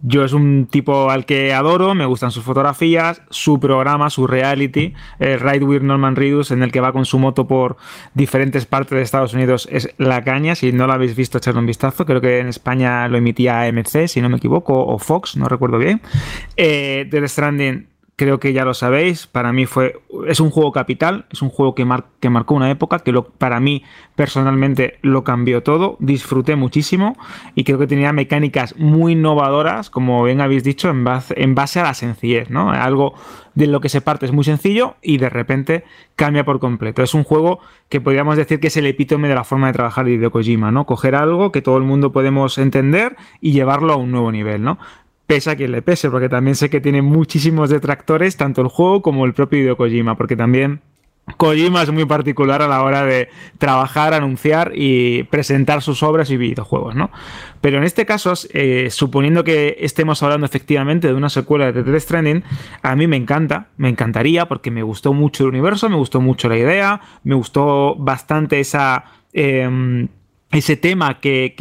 [0.03, 4.93] yo es un tipo al que adoro, me gustan sus fotografías, su programa, su reality,
[5.19, 7.77] eh, Ride with Norman Reedus, en el que va con su moto por
[8.13, 10.55] diferentes partes de Estados Unidos, es la caña.
[10.55, 12.05] Si no lo habéis visto, echadle un vistazo.
[12.05, 15.77] Creo que en España lo emitía AMC, si no me equivoco, o Fox, no recuerdo
[15.77, 16.01] bien.
[16.55, 21.25] Eh, The Stranding creo que ya lo sabéis, para mí fue es un juego capital,
[21.31, 21.87] es un juego que,
[22.19, 23.83] que marcó una época, que lo, para mí
[24.15, 27.17] personalmente lo cambió todo, disfruté muchísimo
[27.55, 31.79] y creo que tenía mecánicas muy innovadoras, como bien habéis dicho, en base, en base
[31.79, 32.71] a la sencillez, ¿no?
[32.71, 33.15] Algo
[33.55, 35.83] de lo que se parte es muy sencillo y de repente
[36.15, 37.03] cambia por completo.
[37.03, 37.59] Es un juego
[37.89, 40.71] que podríamos decir que es el epítome de la forma de trabajar de Hideo Kojima,
[40.71, 40.85] ¿no?
[40.85, 44.77] Coger algo que todo el mundo podemos entender y llevarlo a un nuevo nivel, ¿no?
[45.27, 49.01] Pese a quien le pese, porque también sé que tiene muchísimos detractores, tanto el juego
[49.01, 50.81] como el propio Hideo Kojima, porque también
[51.37, 56.37] Kojima es muy particular a la hora de trabajar, anunciar y presentar sus obras y
[56.37, 57.11] videojuegos, ¿no?
[57.61, 61.99] Pero en este caso, eh, suponiendo que estemos hablando efectivamente de una secuela de The
[61.99, 62.43] Stranding,
[62.81, 66.49] a mí me encanta, me encantaría, porque me gustó mucho el universo, me gustó mucho
[66.49, 69.05] la idea, me gustó bastante esa...
[69.31, 70.09] Em,
[70.53, 71.55] ese tema que,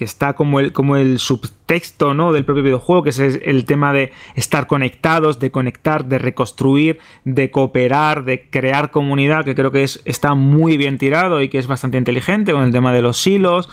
[0.00, 2.32] está como el, como el subtexto ¿no?
[2.32, 7.50] del propio videojuego, que es el tema de estar conectados, de conectar, de reconstruir, de
[7.50, 11.66] cooperar, de crear comunidad, que creo que es, está muy bien tirado y que es
[11.66, 13.68] bastante inteligente con el tema de los silos.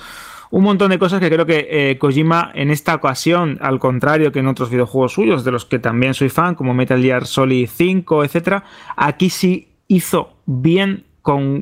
[0.51, 4.39] Un montón de cosas que creo que eh, Kojima en esta ocasión, al contrario que
[4.39, 8.23] en otros videojuegos suyos, de los que también soy fan, como Metal Gear Solid 5,
[8.23, 8.63] etc.,
[8.95, 11.05] aquí sí hizo bien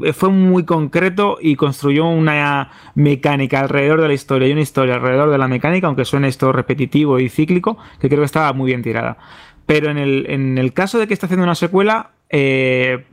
[0.04, 4.96] eh, fue muy concreto y construyó una mecánica alrededor de la historia y una historia
[4.96, 8.68] alrededor de la mecánica, aunque suene esto repetitivo y cíclico, que creo que estaba muy
[8.68, 9.18] bien tirada.
[9.66, 13.06] Pero en el, caso de que esté haciendo una secuela, eh,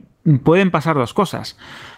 [0.43, 1.57] pueden pasar dos cosas.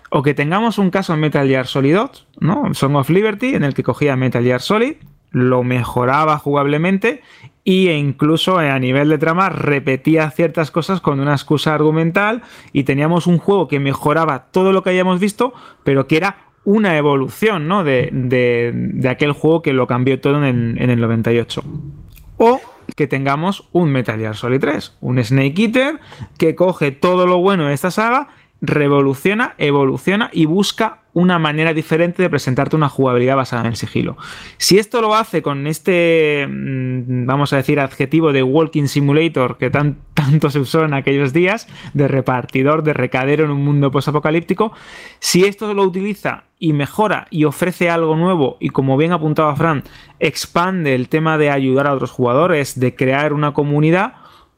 [0.09, 2.73] O que tengamos un caso en Metal Gear Solid 2, ¿no?
[2.73, 4.95] Song of Liberty, en el que cogía Metal Gear Solid,
[5.31, 7.21] lo mejoraba jugablemente
[7.69, 12.41] e incluso a nivel de trama repetía ciertas cosas con una excusa argumental
[12.71, 15.53] y teníamos un juego que mejoraba todo lo que hayamos visto,
[15.83, 17.83] pero que era una evolución ¿no?
[17.83, 21.61] de, aquel juego que lo cambió todo en el, 98.
[22.37, 22.61] O
[22.95, 25.99] que tengamos un Metal Gear Solid 3, un Snake Eater
[26.37, 28.29] que coge todo lo bueno de esta saga,
[28.61, 34.17] revoluciona, evoluciona y busca una manera diferente de presentarte una jugabilidad basada en el sigilo.
[34.57, 39.71] Si esto lo hace con este, mm, vamos a decir, adjetivo de Walking Simulator que
[39.71, 44.73] tan, tanto se usó en aquellos días, de repartidor, de recadero en un mundo posapocalíptico,
[45.19, 49.83] si esto lo utiliza y mejora y ofrece algo nuevo y como bien apuntaba Fran,
[50.19, 54.13] expande el tema de ayudar a otros jugadores, de crear una comunidad,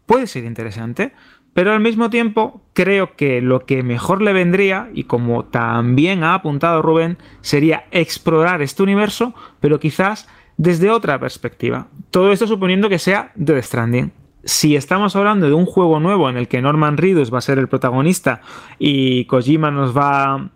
[0.06, 1.14] puede ser interesante.
[1.60, 6.34] Pero al mismo tiempo creo que lo que mejor le vendría, y como también ha
[6.34, 11.88] apuntado Rubén, sería explorar este universo, pero quizás desde otra perspectiva.
[12.12, 14.14] Todo esto suponiendo que sea The Stranding.
[14.46, 17.60] Si estamos hablando de un juego nuevo en el que Norman Reedus va a ser
[17.60, 18.40] el protagonista
[18.78, 20.52] y Kojima nos va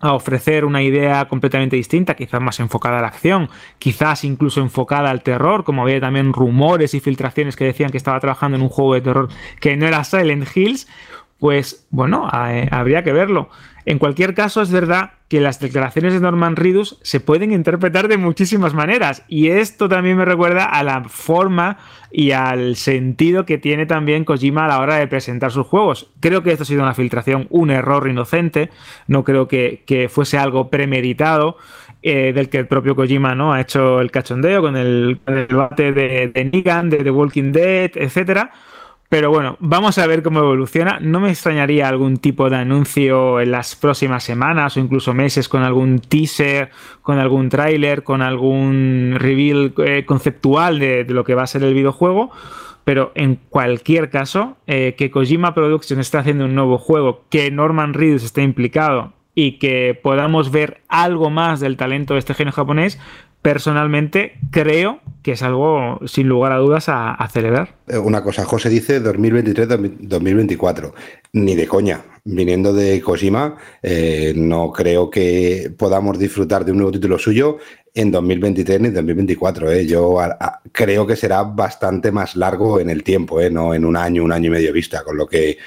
[0.00, 3.48] a ofrecer una idea completamente distinta, quizás más enfocada a la acción,
[3.78, 8.20] quizás incluso enfocada al terror, como había también rumores y filtraciones que decían que estaba
[8.20, 9.28] trabajando en un juego de terror
[9.60, 10.88] que no era Silent Hills,
[11.38, 13.48] pues bueno, eh, habría que verlo.
[13.86, 18.16] En cualquier caso, es verdad que las declaraciones de Norman Reedus se pueden interpretar de
[18.16, 19.24] muchísimas maneras.
[19.28, 21.76] Y esto también me recuerda a la forma
[22.10, 26.10] y al sentido que tiene también Kojima a la hora de presentar sus juegos.
[26.20, 28.70] Creo que esto ha sido una filtración, un error inocente.
[29.06, 31.56] No creo que, fuese algo premeditado.
[32.06, 33.54] Eh, del que el propio Kojima ¿no?
[33.54, 38.52] ha hecho el cachondeo con el, debate de, de Negan, de The Walking Dead, etcétera
[39.08, 40.98] pero bueno, vamos a ver cómo evoluciona.
[41.00, 45.62] No me extrañaría algún tipo de anuncio en las próximas semanas o incluso meses con
[45.62, 46.70] algún teaser,
[47.02, 51.74] con algún tráiler, con algún reveal eh, conceptual de, lo que va a ser el
[51.74, 52.30] videojuego.
[52.84, 57.94] Pero en cualquier caso, eh, que Kojima Productions esté haciendo un nuevo juego, que Norman
[57.94, 63.00] Reedus esté implicado y que podamos ver algo más del talento de este genio japonés,
[63.44, 67.76] personalmente creo que es algo sin lugar a dudas a, celebrar.
[67.86, 70.92] Eh, una cosa, José dice 2023-2024.
[71.34, 72.00] Ni de coña.
[72.24, 77.58] Viniendo de Kojima, eh, no creo que podamos disfrutar de un nuevo título suyo
[77.92, 79.72] en 2023 ni 2024.
[79.72, 79.86] ¿eh?
[79.86, 80.16] Yo
[80.72, 84.46] creo que será bastante más largo en el tiempo, no en un año, un año
[84.46, 85.58] y medio vista, con lo que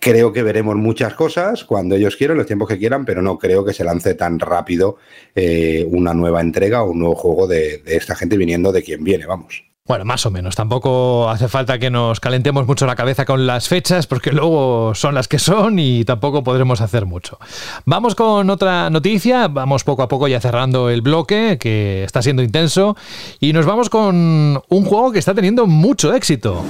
[0.00, 3.64] creo que veremos muchas cosas cuando ellos quieran, los tiempos que quieran, pero no creo
[3.64, 4.96] que se lance tan rápido
[5.34, 9.04] eh, una nueva entrega o un nuevo juego de, de esta gente viniendo de quien
[9.04, 9.68] viene, vamos.
[9.88, 10.54] Bueno, más o menos.
[10.54, 15.14] Tampoco hace falta que nos calentemos mucho la cabeza con las fechas, porque luego son
[15.14, 17.38] las que son y tampoco podremos hacer mucho.
[17.86, 22.42] Vamos con otra noticia, vamos poco a poco ya cerrando el bloque, que está siendo
[22.42, 22.98] intenso,
[23.40, 26.62] y nos vamos con un juego que está teniendo mucho éxito.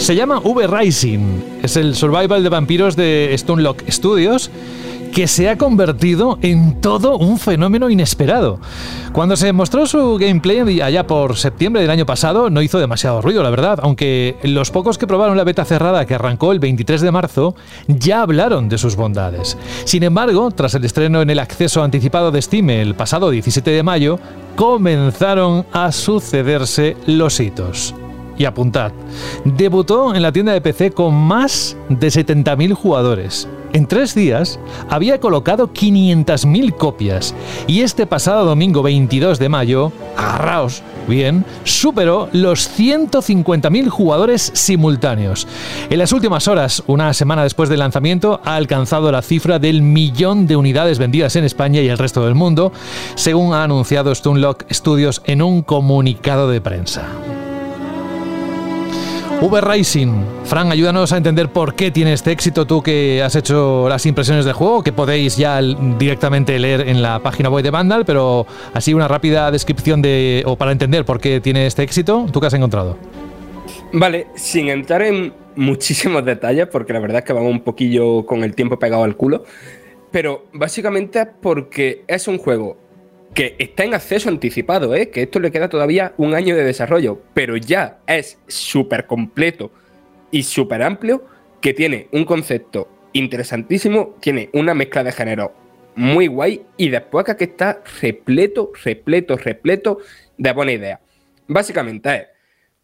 [0.00, 4.50] Se llama V Rising, es el survival de vampiros de Stone Studios
[5.12, 8.60] que se ha convertido en todo un fenómeno inesperado.
[9.12, 13.42] Cuando se mostró su gameplay allá por septiembre del año pasado, no hizo demasiado ruido,
[13.42, 17.12] la verdad, aunque los pocos que probaron la beta cerrada que arrancó el 23 de
[17.12, 17.54] marzo
[17.86, 19.58] ya hablaron de sus bondades.
[19.84, 23.82] Sin embargo, tras el estreno en el acceso anticipado de Steam el pasado 17 de
[23.82, 24.18] mayo,
[24.56, 27.94] comenzaron a sucederse los hitos
[28.36, 28.92] y apuntad,
[29.44, 33.48] debutó en la tienda de PC con más de 70.000 jugadores.
[33.72, 34.58] En tres días
[34.88, 37.34] había colocado 500.000 copias
[37.68, 45.46] y este pasado domingo 22 de mayo, agarraos bien, superó los 150.000 jugadores simultáneos.
[45.88, 50.46] En las últimas horas, una semana después del lanzamiento, ha alcanzado la cifra del millón
[50.46, 52.72] de unidades vendidas en España y el resto del mundo,
[53.14, 57.06] según ha anunciado Stunlock Studios en un comunicado de prensa.
[59.40, 60.24] Uber Racing.
[60.44, 64.44] Fran, ayúdanos a entender por qué tiene este éxito tú que has hecho las impresiones
[64.44, 68.92] del juego, que podéis ya directamente leer en la página web de Vandal, pero así
[68.92, 72.54] una rápida descripción de, o para entender por qué tiene este éxito, ¿tú qué has
[72.54, 72.98] encontrado?
[73.92, 78.44] Vale, sin entrar en muchísimos detalles, porque la verdad es que vamos un poquillo con
[78.44, 79.44] el tiempo pegado al culo,
[80.10, 82.76] pero básicamente porque es un juego
[83.34, 85.10] que está en acceso anticipado, ¿eh?
[85.10, 89.70] que esto le queda todavía un año de desarrollo, pero ya es súper completo
[90.30, 91.24] y súper amplio,
[91.60, 95.54] que tiene un concepto interesantísimo, tiene una mezcla de género
[95.94, 99.98] muy guay y después que está repleto, repleto, repleto
[100.36, 101.00] de buena idea.
[101.46, 102.26] Básicamente es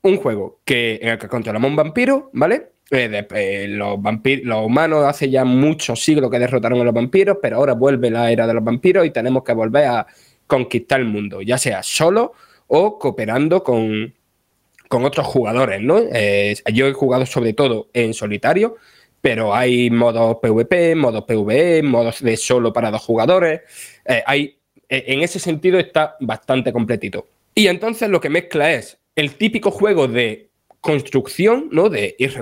[0.03, 2.73] un juego que, en el que controlamos un vampiro, ¿vale?
[2.91, 3.99] Eh, eh, los,
[4.45, 8.31] los humanos hace ya muchos siglos que derrotaron a los vampiros, pero ahora vuelve la
[8.31, 10.07] era de los vampiros y tenemos que volver a
[10.47, 12.33] conquistar el mundo, ya sea solo
[12.69, 14.15] o cooperando con,
[14.91, 15.99] otros jugadores, ¿no?
[16.13, 18.77] Eh, yo he jugado sobre todo en solitario,
[19.21, 23.63] pero hay modos PvP, modos PvE, modos de solo para dos jugadores.
[24.05, 24.59] Eh, hay,
[24.89, 27.27] e, en ese sentido está bastante completito.
[27.55, 30.51] Y entonces lo que mezcla es el típico juego de
[30.81, 31.89] construcción, ¿no?
[31.89, 32.33] De ir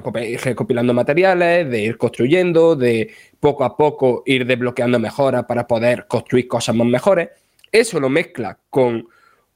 [0.43, 3.11] recopilando materiales, de ir construyendo, de
[3.41, 7.31] poco a poco ir desbloqueando mejoras para poder construir cosas más mejores
[7.75, 9.09] eso lo mezcla con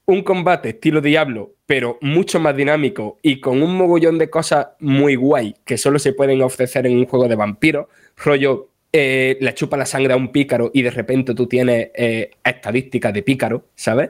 [0.05, 5.15] un combate estilo Diablo, pero mucho más dinámico y con un mogollón de cosas muy
[5.15, 7.87] guay que solo se pueden ofrecer en un juego de vampiros,
[8.17, 12.31] rollo eh, le chupa la sangre a un pícaro y de repente tú tienes eh,
[12.43, 14.09] estadísticas de pícaro, ¿sabes?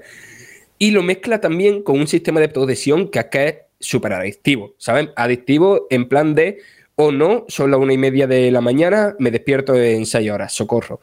[0.79, 5.09] Y lo mezcla también con un sistema de progresión que es súper adictivo, ¿sabes?
[5.15, 6.59] Adictivo en plan de,
[6.95, 10.53] o no, son las una y media de la mañana, me despierto en seis horas,
[10.53, 10.99] socorro.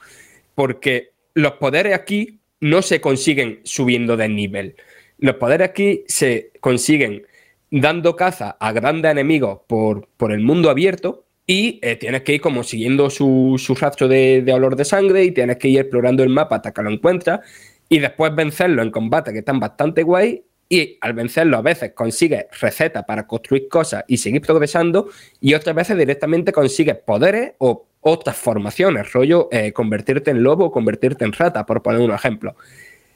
[0.55, 4.77] Porque los poderes aquí no se consiguen subiendo de nivel.
[5.19, 7.27] Los poderes aquí se consiguen
[7.70, 12.41] dando caza a grandes enemigos por, por el mundo abierto y eh, tienes que ir
[12.41, 16.57] como siguiendo su, rastro de, olor de sangre y tienes que ir explorando el mapa
[16.57, 17.41] hasta que lo encuentras
[17.89, 22.47] y después vencerlo en combate que están bastante guay y al vencerlo a veces consigues
[22.61, 25.09] recetas para construir cosas y seguir progresando
[25.41, 30.70] y otras veces directamente consigues poderes o otras formaciones, rollo eh, convertirte en lobo o
[30.70, 32.55] convertirte en rata, por poner un ejemplo.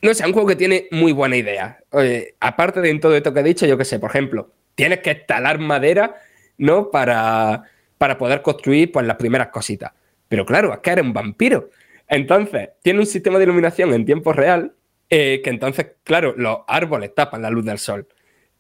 [0.03, 1.79] No sé, un juego que tiene muy buena idea.
[2.41, 5.59] aparte de todo esto que he dicho, yo qué sé, por ejemplo, tienes que instalar
[5.59, 6.17] madera,
[6.59, 6.91] ¿no?
[6.91, 7.65] Para,
[7.99, 9.93] para poder construir pues, las primeras cositas.
[10.29, 11.71] Pero claro, es que eres un vampiro.
[12.09, 14.75] Entonces, tiene un sistema de iluminación en tiempo real
[15.11, 18.07] eh, que entonces, claro, los árboles tapan la luz del sol.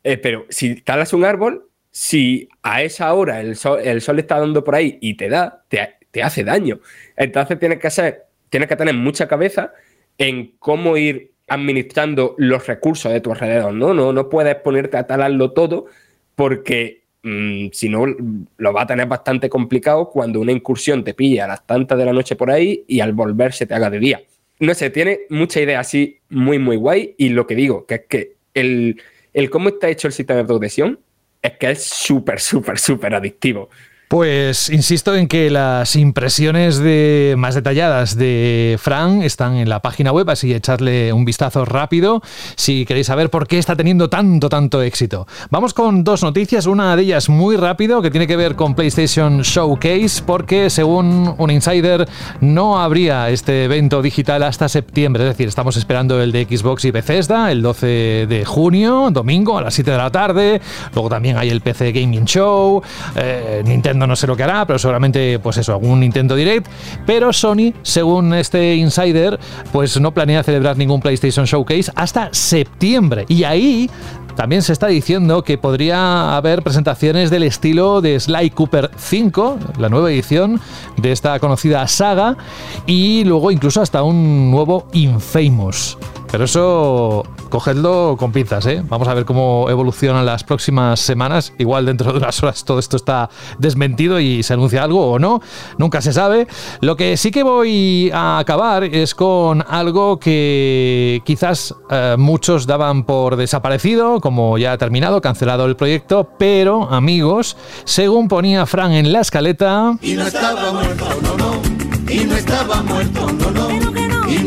[0.03, 4.39] Eh, pero si instalas un árbol, si a esa hora el sol, el sol está
[4.39, 6.81] dando por ahí y te da, te, te hace daño.
[7.17, 9.73] Entonces tienes que ser, tienes que tener mucha cabeza
[10.19, 13.93] en cómo ir administrando los recursos de tu alrededor, ¿no?
[13.93, 15.87] No, no puedes ponerte a talarlo todo
[16.37, 18.07] porque mm, si no
[18.57, 22.05] lo va a tener bastante complicado cuando una incursión te pilla a las tantas de
[22.05, 24.23] la noche por ahí y al volver se te haga de día.
[24.61, 27.15] no sé, tiene mucha idea así muy, muy guay.
[27.19, 29.01] Y lo que digo, que es que el,
[29.51, 31.01] cómo está hecho el sistema de progresión
[31.43, 33.71] es que es súper, súper, súper adictivo.
[34.11, 36.83] Pues insisto en que las impresiones
[37.39, 42.21] más detalladas de Fran están en la página web, así echarle un vistazo rápido
[42.57, 45.29] si queréis saber por qué está teniendo tanto, tanto éxito.
[45.51, 49.43] Vamos con dos noticias, una de ellas muy rápido que tiene que ver con PlayStation
[49.43, 52.09] Showcase, porque según un insider
[52.41, 56.91] no habría este evento digital hasta septiembre, es decir, estamos esperando el de Xbox y
[56.91, 60.61] Bethesda el 12 de junio, domingo a las 7 de la tarde,
[60.95, 62.83] luego también hay el PC Gaming Show,
[63.15, 66.67] eh, Nintendo no sé lo que hará, pero seguramente, pues eso, algún Nintendo Direct.
[67.07, 69.39] Pero Sony, según este insider,
[69.73, 73.25] pues no planea celebrar ningún PlayStation Showcase hasta septiembre.
[73.29, 73.91] Y ahí
[74.37, 79.89] también se está diciendo que podría haber presentaciones del estilo de Sly Cooper 5, la
[79.89, 80.61] nueva edición
[80.97, 82.37] de esta conocida saga,
[82.87, 85.99] y luego incluso hasta un nuevo Infamous.
[86.31, 88.83] Pero eso cogedlo con pinzas, ¿eh?
[88.89, 91.53] Vamos a ver cómo evolucionan las próximas semanas.
[91.59, 93.29] Igual dentro de unas horas todo esto está
[93.59, 95.43] desmentido y se anuncia algo o no.
[95.77, 96.47] Nunca se sabe.
[96.81, 103.05] Lo que sí que voy a acabar es con algo que quizás eh, muchos daban
[103.05, 109.13] por desaparecido, como ya ha terminado, cancelado el proyecto, pero amigos, según ponía Fran en
[109.13, 109.97] la escaleta...
[110.01, 111.07] Y no estaba muerto.
[112.09, 113.80] Y no estaba muerto.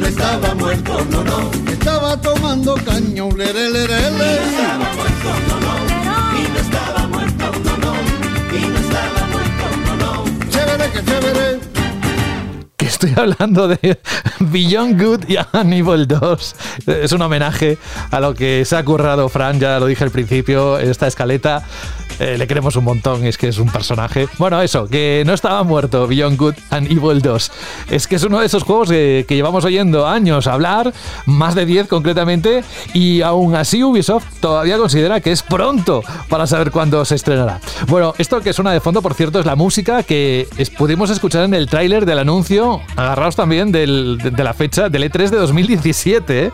[0.03, 1.51] Y no estaba muerto, no, no.
[1.71, 4.41] Estaba tomando caño, lere, lere, lere.
[4.43, 5.73] Y no estaba muerto, no, no.
[6.37, 7.93] Y no estaba muerto, no, no.
[8.53, 10.49] Y no estaba muerto, no, no.
[10.49, 11.59] Chévere, que chévere.
[12.75, 13.99] que estoy hablando de
[14.39, 16.55] Beyond Good y Evil 2.
[16.85, 17.77] Es un homenaje
[18.11, 21.63] a lo que se ha currado Fran, ya lo dije al principio, esta escaleta.
[22.19, 24.27] Eh, le queremos un montón, es que es un personaje.
[24.37, 27.51] Bueno, eso, que no estaba muerto Beyond Good and Evil 2.
[27.89, 30.93] Es que es uno de esos juegos que, que llevamos oyendo años hablar,
[31.25, 32.63] más de 10 concretamente,
[32.93, 37.59] y aún así Ubisoft todavía considera que es pronto para saber cuándo se estrenará.
[37.87, 41.53] Bueno, esto que suena de fondo, por cierto, es la música que pudimos escuchar en
[41.53, 46.45] el tráiler del anuncio, agarrados también de la fecha del E3 de 2017.
[46.45, 46.51] ¿eh?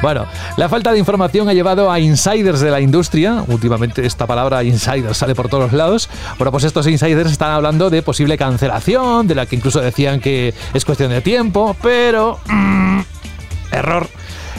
[0.00, 0.26] Bueno,
[0.56, 5.01] la falta de información ha llevado a insiders de la industria, últimamente esta palabra insider
[5.12, 6.08] sale por todos lados,
[6.38, 10.54] bueno, pues estos insiders están hablando de posible cancelación, de la que incluso decían que
[10.74, 12.38] es cuestión de tiempo, pero...
[12.46, 13.00] mm,
[13.72, 14.08] error.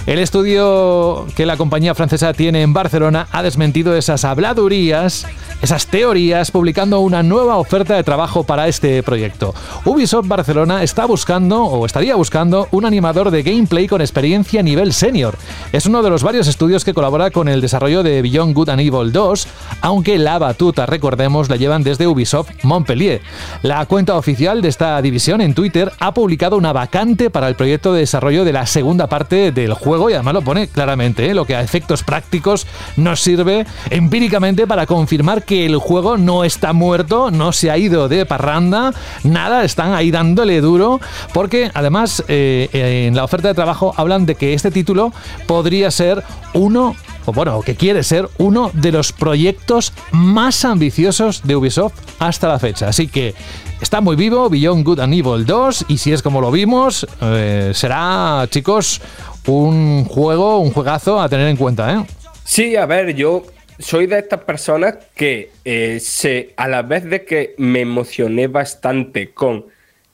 [0.06, 5.26] El estudio que la compañía francesa tiene en Barcelona ha desmentido esas habladurías,
[5.62, 9.56] esas teorías, publicando una nueva oferta de trabajo para este proyecto.
[9.86, 14.92] Ubisoft Barcelona está buscando, o estaría buscando, un animador de gameplay con experiencia a nivel
[14.92, 15.38] senior.
[15.72, 18.82] Es uno de los varios estudios que colabora con el desarrollo de Beyond Good and
[18.82, 19.48] Evil 2,
[19.80, 23.22] aunque la batuta, recordemos, la llevan desde Ubisoft Montpellier.
[23.62, 27.94] La cuenta oficial de esta división en Twitter ha publicado una vacante para el proyecto
[27.94, 31.34] de desarrollo de la segunda parte del juego y además lo pone claramente, ¿eh?
[31.34, 32.68] lo que a efectos prácticos
[32.98, 38.10] nos sirve empíricamente para confirmar que el juego no está muerto, no se ha ido
[38.10, 38.94] de parranda,
[39.24, 41.00] nada, están ahí dándole duro,
[41.34, 42.70] porque además eh,
[43.08, 45.14] en la oferta de trabajo hablan de que este título
[45.48, 46.96] podría ser uno
[47.26, 52.60] o bueno, que quiere ser uno de los proyectos más ambiciosos de Ubisoft hasta la
[52.60, 52.88] fecha.
[52.88, 53.34] Así que
[53.82, 57.72] está muy vivo Beyond Good and Evil 2 y si es como lo vimos, eh,
[57.74, 59.02] será, chicos,
[59.48, 62.06] un juego, un juegazo a tener en cuenta, ¿eh?
[62.44, 63.44] Sí, a ver, yo
[63.80, 69.32] soy de estas personas que eh, se, a la vez de que me emocioné bastante
[69.32, 69.66] con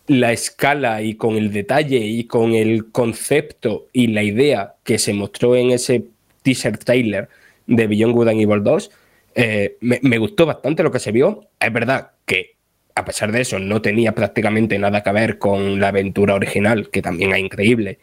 [0.08, 5.14] la escala y con el detalle y con el concepto y la idea que se
[5.14, 6.06] mostró en ese
[6.42, 7.30] teaser trailer
[7.68, 8.92] de Beyond Good and Evil 2,
[9.36, 11.48] eh, me, me gustó bastante lo que se vio.
[11.60, 12.56] Es verdad que
[12.96, 17.02] a pesar de eso no tenía prácticamente nada que ver con la aventura original, que
[17.02, 18.00] también es increíble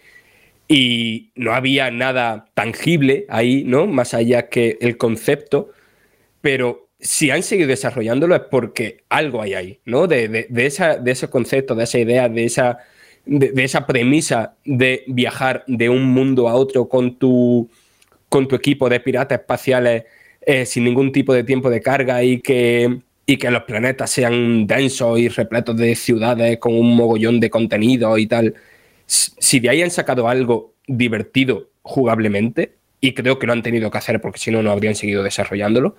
[0.68, 3.86] y no había nada tangible ahí, ¿no?
[3.86, 5.70] Más allá que el concepto,
[6.40, 10.06] pero si han seguido desarrollándolo es porque algo hay ahí, ¿no?
[10.06, 12.78] De, de- esa, de ese concepto, de esa idea, de esa,
[13.26, 17.70] de, de esa premisa de viajar de un mundo a otro con tu,
[18.28, 20.04] con tu equipo de piratas espaciales
[20.42, 24.66] eh, sin ningún tipo de tiempo de carga y que, y que los planetas sean
[24.66, 28.54] densos y repletos de ciudades con un mogollón de contenido y tal.
[29.06, 33.98] Si de ahí han sacado algo divertido jugablemente, y creo que lo han tenido que
[33.98, 35.96] hacer porque si no, no habrían seguido desarrollándolo,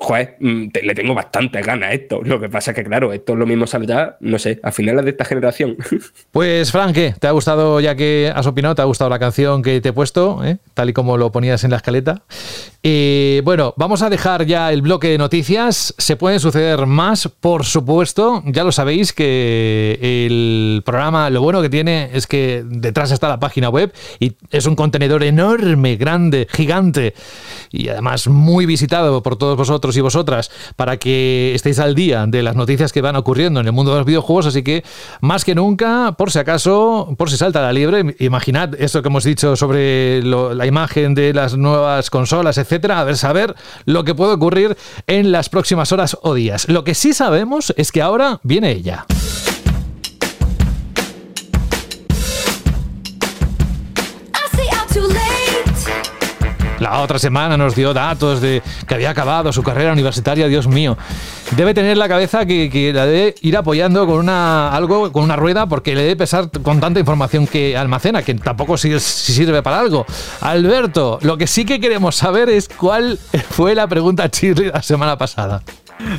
[0.00, 2.20] joder, mm, le tengo bastante ganas a esto.
[2.24, 5.04] Lo que pasa es que, claro, esto es lo mismo saldrá, no sé, a finales
[5.04, 5.76] de esta generación.
[6.32, 9.80] Pues, Frank, ¿te ha gustado, ya que has opinado, te ha gustado la canción que
[9.80, 10.58] te he puesto, eh?
[10.74, 12.22] tal y como lo ponías en la escaleta?
[12.82, 15.94] Y bueno, vamos a dejar ya el bloque de noticias.
[15.98, 18.42] Se pueden suceder más, por supuesto.
[18.46, 23.40] Ya lo sabéis que el programa, lo bueno que tiene es que detrás está la
[23.40, 27.12] página web y es un contenedor enorme, grande, gigante
[27.70, 32.42] y además muy visitado por todos vosotros y vosotras para que estéis al día de
[32.42, 34.46] las noticias que van ocurriendo en el mundo de los videojuegos.
[34.46, 34.84] Así que
[35.20, 39.24] más que nunca, por si acaso, por si salta la liebre, imaginad esto que hemos
[39.24, 43.54] dicho sobre la imagen de las nuevas consolas, etc etcétera, a ver saber
[43.84, 44.76] lo que puede ocurrir
[45.08, 46.68] en las próximas horas o días.
[46.68, 49.06] Lo que sí sabemos es que ahora viene ella.
[56.80, 60.96] La otra semana nos dio datos de que había acabado su carrera universitaria, Dios mío.
[61.52, 65.66] Debe tener la cabeza que, la debe ir apoyando con una algo, con una rueda,
[65.66, 70.06] porque le debe pesar con tanta información que almacena, que tampoco si, sirve para algo.
[70.40, 73.18] Alberto, lo que sí que queremos saber es cuál
[73.50, 75.62] fue la pregunta chirri la semana pasada.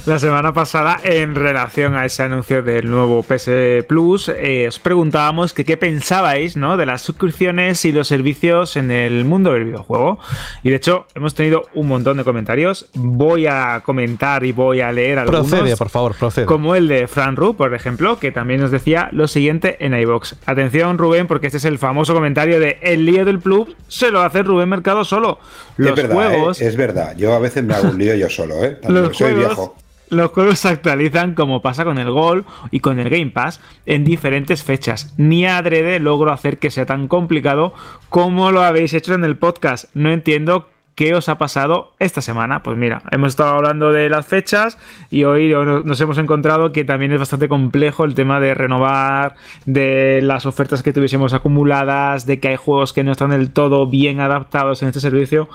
[0.06, 5.54] La semana pasada, en relación a ese anuncio del nuevo PS Plus, eh, os preguntábamos
[5.54, 6.78] que qué pensabais ¿no?
[6.78, 10.20] de las suscripciones y los servicios en el mundo del videojuego.
[10.64, 12.88] Y de hecho, hemos tenido un montón de comentarios.
[12.94, 15.50] Voy a comentar y voy a leer algunos.
[15.50, 16.46] Procede, por favor, procede.
[16.46, 20.36] Como el de Fran Ru, por ejemplo, que también nos decía lo siguiente en iBox.
[20.46, 24.22] Atención, Rubén, porque este es el famoso comentario de El lío del club se lo
[24.22, 25.40] hace Rubén Mercado solo.
[25.78, 26.62] Los es verdad, juegos.
[26.62, 26.68] ¿eh?
[26.68, 28.80] Es verdad, yo a veces me hago un lío yo solo, ¿eh?
[28.88, 29.71] los soy viejo
[30.12, 34.04] los juegos se actualizan como pasa con el Gol y con el Game Pass en
[34.04, 35.14] diferentes fechas.
[35.18, 37.74] Ni adrede logro hacer que sea tan complicado
[38.10, 39.86] como lo habéis hecho en el podcast.
[39.94, 42.64] No entiendo ¿Qué os ha pasado esta semana?
[42.64, 44.78] Pues mira, hemos estado hablando de las fechas
[45.10, 49.36] y hoy nos hemos encontrado que también es bastante complejo el tema de renovar,
[49.66, 53.88] de las ofertas que tuviésemos acumuladas, de que hay juegos que no están del todo
[53.88, 55.48] bien adaptados en este servicio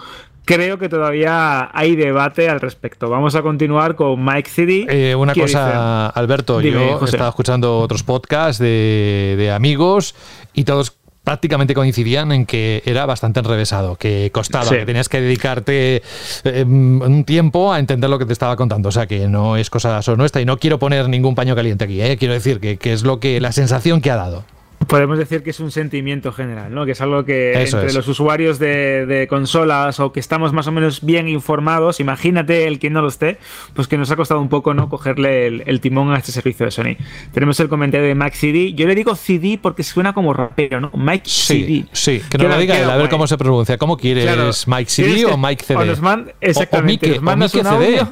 [0.46, 3.10] creo que todavía hay debate al respecto.
[3.10, 4.86] Vamos a continuar con Mike CD.
[4.88, 10.14] Eh, una cosa, Alberto, yo he estado escuchando otros podcasts de, amigos
[10.54, 16.02] y todos prácticamente coincidían en que era bastante enrevesado, que costaba, que tenías que dedicarte
[16.44, 18.90] em, un tiempo a entender lo que te estaba contando.
[18.90, 21.84] O sea, que no es cosa solo nuestra y no quiero poner ningún paño caliente
[21.84, 22.16] aquí, ¿eh?
[22.16, 24.44] quiero decir que, que es lo que la sensación que ha dado.
[24.86, 26.86] Podemos decir que es un sentimiento general, ¿no?
[26.86, 31.04] Que es algo que entre los usuarios de, consolas o que estamos más o menos
[31.04, 33.38] bien informados, imagínate el que no lo esté,
[33.74, 34.88] pues que nos ha costado un poco, ¿no?
[34.88, 36.96] Cogerle el, timón a este servicio de Sony.
[37.32, 38.72] Tenemos el comentario de Mike CD.
[38.74, 40.90] Yo le digo CD porque suena como rapero, ¿no?
[40.94, 41.86] Mike CD.
[41.92, 43.78] Sí, que no lo diga él, a ver cómo se pronuncia.
[43.78, 44.68] ¿Cómo quieres?
[44.68, 45.78] ¿Mike CD o Mike CD?
[45.78, 46.00] O nos
[46.40, 47.18] exactamente.
[47.18, 48.06] O, Mike, o Mike CD.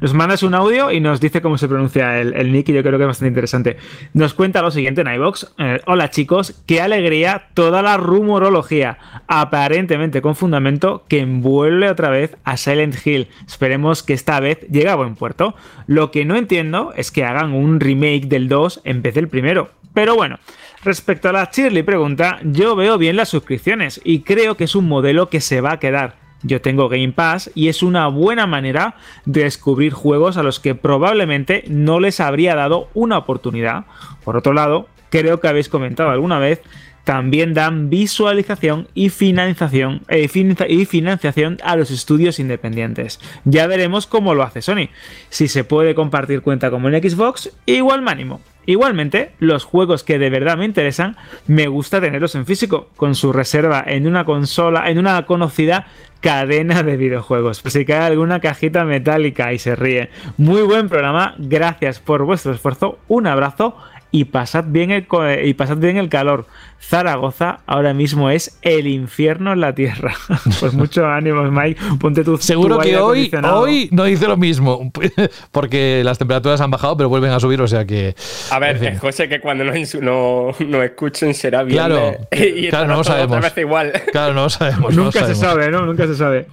[0.00, 2.98] Nos mandas un audio y nos dice cómo se pronuncia el, nick y yo creo
[2.98, 3.76] que es bastante interesante.
[4.12, 5.54] Nos cuenta lo siguiente en iVox.
[5.58, 12.36] Eh, Hola chicos, qué alegría toda la rumorología, aparentemente con fundamento, que envuelve otra vez
[12.44, 13.28] a Silent Hill.
[13.46, 15.54] Esperemos que esta vez llegue a buen puerto.
[15.86, 19.70] Lo que no entiendo es que hagan un remake del 2 en vez del primero.
[19.94, 20.38] Pero bueno,
[20.84, 24.86] respecto a la Shirley pregunta, yo veo bien las suscripciones y creo que es un
[24.86, 26.19] modelo que se va a quedar.
[26.42, 28.94] Yo tengo Game Pass y es una buena manera
[29.26, 33.84] de descubrir juegos a los que probablemente no les habría dado una oportunidad.
[34.24, 36.62] Por otro lado, creo que habéis comentado alguna vez,
[37.04, 43.20] también dan visualización y financiación, eh, financiación a los estudios independientes.
[43.44, 44.88] Ya veremos cómo lo hace Sony.
[45.28, 48.40] Si se puede compartir cuenta como en Xbox, igual me.
[48.66, 51.16] Igualmente, los juegos que de verdad me interesan,
[51.46, 55.86] me gusta tenerlos en físico, con su reserva en una consola, en una conocida
[56.20, 57.62] cadena de videojuegos.
[57.62, 60.10] Pues si cae alguna cajita metálica y se ríe.
[60.36, 63.76] Muy buen programa, gracias por vuestro esfuerzo, un abrazo
[64.12, 65.06] y pasad bien el,
[65.44, 66.46] y pasad bien el calor.
[66.80, 70.14] Zaragoza ahora mismo es el infierno en la tierra.
[70.60, 71.80] pues mucho ánimo, Mike.
[72.00, 74.90] Ponte tu Seguro que hoy, hoy no dice lo mismo,
[75.52, 78.14] porque las temperaturas han bajado, pero vuelven a subir, o sea que.
[78.50, 81.76] A ver, José, que cuando nos, no, no escuchen será bien.
[81.76, 83.56] Claro, y claro, no lo sabemos.
[83.56, 83.92] igual.
[84.10, 84.94] Claro, no lo sabemos.
[84.94, 85.84] Nunca se sabe, ¿no?
[85.84, 86.46] Nunca se sabe.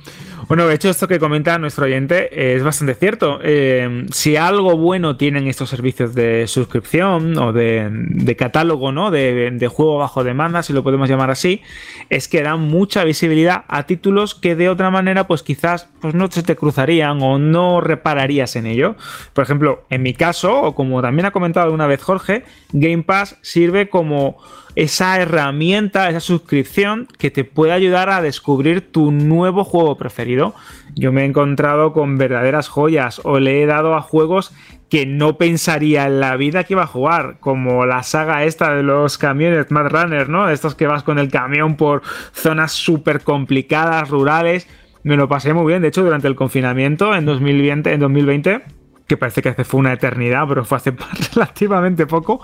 [0.48, 3.40] Bueno, de hecho, esto que comenta nuestro oyente es bastante cierto.
[3.44, 9.12] Eh, si algo bueno tienen estos servicios de suscripción o de, catálogo, ¿no?
[9.12, 11.62] De, juego bajo demanda, si lo podemos llamar así,
[12.10, 16.32] es que dan mucha visibilidad a títulos que de otra manera, pues quizás pues no
[16.32, 18.96] se te cruzarían o no repararías en ello.
[19.34, 23.38] Por ejemplo, en mi caso, o como también ha comentado alguna vez Jorge, Game Pass
[23.42, 24.38] sirve como
[24.78, 30.54] esa herramienta, esa suscripción que te puede ayudar a descubrir tu nuevo juego preferido
[30.98, 34.52] yo me he encontrado con verdaderas joyas o le he dado a juegos
[34.90, 38.82] que no pensaría en la vida que iba a jugar, como la saga esta de
[38.84, 40.50] los camiones Mad Runner, ¿no?
[40.50, 42.02] Estos que vas con el camión por
[42.34, 44.68] zonas súper complicadas, rurales.
[45.04, 48.77] Me lo pasé muy bien, de hecho, durante el confinamiento en 2020, en 2020
[49.08, 50.94] que parece que hace fue una eternidad, pero fue hace
[51.34, 52.42] relativamente poco,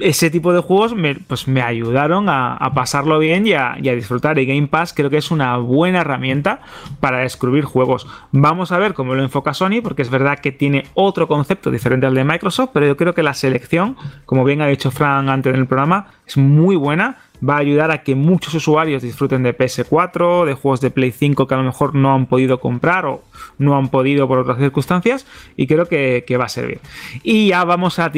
[0.00, 4.38] ese tipo de juegos me, pues me ayudaron a, pasarlo bien y a, disfrutar.
[4.38, 6.60] Y Game Pass creo que es una buena herramienta
[7.00, 8.06] para descubrir juegos.
[8.32, 12.06] Vamos a ver cómo lo enfoca Sony, porque es verdad que tiene otro concepto diferente
[12.06, 15.52] al de Microsoft, pero yo creo que la selección, como bien ha dicho Fran antes
[15.52, 19.56] en el programa, es muy buena va a ayudar a que muchos usuarios disfruten de
[19.56, 23.22] PS4, de juegos de Play 5 que a lo mejor no han podido comprar o
[23.58, 26.80] no han podido por otras circunstancias y creo que, va a servir.
[27.22, 28.10] Y ya vamos a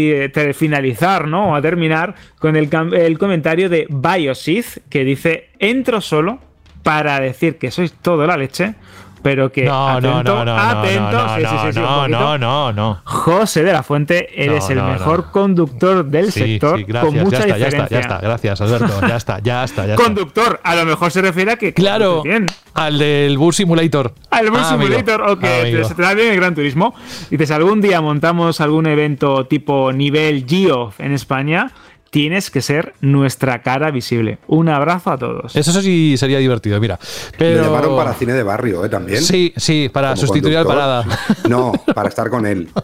[0.54, 1.56] finalizar, ¿no?
[1.56, 2.68] a terminar con el,
[3.18, 6.38] comentario de Biosith que dice, entro solo
[6.82, 8.74] para decir que sois todo la leche
[9.24, 13.00] pero que no, atento, no, no, no, atento, sí, sí, sí, no, no, no, no,
[13.04, 17.70] José de la Fuente, eres el mejor conductor del sector con mucha ya está, diferencia.
[17.70, 20.04] Ya está, ya está, gracias Alberto, ya está, ya está, ya está.
[20.04, 22.44] Conductor, a lo mejor se refiere a que claro, bien.
[22.74, 24.12] al del Bus Simulator.
[24.28, 26.94] Al Bus ah, Simulator, ok, ah, se te da bien el Gran Turismo.
[27.30, 31.72] Dices, algún día montamos algún evento tipo nivel Geoff en España
[32.14, 34.38] tienes que ser nuestra cara visible.
[34.46, 35.56] Un abrazo a todos.
[35.56, 36.96] Eso sí sería divertido, mira.
[37.36, 37.62] Pero...
[37.62, 38.88] Me llamaron para cine de barrio, ¿eh?
[38.88, 39.20] También.
[39.20, 41.04] Sí, sí, para sustituir al parada.
[41.48, 42.68] No, para estar con él.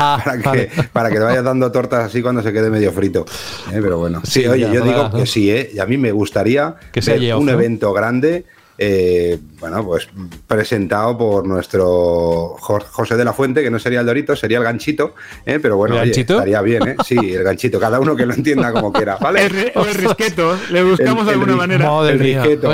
[0.00, 3.24] Ah, para, que, para que te vayas dando tortas así cuando se quede medio frito.
[3.72, 3.80] ¿eh?
[3.82, 4.20] Pero bueno.
[4.22, 5.70] Sí, oye, yo digo que sí, ¿eh?
[5.74, 8.44] Y a mí me gustaría que sea un evento grande
[8.80, 10.08] eh, bueno, pues
[10.46, 15.14] presentado por nuestro José de la Fuente, que no sería el Dorito, sería el ganchito,
[15.44, 15.58] ¿eh?
[15.60, 16.96] pero bueno, estaría bien, ¿eh?
[17.04, 19.46] Sí, el ganchito, cada uno que lo entienda como quiera, ¿vale?
[19.48, 22.08] El, o el risqueto, le buscamos de alguna manera.
[22.08, 22.70] el risqueto,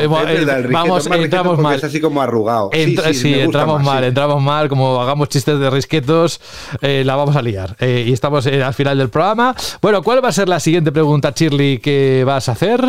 [0.71, 1.77] vamos, entramos mal.
[1.77, 2.71] Es así como arrugado.
[3.13, 6.41] sí, entramos mal, entramos mal, como hagamos chistes de risquetos,
[6.81, 7.77] la vamos a liar.
[7.81, 9.55] y estamos al final del programa.
[9.81, 12.85] Bueno, ¿cuál va a ser la siguiente pregunta, Shirley, que vas a hacer?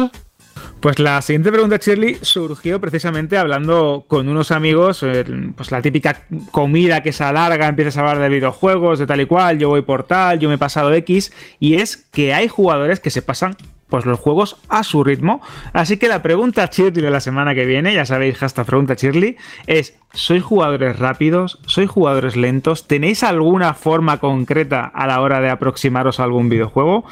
[0.80, 5.26] Pues la siguiente pregunta, Shirley, surgió precisamente hablando con unos amigos, eh,
[5.56, 6.22] pues la típica
[6.52, 9.82] comida que se alarga, empiezas a hablar de videojuegos, de tal y cual, yo voy
[9.82, 13.58] por tal, yo me he pasado X, y es que hay jugadores que se pasan
[13.90, 15.42] pues los juegos a su ritmo.
[15.74, 19.38] Así que la pregunta Shirley de la semana que viene, ya sabéis, esta pregunta Shirley,
[19.68, 21.60] es, ¿sois jugadores rápidos?
[21.68, 22.88] ¿Sois jugadores lentos?
[22.88, 27.06] ¿Tenéis alguna forma concreta a la hora de aproximaros a algún videojuego?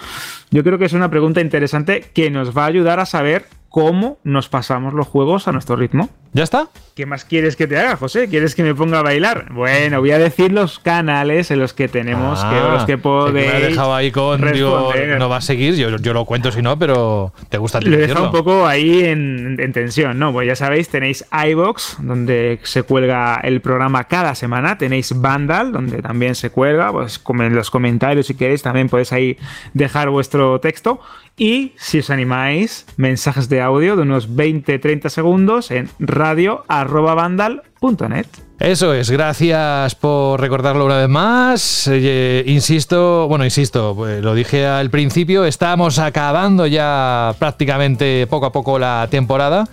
[0.51, 4.17] Yo creo que es una pregunta interesante que nos va a ayudar a saber cómo
[4.23, 6.09] nos pasamos los juegos a nuestro ritmo.
[6.33, 6.67] ¿Ya está?
[6.95, 8.27] ¿Qué más quieres que te haga, José?
[8.27, 9.51] ¿Quieres que me ponga a bailar?
[9.51, 13.51] Bueno, voy a decir los canales en los que tenemos, que ah, los que podéis.
[13.51, 14.41] me ha dejado ahí con.
[14.41, 18.25] no va a seguir, yo, lo cuento si no, pero te gusta Lo he dejado
[18.25, 20.33] un poco ahí en, tensión, ¿no?
[20.33, 24.77] Pues ya sabéis, tenéis iBox, donde se cuelga el programa cada semana.
[24.77, 26.91] Tenéis Vandal, donde también se cuelga.
[26.91, 29.37] Pues en los comentarios, si queréis, también podéis ahí
[29.73, 30.99] dejar vuestro texto.
[31.35, 35.89] Y si os animáis, mensajes de audio de unos 20-30 segundos en
[36.23, 38.27] radio.vandal.net.
[38.59, 41.89] Eso es, gracias por recordarlo una vez más.
[41.91, 48.53] Eh, insisto, bueno, insisto, pues lo dije al principio, estamos acabando ya prácticamente poco a
[48.53, 49.65] poco la temporada.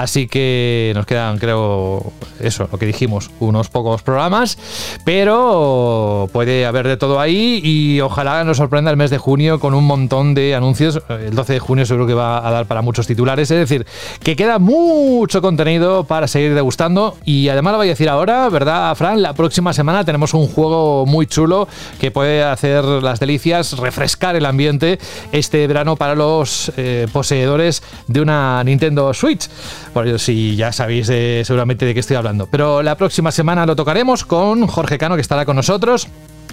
[0.00, 2.10] Así que nos quedan, creo,
[2.40, 4.56] eso, lo que dijimos, unos pocos programas,
[5.04, 9.74] pero puede haber de todo ahí y ojalá nos sorprenda el mes de junio con
[9.74, 11.02] un montón de anuncios.
[11.10, 13.86] El 12 de junio seguro que va a dar para muchos titulares, es decir,
[14.22, 18.94] que queda mucho contenido para seguir degustando y además lo voy a decir ahora, ¿verdad,
[18.94, 19.20] Fran?
[19.20, 21.68] La próxima semana tenemos un juego muy chulo
[22.00, 24.98] que puede hacer las delicias, refrescar el ambiente
[25.30, 29.46] este verano para los eh, poseedores de una Nintendo Switch.
[29.92, 32.46] Bueno, si ya sabéis seguramente de qué estoy hablando.
[32.46, 36.08] Pero la próxima semana lo tocaremos con Jorge Cano, que estará con nosotros.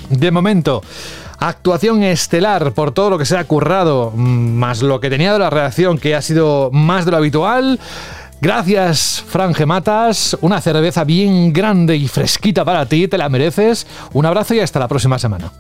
[0.10, 0.82] De momento,
[1.38, 5.50] actuación estelar por todo lo que se ha currado, más lo que tenía de la
[5.50, 7.80] reacción, que ha sido más de lo habitual.
[8.40, 10.38] Gracias, Fran Gematas.
[10.42, 13.86] Una cerveza bien grande y fresquita para ti, te la mereces.
[14.14, 15.52] Un abrazo y hasta la próxima semana.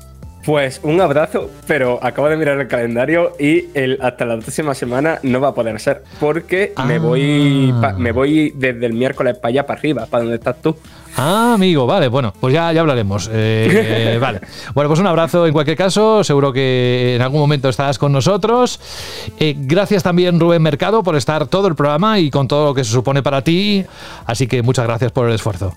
[0.47, 5.19] Pues un abrazo, pero acabo de mirar el calendario y el, hasta la próxima semana
[5.21, 6.99] no va a poder ser, porque me, ah.
[6.99, 10.73] voy, me voy desde el miércoles para allá, para arriba, para donde estás tú.
[11.17, 13.29] Ah, amigo, vale, bueno, pues ya, ya hablaremos.
[13.29, 14.39] Eh, vale.
[14.73, 18.79] Bueno, pues un abrazo en cualquier caso, seguro que en algún momento estarás con nosotros.
[19.41, 22.85] Eh, gracias también, Rubén Mercado, por estar todo el programa y con todo lo que
[22.85, 23.83] se supone para ti.
[24.25, 25.75] Así que muchas gracias por el esfuerzo.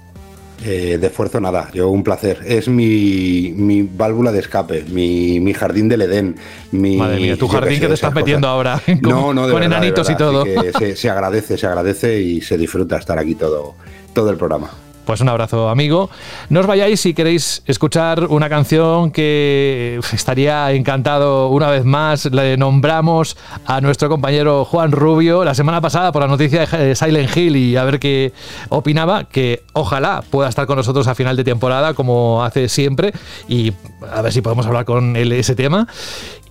[0.63, 2.41] Eh, de esfuerzo nada, yo un placer.
[2.45, 6.37] Es mi, mi válvula de escape, mi, mi jardín del Edén.
[6.71, 8.81] Mi, Madre mía, tu jardín sé, que te estás metiendo ahora.
[8.87, 10.27] Con, No, no, de con verdad, de enanitos y verdad.
[10.27, 10.43] todo.
[10.43, 13.75] Así que se, se agradece, se agradece y se disfruta estar aquí todo,
[14.13, 14.71] todo el programa.
[15.05, 16.09] Pues un abrazo, amigo.
[16.51, 22.27] No os vayáis si queréis escuchar una canción que estaría encantado una vez más.
[22.27, 23.37] Le nombramos
[23.67, 27.77] a nuestro compañero Juan Rubio la semana pasada por la noticia de Silent Hill y
[27.77, 28.33] a ver qué
[28.69, 29.25] opinaba.
[29.25, 33.13] Que ojalá pueda estar con nosotros a final de temporada, como hace siempre,
[33.49, 33.73] y
[34.13, 35.89] a ver si podemos hablar con él ese tema.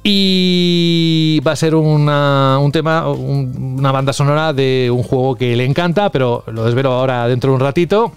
[0.03, 5.55] Y va a ser una, un tema, un- una banda sonora de un juego que
[5.55, 8.11] le encanta, pero lo desvelo ahora dentro de un ratito.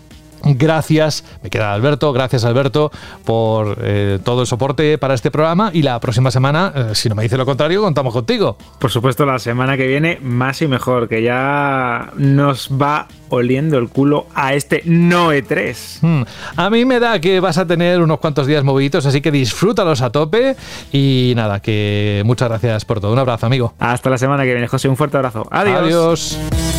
[0.45, 2.91] Gracias, me queda Alberto, gracias Alberto
[3.25, 7.15] por eh, todo el soporte para este programa y la próxima semana, eh, si no
[7.15, 8.57] me dice lo contrario, contamos contigo.
[8.79, 13.89] Por supuesto, la semana que viene más y mejor, que ya nos va oliendo el
[13.89, 15.99] culo a este Noe 3.
[16.03, 16.23] Hmm,
[16.57, 20.03] A mí me da que vas a tener unos cuantos días moviditos, así que disfrútalos
[20.03, 20.57] a tope
[20.93, 23.13] y nada, que muchas gracias por todo.
[23.13, 23.75] Un abrazo, amigo.
[23.79, 24.89] Hasta la semana que viene, José.
[24.89, 25.47] Un fuerte abrazo.
[25.51, 25.79] Adiós.
[25.79, 26.72] Adiós.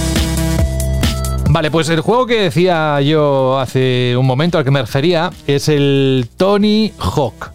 [1.54, 5.70] Vale, pues el juego que decía yo hace un momento al que me refería es
[5.70, 7.53] el Tony Hawk.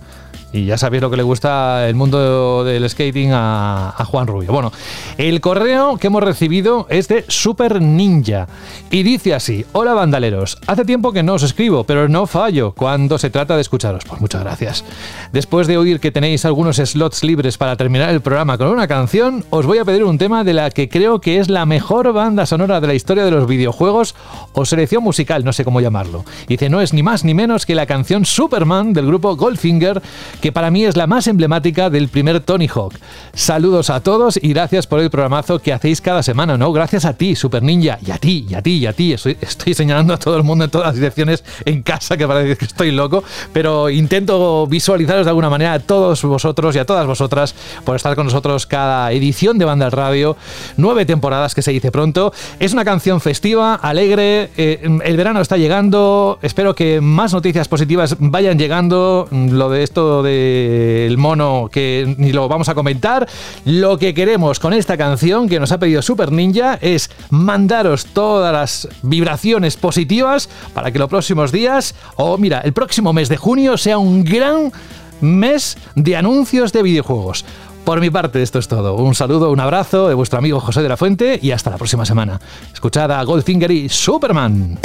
[0.52, 4.50] Y ya sabéis lo que le gusta el mundo del skating a, Juan Rubio.
[4.50, 4.72] Bueno,
[5.18, 8.46] el correo que hemos recibido es de Super Ninja
[8.90, 13.18] y dice así: Hola bandaleros, hace tiempo que no os escribo, pero no fallo cuando
[13.18, 14.04] se trata de escucharos.
[14.06, 14.84] Pues muchas gracias.
[15.32, 19.44] Después de oír que tenéis algunos slots libres para terminar el programa con una canción,
[19.50, 22.46] os voy a pedir un tema de la que creo que es la mejor banda
[22.46, 24.14] sonora de la historia de los videojuegos
[24.54, 26.24] o selección musical, no sé cómo llamarlo.
[26.46, 30.00] Dice, no es ni más ni menos que la canción Superman del grupo Goldfinger,
[30.40, 32.94] que para mí es la más emblemática del primer Tony Hawk.
[33.32, 36.73] Saludos a todos y gracias por el programazo que hacéis cada semana, ¿no?
[36.73, 39.12] Gracias a ti, Super Ninja, y a ti, y a ti, y a ti.
[39.12, 42.56] Estoy, estoy señalando a todo el mundo en todas las direcciones en casa, que parece
[42.56, 47.06] que estoy loco, pero intento visualizaros de alguna manera a todos vosotros y a todas
[47.06, 47.55] vosotras
[47.85, 50.36] por estar con nosotros cada edición de Banda al Radio.
[50.77, 52.32] Nueve temporadas que se dice pronto.
[52.60, 54.51] Es una canción festiva, alegre.
[54.56, 56.39] eh, el verano está llegando.
[56.43, 59.28] Espero que más noticias positivas vayan llegando.
[59.31, 63.28] Lo de esto del mono que ni lo vamos a comentar.
[63.64, 68.52] Lo que queremos con esta canción que nos ha pedido Super Ninja es mandaros todas
[68.52, 73.76] las vibraciones positivas para que los próximos días, o mira, el próximo mes de junio
[73.76, 74.72] sea un gran
[75.20, 77.44] mes de anuncios de videojuegos.
[77.84, 78.96] Por mi parte, esto es todo.
[78.96, 82.05] Un saludo, un abrazo de vuestro amigo José de la Fuente y hasta la próxima
[82.05, 82.38] semana.
[82.72, 84.78] Escuchad a Goldfinger y Superman.